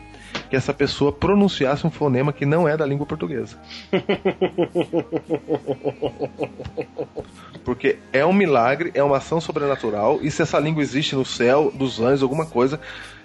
[0.50, 3.56] que essa pessoa pronunciasse um fonema que não é da língua portuguesa.
[7.64, 11.70] Porque é um milagre, é uma ação sobrenatural, e se essa língua existe no céu,
[11.72, 12.80] dos anjos, alguma coisa,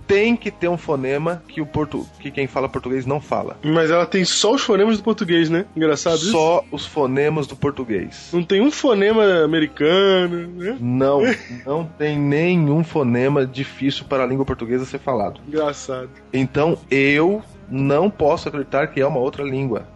[0.08, 2.08] tem que ter um fonema que o portu...
[2.20, 3.58] que quem fala português não fala.
[3.64, 5.66] Mas ela tem só os fonemas do português, né?
[5.76, 6.32] Engraçado isso.
[6.32, 8.30] Só os fonemas do português.
[8.34, 10.78] Não tem um fonema americano, né?
[10.80, 11.22] Não,
[11.66, 15.42] não tem nenhum fonema difícil para a língua portuguesa ser falado.
[15.48, 16.10] Engraçado.
[16.32, 19.88] Então eu não posso acreditar que é uma outra língua.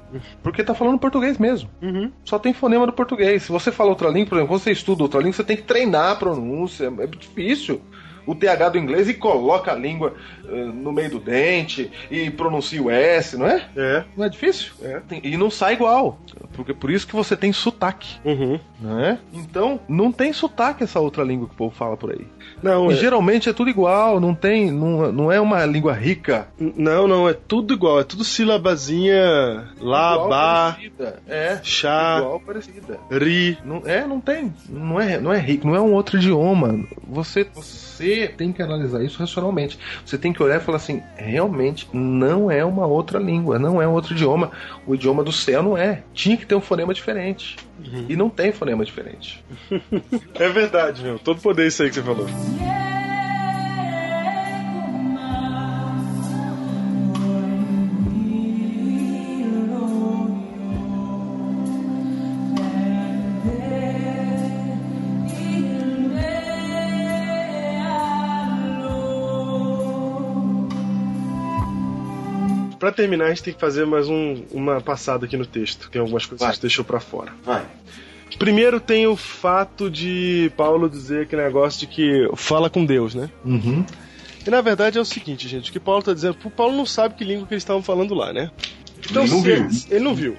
[0.42, 1.70] Porque tá falando português mesmo.
[1.82, 2.12] Uhum.
[2.24, 3.44] Só tem fonema do português.
[3.44, 5.64] Se você fala outra língua, por exemplo, quando você estuda outra língua, você tem que
[5.64, 6.92] treinar a pronúncia.
[7.00, 7.82] É difícil.
[8.28, 10.14] O TH do inglês e coloca a língua
[10.48, 13.66] eh, no meio do dente e pronuncia o S, não é?
[13.76, 14.04] É.
[14.16, 14.74] Não é difícil?
[14.84, 15.00] É.
[15.00, 16.20] Tem- E não sai igual.
[16.54, 18.60] Porque por isso que você tem sotaque, Uhum.
[18.80, 19.20] né?
[19.34, 22.28] Então, não tem sotaque essa outra língua que o povo fala por aí.
[22.62, 26.48] Não, E é, geralmente é tudo igual, não tem, não, não é uma língua rica.
[26.60, 28.00] não, não, é tudo igual.
[28.00, 29.70] É tudo sílabazinha.
[29.80, 30.78] Lá.
[31.28, 33.00] É, chá, igual parecida.
[33.12, 33.58] ri.
[33.64, 34.54] Não, é, não tem.
[34.70, 36.80] Não é, não é rico, não é um outro idioma.
[37.08, 39.78] Você, você tem que analisar isso racionalmente.
[40.06, 43.88] Você tem que olhar e falar assim: realmente não é uma outra língua, não é
[43.88, 44.52] um outro idioma.
[44.86, 46.04] O idioma do céu não é.
[46.14, 47.58] Tinha que ter um fonema diferente.
[48.10, 49.44] E não tem fonema diferente.
[50.40, 51.18] É verdade, meu.
[51.18, 52.26] Todo poder isso aí que você falou.
[52.26, 52.87] Pra
[72.98, 75.90] terminar, a gente tem que fazer mais um- uma passada aqui no texto.
[75.90, 76.48] Tem algumas coisas Vai.
[76.50, 77.32] que a gente deixou pra fora.
[77.46, 77.66] Vai.
[78.38, 83.30] Primeiro tem o fato de Paulo dizer aquele negócio de que fala com Deus, né?
[83.46, 83.86] Uhum.
[84.46, 86.86] E na verdade é o seguinte, gente, o que Paulo tá dizendo, o Paulo não
[86.86, 88.52] sabe que língua que eles estavam falando lá, né?
[89.10, 89.68] Então, Ele não se- viu.
[89.98, 90.38] Ele não viu.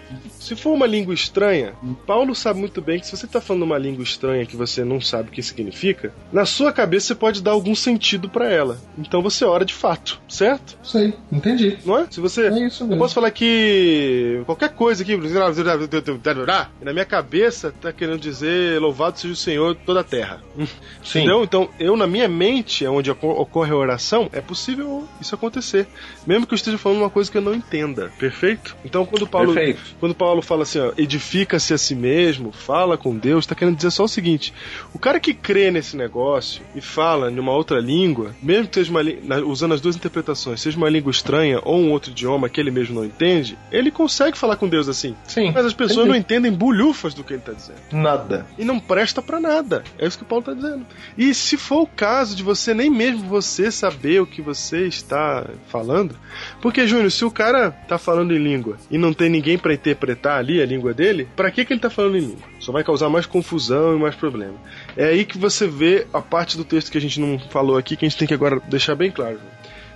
[0.49, 1.75] Se for uma língua estranha,
[2.07, 4.99] Paulo sabe muito bem que se você tá falando uma língua estranha que você não
[5.01, 8.79] sabe o que significa, na sua cabeça você pode dar algum sentido pra ela.
[8.97, 10.79] Então você ora de fato, certo?
[10.83, 11.77] Sei, entendi.
[11.85, 12.07] Não é?
[12.11, 13.03] Se você É isso eu mesmo.
[13.03, 15.17] posso falar que qualquer coisa aqui,
[16.83, 20.43] na minha cabeça tá querendo dizer louvado seja o Senhor toda a terra.
[21.05, 21.19] Sim.
[21.21, 21.43] Entendeu?
[21.45, 25.87] Então, eu na minha mente, é onde oco- ocorre a oração, é possível isso acontecer.
[26.27, 28.11] Mesmo que eu esteja falando uma coisa que eu não entenda.
[28.19, 28.77] Perfeito?
[28.85, 29.81] Então, quando Paulo, Perfeito.
[30.01, 33.91] quando Paulo fala assim, ó, edifica-se a si mesmo, fala com Deus, tá querendo dizer
[33.91, 34.53] só o seguinte:
[34.93, 38.91] o cara que crê nesse negócio e fala em uma outra língua, mesmo que seja
[38.91, 39.01] uma,
[39.45, 42.95] usando as duas interpretações, seja uma língua estranha ou um outro idioma que ele mesmo
[42.95, 45.15] não entende, ele consegue falar com Deus assim.
[45.27, 45.53] Sim.
[45.53, 48.47] Mas as pessoas não entendem bulhufas do que ele tá dizendo Nada.
[48.59, 49.83] e não presta pra nada.
[49.99, 50.87] É isso que o Paulo tá dizendo.
[51.17, 55.47] E se for o caso de você nem mesmo você saber o que você está
[55.69, 56.17] falando,
[56.61, 60.18] porque Júnior, se o cara tá falando em língua e não tem ninguém pra interpretar
[60.27, 62.49] ali a língua dele, pra que que ele tá falando em língua?
[62.61, 64.55] Só vai causar mais confusão e mais problema.
[64.97, 67.97] É aí que você vê a parte do texto que a gente não falou aqui
[67.97, 69.41] que a gente tem que agora deixar bem claro.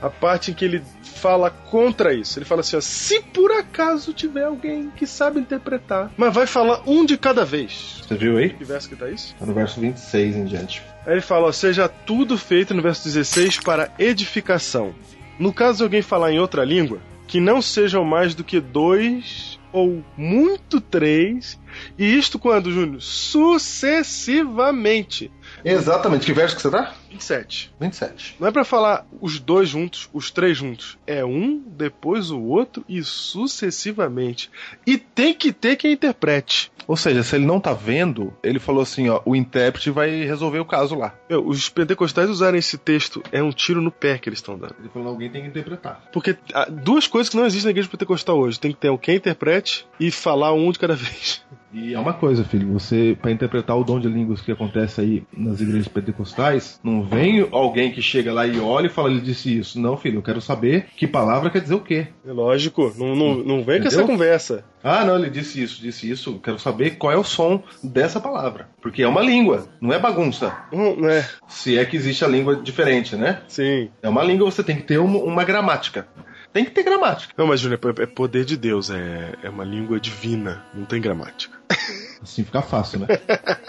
[0.00, 0.82] A parte em que ele
[1.22, 2.36] fala contra isso.
[2.36, 6.82] Ele fala assim: ó, se por acaso tiver alguém que sabe interpretar, mas vai falar
[6.84, 8.02] um de cada vez.
[8.02, 8.50] Você viu aí?
[8.50, 9.34] Que verso que tá isso?
[9.38, 10.82] Tá no verso 26 em diante.
[11.06, 14.92] Aí ele fala, ó, seja tudo feito no verso 16 para edificação.
[15.38, 19.58] No caso de alguém falar em outra língua, que não sejam mais do que dois
[19.72, 21.58] ou muito três,
[21.98, 23.00] e isto quando, Júnior?
[23.00, 25.32] Sucessivamente.
[25.64, 26.26] Exatamente.
[26.26, 26.94] Que verso que você tá?
[27.10, 27.72] 27.
[27.78, 28.36] 27.
[28.40, 30.98] Não é pra falar os dois juntos, os três juntos.
[31.06, 34.50] É um, depois o outro e sucessivamente.
[34.86, 36.71] E tem que ter quem interprete.
[36.86, 40.58] Ou seja, se ele não tá vendo, ele falou assim, ó, o intérprete vai resolver
[40.58, 41.14] o caso lá.
[41.28, 44.76] Meu, os pentecostais usarem esse texto é um tiro no pé que eles estão dando.
[44.78, 46.02] Ele falou, alguém tem que interpretar.
[46.12, 49.16] Porque ah, duas coisas que não existem na igreja pentecostal hoje: tem que ter alguém
[49.16, 51.44] interprete e falar um de cada vez.
[51.72, 55.22] E é uma coisa, filho, você, para interpretar o dom de línguas que acontece aí
[55.36, 59.58] nas igrejas pentecostais, não vem alguém que chega lá e olha e fala, ele disse
[59.58, 59.80] isso.
[59.80, 62.08] Não, filho, eu quero saber que palavra quer dizer o quê.
[62.26, 64.64] É lógico, não, não, não vem com essa conversa.
[64.84, 66.30] Ah, não, ele disse isso, disse isso.
[66.30, 68.68] eu Quero saber qual é o som dessa palavra.
[68.80, 70.54] Porque é uma língua, não é bagunça.
[70.72, 73.40] Hum, é, Se é que existe a língua diferente, né?
[73.48, 73.88] sim.
[74.02, 76.06] É uma língua, você tem que ter uma, uma gramática.
[76.52, 77.32] Tem que ter gramática.
[77.36, 81.00] Não, mas Júnior, é é poder de Deus, é, é uma língua divina, não tem
[81.00, 81.56] gramática.
[82.22, 83.06] Assim fica fácil, né?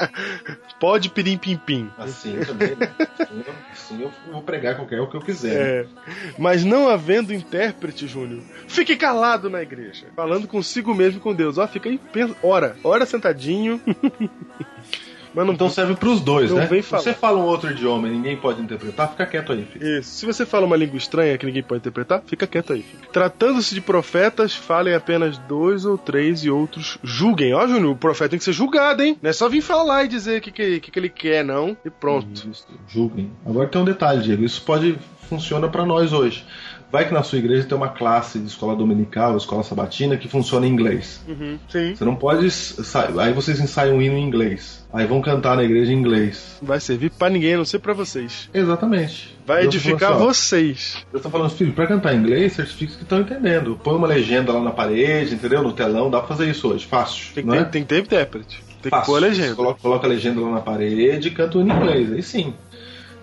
[0.80, 1.90] Pode pirim pim pim.
[1.98, 2.76] Assim também.
[2.76, 2.94] né?
[3.20, 5.56] Assim eu, assim eu vou pregar qualquer o que eu quiser.
[5.56, 5.88] É,
[6.38, 11.58] mas não havendo intérprete, Júnior, fique calado na igreja, falando consigo mesmo e com Deus.
[11.58, 13.82] Ó, fica aí, pensa, ora, ora sentadinho.
[15.34, 16.66] mas não Então serve pros dois, Não né?
[16.66, 17.02] vem Se falar.
[17.04, 20.00] você fala um outro idioma e ninguém pode interpretar, fica quieto aí, filho.
[20.00, 20.10] Isso.
[20.12, 22.82] Se você fala uma língua estranha que ninguém pode interpretar, fica quieto aí.
[22.84, 23.04] filho.
[23.12, 27.54] Tratando-se de profetas, falem apenas dois ou três e outros julguem.
[27.54, 29.18] Ó, Júnior, o profeta tem que ser julgado, hein?
[29.22, 31.76] Não é só vir falar e dizer o que, que, que, que ele quer, não.
[31.86, 32.28] E pronto.
[32.50, 33.32] Isso, julguem.
[33.46, 34.44] Agora tem um detalhe, Diego.
[34.44, 34.98] Isso pode
[35.30, 36.46] funciona para nós hoje.
[36.94, 40.68] Vai que na sua igreja tem uma classe de escola dominical, escola sabatina, que funciona
[40.68, 41.26] em inglês.
[41.28, 41.96] Uhum, sim.
[41.96, 42.48] Você não pode.
[43.20, 44.86] Aí vocês ensaiam um hino em inglês.
[44.94, 46.60] Aí vão cantar na igreja em inglês.
[46.62, 48.48] Vai servir pra ninguém, a não ser pra vocês.
[48.54, 49.36] Exatamente.
[49.44, 51.04] Vai Eu tô edificar falando vocês.
[51.12, 53.76] Eu tô falando, filho, pra cantar em inglês, certifica que estão entendendo.
[53.84, 55.64] Põe uma legenda lá na parede, entendeu?
[55.64, 56.86] No telão, dá pra fazer isso hoje.
[56.86, 57.34] Fácil.
[57.34, 57.64] Tem que, ter, é?
[57.64, 58.64] tem que ter intérprete.
[58.84, 59.12] Tem que Fácil.
[59.12, 59.56] pôr a legenda.
[59.56, 62.14] Coloca, coloca a legenda lá na parede e canta o hino em inglês.
[62.14, 62.54] Aí sim.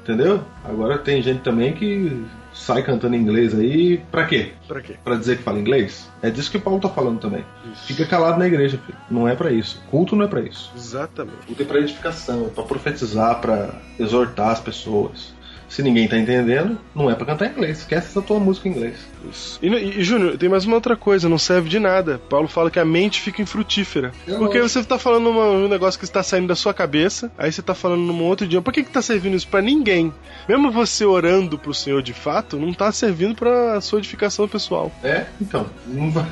[0.03, 0.41] Entendeu?
[0.65, 2.21] Agora tem gente também que
[2.53, 4.53] sai cantando inglês aí, pra quê?
[4.67, 4.97] Pra quê?
[5.03, 6.11] Pra dizer que fala inglês?
[6.23, 7.45] É disso que o Paulo tá falando também.
[7.87, 8.99] Fica calado na igreja, filho.
[9.11, 9.83] Não é pra isso.
[9.91, 10.71] Culto não é pra isso.
[10.75, 11.47] Exatamente.
[11.47, 15.33] Culto é pra edificação, é pra profetizar, pra exortar as pessoas.
[15.71, 17.79] Se ninguém tá entendendo, não é pra cantar em inglês.
[17.79, 18.97] Esquece essa tua música em inglês.
[19.31, 19.59] Isso.
[19.63, 22.21] E, e, Júnior, tem mais uma outra coisa, não serve de nada.
[22.29, 24.11] Paulo fala que a mente fica infrutífera.
[24.27, 24.69] Eu Porque não.
[24.69, 27.73] você tá falando uma- um negócio que está saindo da sua cabeça, aí você tá
[27.75, 28.65] falando num outro idioma.
[28.65, 30.13] Por que que tá servindo isso pra ninguém?
[30.49, 34.91] Mesmo você orando pro Senhor de fato, não tá servindo pra sua edificação pessoal.
[35.05, 35.27] É?
[35.41, 35.67] Então.
[35.87, 36.25] Não vai...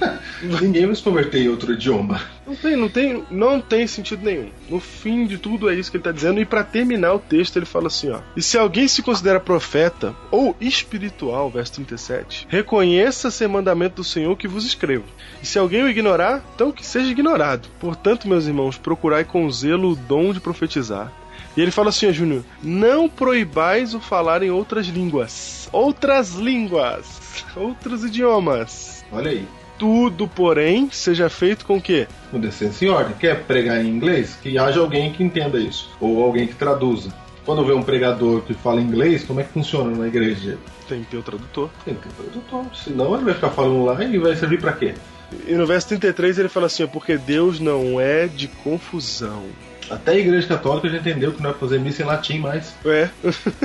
[0.60, 2.20] ninguém vai se converter em outro idioma.
[2.49, 4.49] Não tem, não tem, não tem sentido nenhum.
[4.70, 6.41] No fim de tudo é isso que ele tá dizendo.
[6.41, 10.15] E pra terminar o texto ele fala assim, ó: "E se alguém se considera profeta
[10.31, 15.05] ou espiritual, verso 37, reconheça ser mandamento do Senhor que vos escrevo.
[15.43, 17.69] E se alguém o ignorar, então que seja ignorado.
[17.79, 21.12] Portanto, meus irmãos, procurai com zelo o dom de profetizar."
[21.55, 27.05] E ele fala assim, ó, Júnior: "Não proibais o falar em outras línguas, outras línguas,
[27.55, 29.47] outros idiomas." Olha aí.
[29.79, 32.09] Tudo, porém, seja feito com o quê?
[32.31, 33.15] Com decência e ordem.
[33.17, 34.37] Quer pregar em inglês?
[34.43, 35.91] Que haja alguém que entenda isso.
[36.01, 37.13] Ou alguém que traduza.
[37.45, 40.59] Quando vê um pregador que fala inglês, como é que funciona na igreja?
[40.89, 41.71] Tem que ter o tradutor.
[41.85, 42.65] Tem que ter tradutor.
[42.75, 44.95] Senão ele vai ficar falando lá e vai servir pra quê?
[45.47, 49.45] E no verso 33 ele fala assim: ó, porque Deus não é de confusão.
[49.91, 52.75] Até a igreja católica já entendeu que não é fazer missa em latim mais.
[52.85, 53.09] É,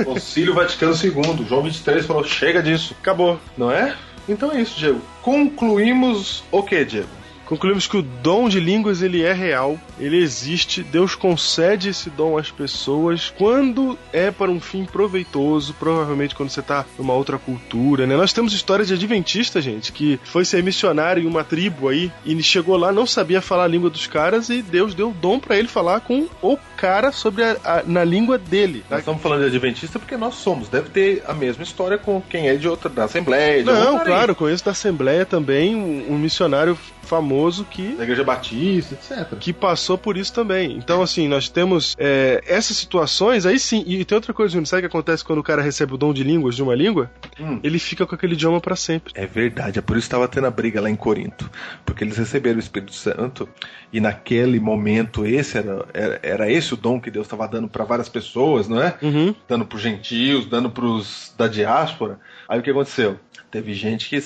[0.02, 2.96] Concílio Vaticano II, João 23 falou: chega disso.
[2.98, 3.38] acabou.
[3.56, 3.94] Não é?
[4.28, 5.00] Então é isso, Diego.
[5.22, 7.08] Concluímos o que, Diego?
[7.46, 12.38] Concluímos que o dom de línguas ele é real, ele existe, Deus concede esse dom
[12.38, 18.06] às pessoas quando é para um fim proveitoso, provavelmente quando você está numa outra cultura,
[18.06, 18.16] né?
[18.16, 22.42] Nós temos história de adventista, gente, que foi ser missionário em uma tribo aí e
[22.42, 25.58] chegou lá, não sabia falar a língua dos caras e Deus deu o dom para
[25.58, 28.84] ele falar com o cara sobre a, a- na língua dele.
[28.90, 30.68] Nós estamos falando de adventista porque nós somos.
[30.68, 33.62] Deve ter a mesma história com quem é de outra, da Assembleia.
[33.64, 39.36] Não, claro, conheço da Assembleia também um, um missionário famoso que Da Igreja Batista, etc.
[39.38, 40.72] que passou por isso também.
[40.76, 43.84] Então, assim, nós temos é, essas situações, aí sim.
[43.86, 46.24] E tem outra coisa, sabe o que acontece quando o cara recebe o dom de
[46.24, 47.10] línguas de uma língua?
[47.38, 47.60] Hum.
[47.62, 49.12] Ele fica com aquele idioma pra sempre.
[49.14, 51.50] É verdade, é por isso que estava tendo a briga lá em Corinto.
[51.84, 53.46] Porque eles receberam o Espírito Santo
[53.92, 57.84] e naquele momento esse era, era, era esse o dom que Deus estava dando para
[57.84, 58.96] várias pessoas, não é?
[59.02, 59.34] Uhum.
[59.46, 62.18] Dando para os gentios, dando para os da diáspora.
[62.48, 63.18] Aí o que aconteceu?
[63.50, 64.18] Teve gente que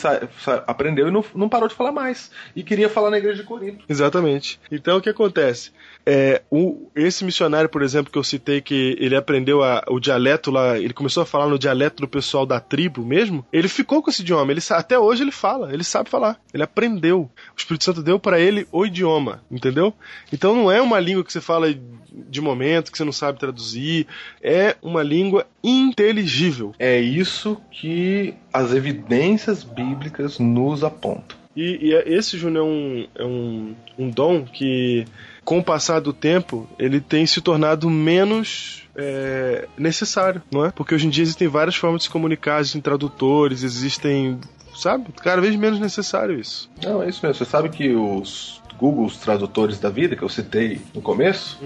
[0.67, 2.31] aprendeu e não, não parou de falar mais.
[2.57, 3.85] E queria falar na igreja de Corinto.
[3.87, 4.59] Exatamente.
[4.71, 5.71] Então o que acontece?
[6.11, 10.51] É, o, esse missionário, por exemplo, que eu citei que ele aprendeu a- o dialeto
[10.51, 14.09] lá, ele começou a falar no dialeto do pessoal da tribo mesmo, ele ficou com
[14.09, 17.21] esse idioma, ele, até hoje ele fala, ele sabe falar, ele aprendeu.
[17.55, 19.93] O Espírito Santo deu para ele o idioma, entendeu?
[20.33, 21.67] Então não é uma língua que você fala
[22.11, 24.07] de momento, que você não sabe traduzir,
[24.43, 26.75] é uma língua inteligível.
[26.79, 31.37] É isso que as evidências bíblicas nos apontam.
[31.57, 35.05] E, e é- esse, Júnior, é, um, é um, um dom que,
[35.49, 40.71] com o passar do tempo, ele tem se tornado menos é, necessário, não é?
[40.71, 44.39] Porque hoje em dia existem várias formas de se comunicar, existem tradutores, existem.
[44.77, 45.07] Sabe?
[45.23, 46.71] Cada vez menos necessário isso.
[46.85, 47.35] Não, é isso mesmo.
[47.35, 51.59] Você sabe que os Google os tradutores da vida, que eu citei no começo,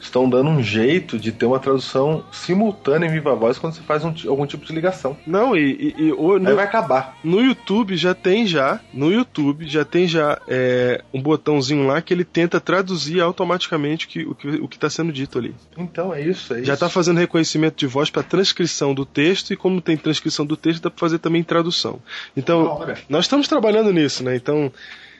[0.00, 4.04] estão dando um jeito de ter uma tradução simultânea em viva voz quando você faz
[4.04, 5.16] um algum tipo de ligação.
[5.26, 7.18] Não, e, e, e no, vai acabar.
[7.22, 12.14] no YouTube já tem já, no YouTube já tem já é, um botãozinho lá que
[12.14, 15.54] ele tenta traduzir automaticamente o que, o que, o que tá sendo dito ali.
[15.76, 16.66] Então é isso, é isso.
[16.66, 20.56] Já está fazendo reconhecimento de voz para transcrição do texto e como tem transcrição do
[20.56, 22.00] texto dá para fazer também tradução.
[22.36, 24.36] Então nós estamos trabalhando nisso, né?
[24.36, 24.72] Então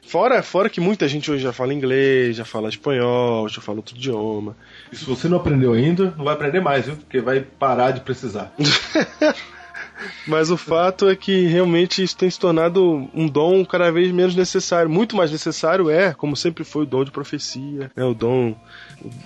[0.06, 3.96] fora fora que muita gente hoje já fala inglês, já fala espanhol, já fala outro
[3.96, 4.56] idioma.
[4.92, 6.96] E se você não aprendeu ainda, não vai aprender mais, viu?
[6.96, 8.52] Porque vai parar de precisar.
[10.26, 14.34] Mas o fato é que realmente isso tem se tornado um dom cada vez menos
[14.34, 14.90] necessário.
[14.90, 18.04] Muito mais necessário é, como sempre foi, o dom de profecia, né?
[18.04, 18.54] o dom,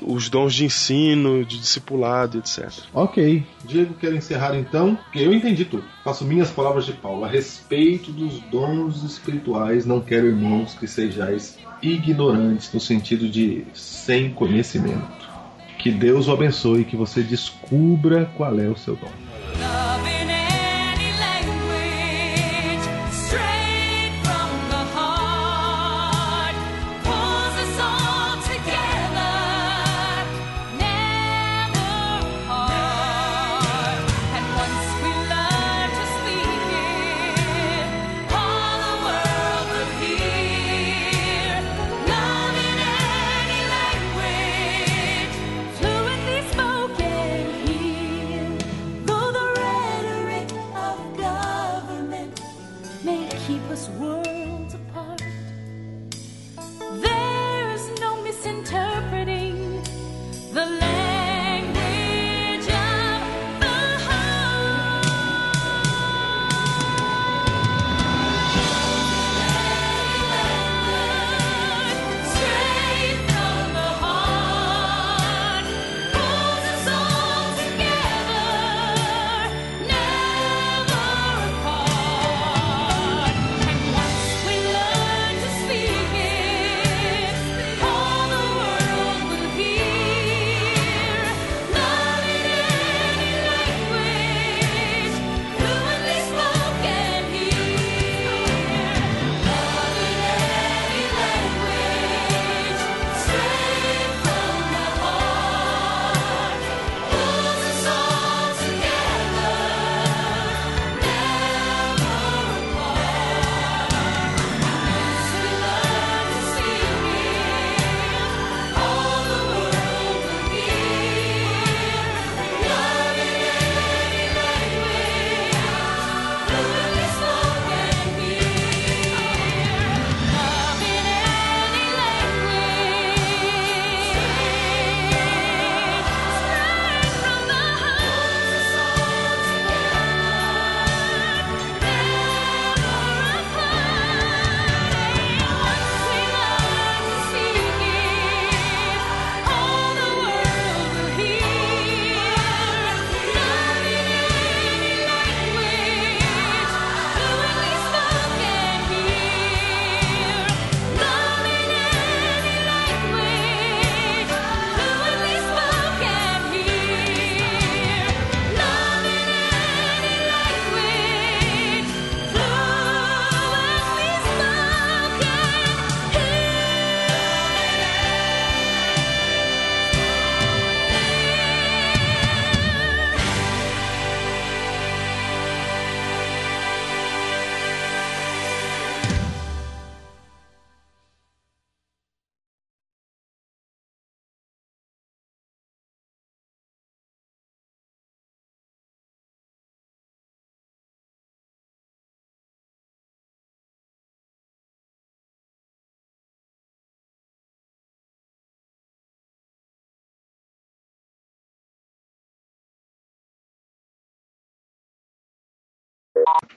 [0.02, 2.70] os dons de ensino, de discipulado, etc.
[2.92, 3.44] ok.
[3.64, 5.84] Diego, quero encerrar então, porque eu entendi tudo.
[6.04, 7.24] Faço minhas palavras de Paulo.
[7.24, 14.30] A respeito dos dons espirituais, não quero, irmãos, que sejais ignorantes, no sentido de sem
[14.30, 15.28] conhecimento.
[15.78, 19.12] Que Deus o abençoe e que você descubra qual é o seu dom.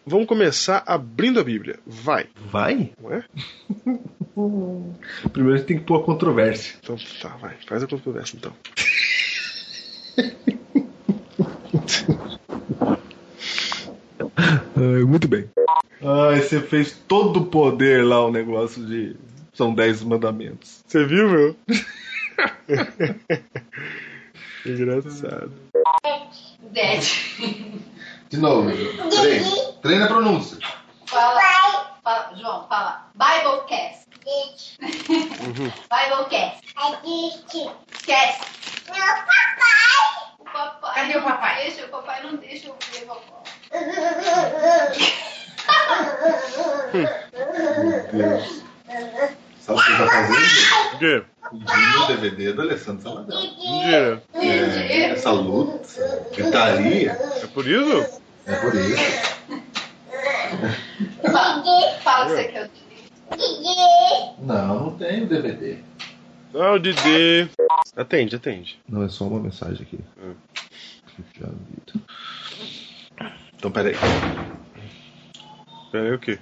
[0.06, 1.80] Vamos começar abrindo a Bíblia.
[1.86, 2.28] Vai.
[2.52, 2.92] Vai?
[3.02, 3.24] Não é?
[5.32, 6.76] Primeiro a gente tem que pôr a controvérsia.
[6.82, 7.56] Então tá, vai.
[7.68, 8.54] Faz a controvérsia então.
[14.76, 15.48] Ai, muito bem.
[16.02, 19.16] Ai, você fez todo o poder lá, o negócio de.
[19.54, 20.84] São dez mandamentos.
[20.88, 21.56] Você viu, meu?
[24.66, 25.52] Engraçado.
[26.72, 27.82] Dete.
[28.32, 29.50] De novo, treina.
[29.82, 30.58] Treina a pronúncia.
[31.06, 33.10] Fala, fala, João, fala.
[33.14, 34.08] Biblecast.
[35.92, 36.62] Biblecast.
[37.94, 38.40] Esquece.
[40.40, 40.94] O papai.
[40.96, 41.64] Cadê o papai?
[41.66, 43.44] Deixa, o papai não deixa eu ver vovó.
[48.14, 48.64] Deus.
[49.60, 50.96] Sabe o que você tá fazendo?
[50.96, 51.24] O quê?
[51.52, 53.42] Pedindo o DVD do Alessandro Saladão.
[53.42, 54.24] Mentira.
[54.36, 55.86] É, essa luta,
[56.34, 58.21] gritaria, É por isso?
[58.46, 59.32] É por isso.
[62.04, 62.70] Fala, que você quer
[63.32, 64.46] o Didi.
[64.46, 65.78] Não, não tem o DVD.
[66.54, 67.50] Ah, o Didi.
[67.96, 68.80] Atende, atende.
[68.88, 70.00] Não, é só uma mensagem aqui.
[70.22, 70.34] Hum.
[71.18, 72.06] Vida.
[73.56, 73.96] Então, peraí.
[75.92, 76.40] Pera aí, o quê?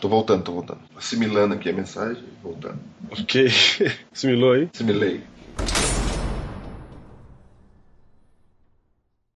[0.00, 0.80] Tô voltando, tô voltando.
[0.96, 2.78] Assimilando aqui a mensagem, voltando.
[3.10, 3.48] Ok.
[4.12, 4.68] Assimilou aí?
[4.72, 5.22] Assimilei.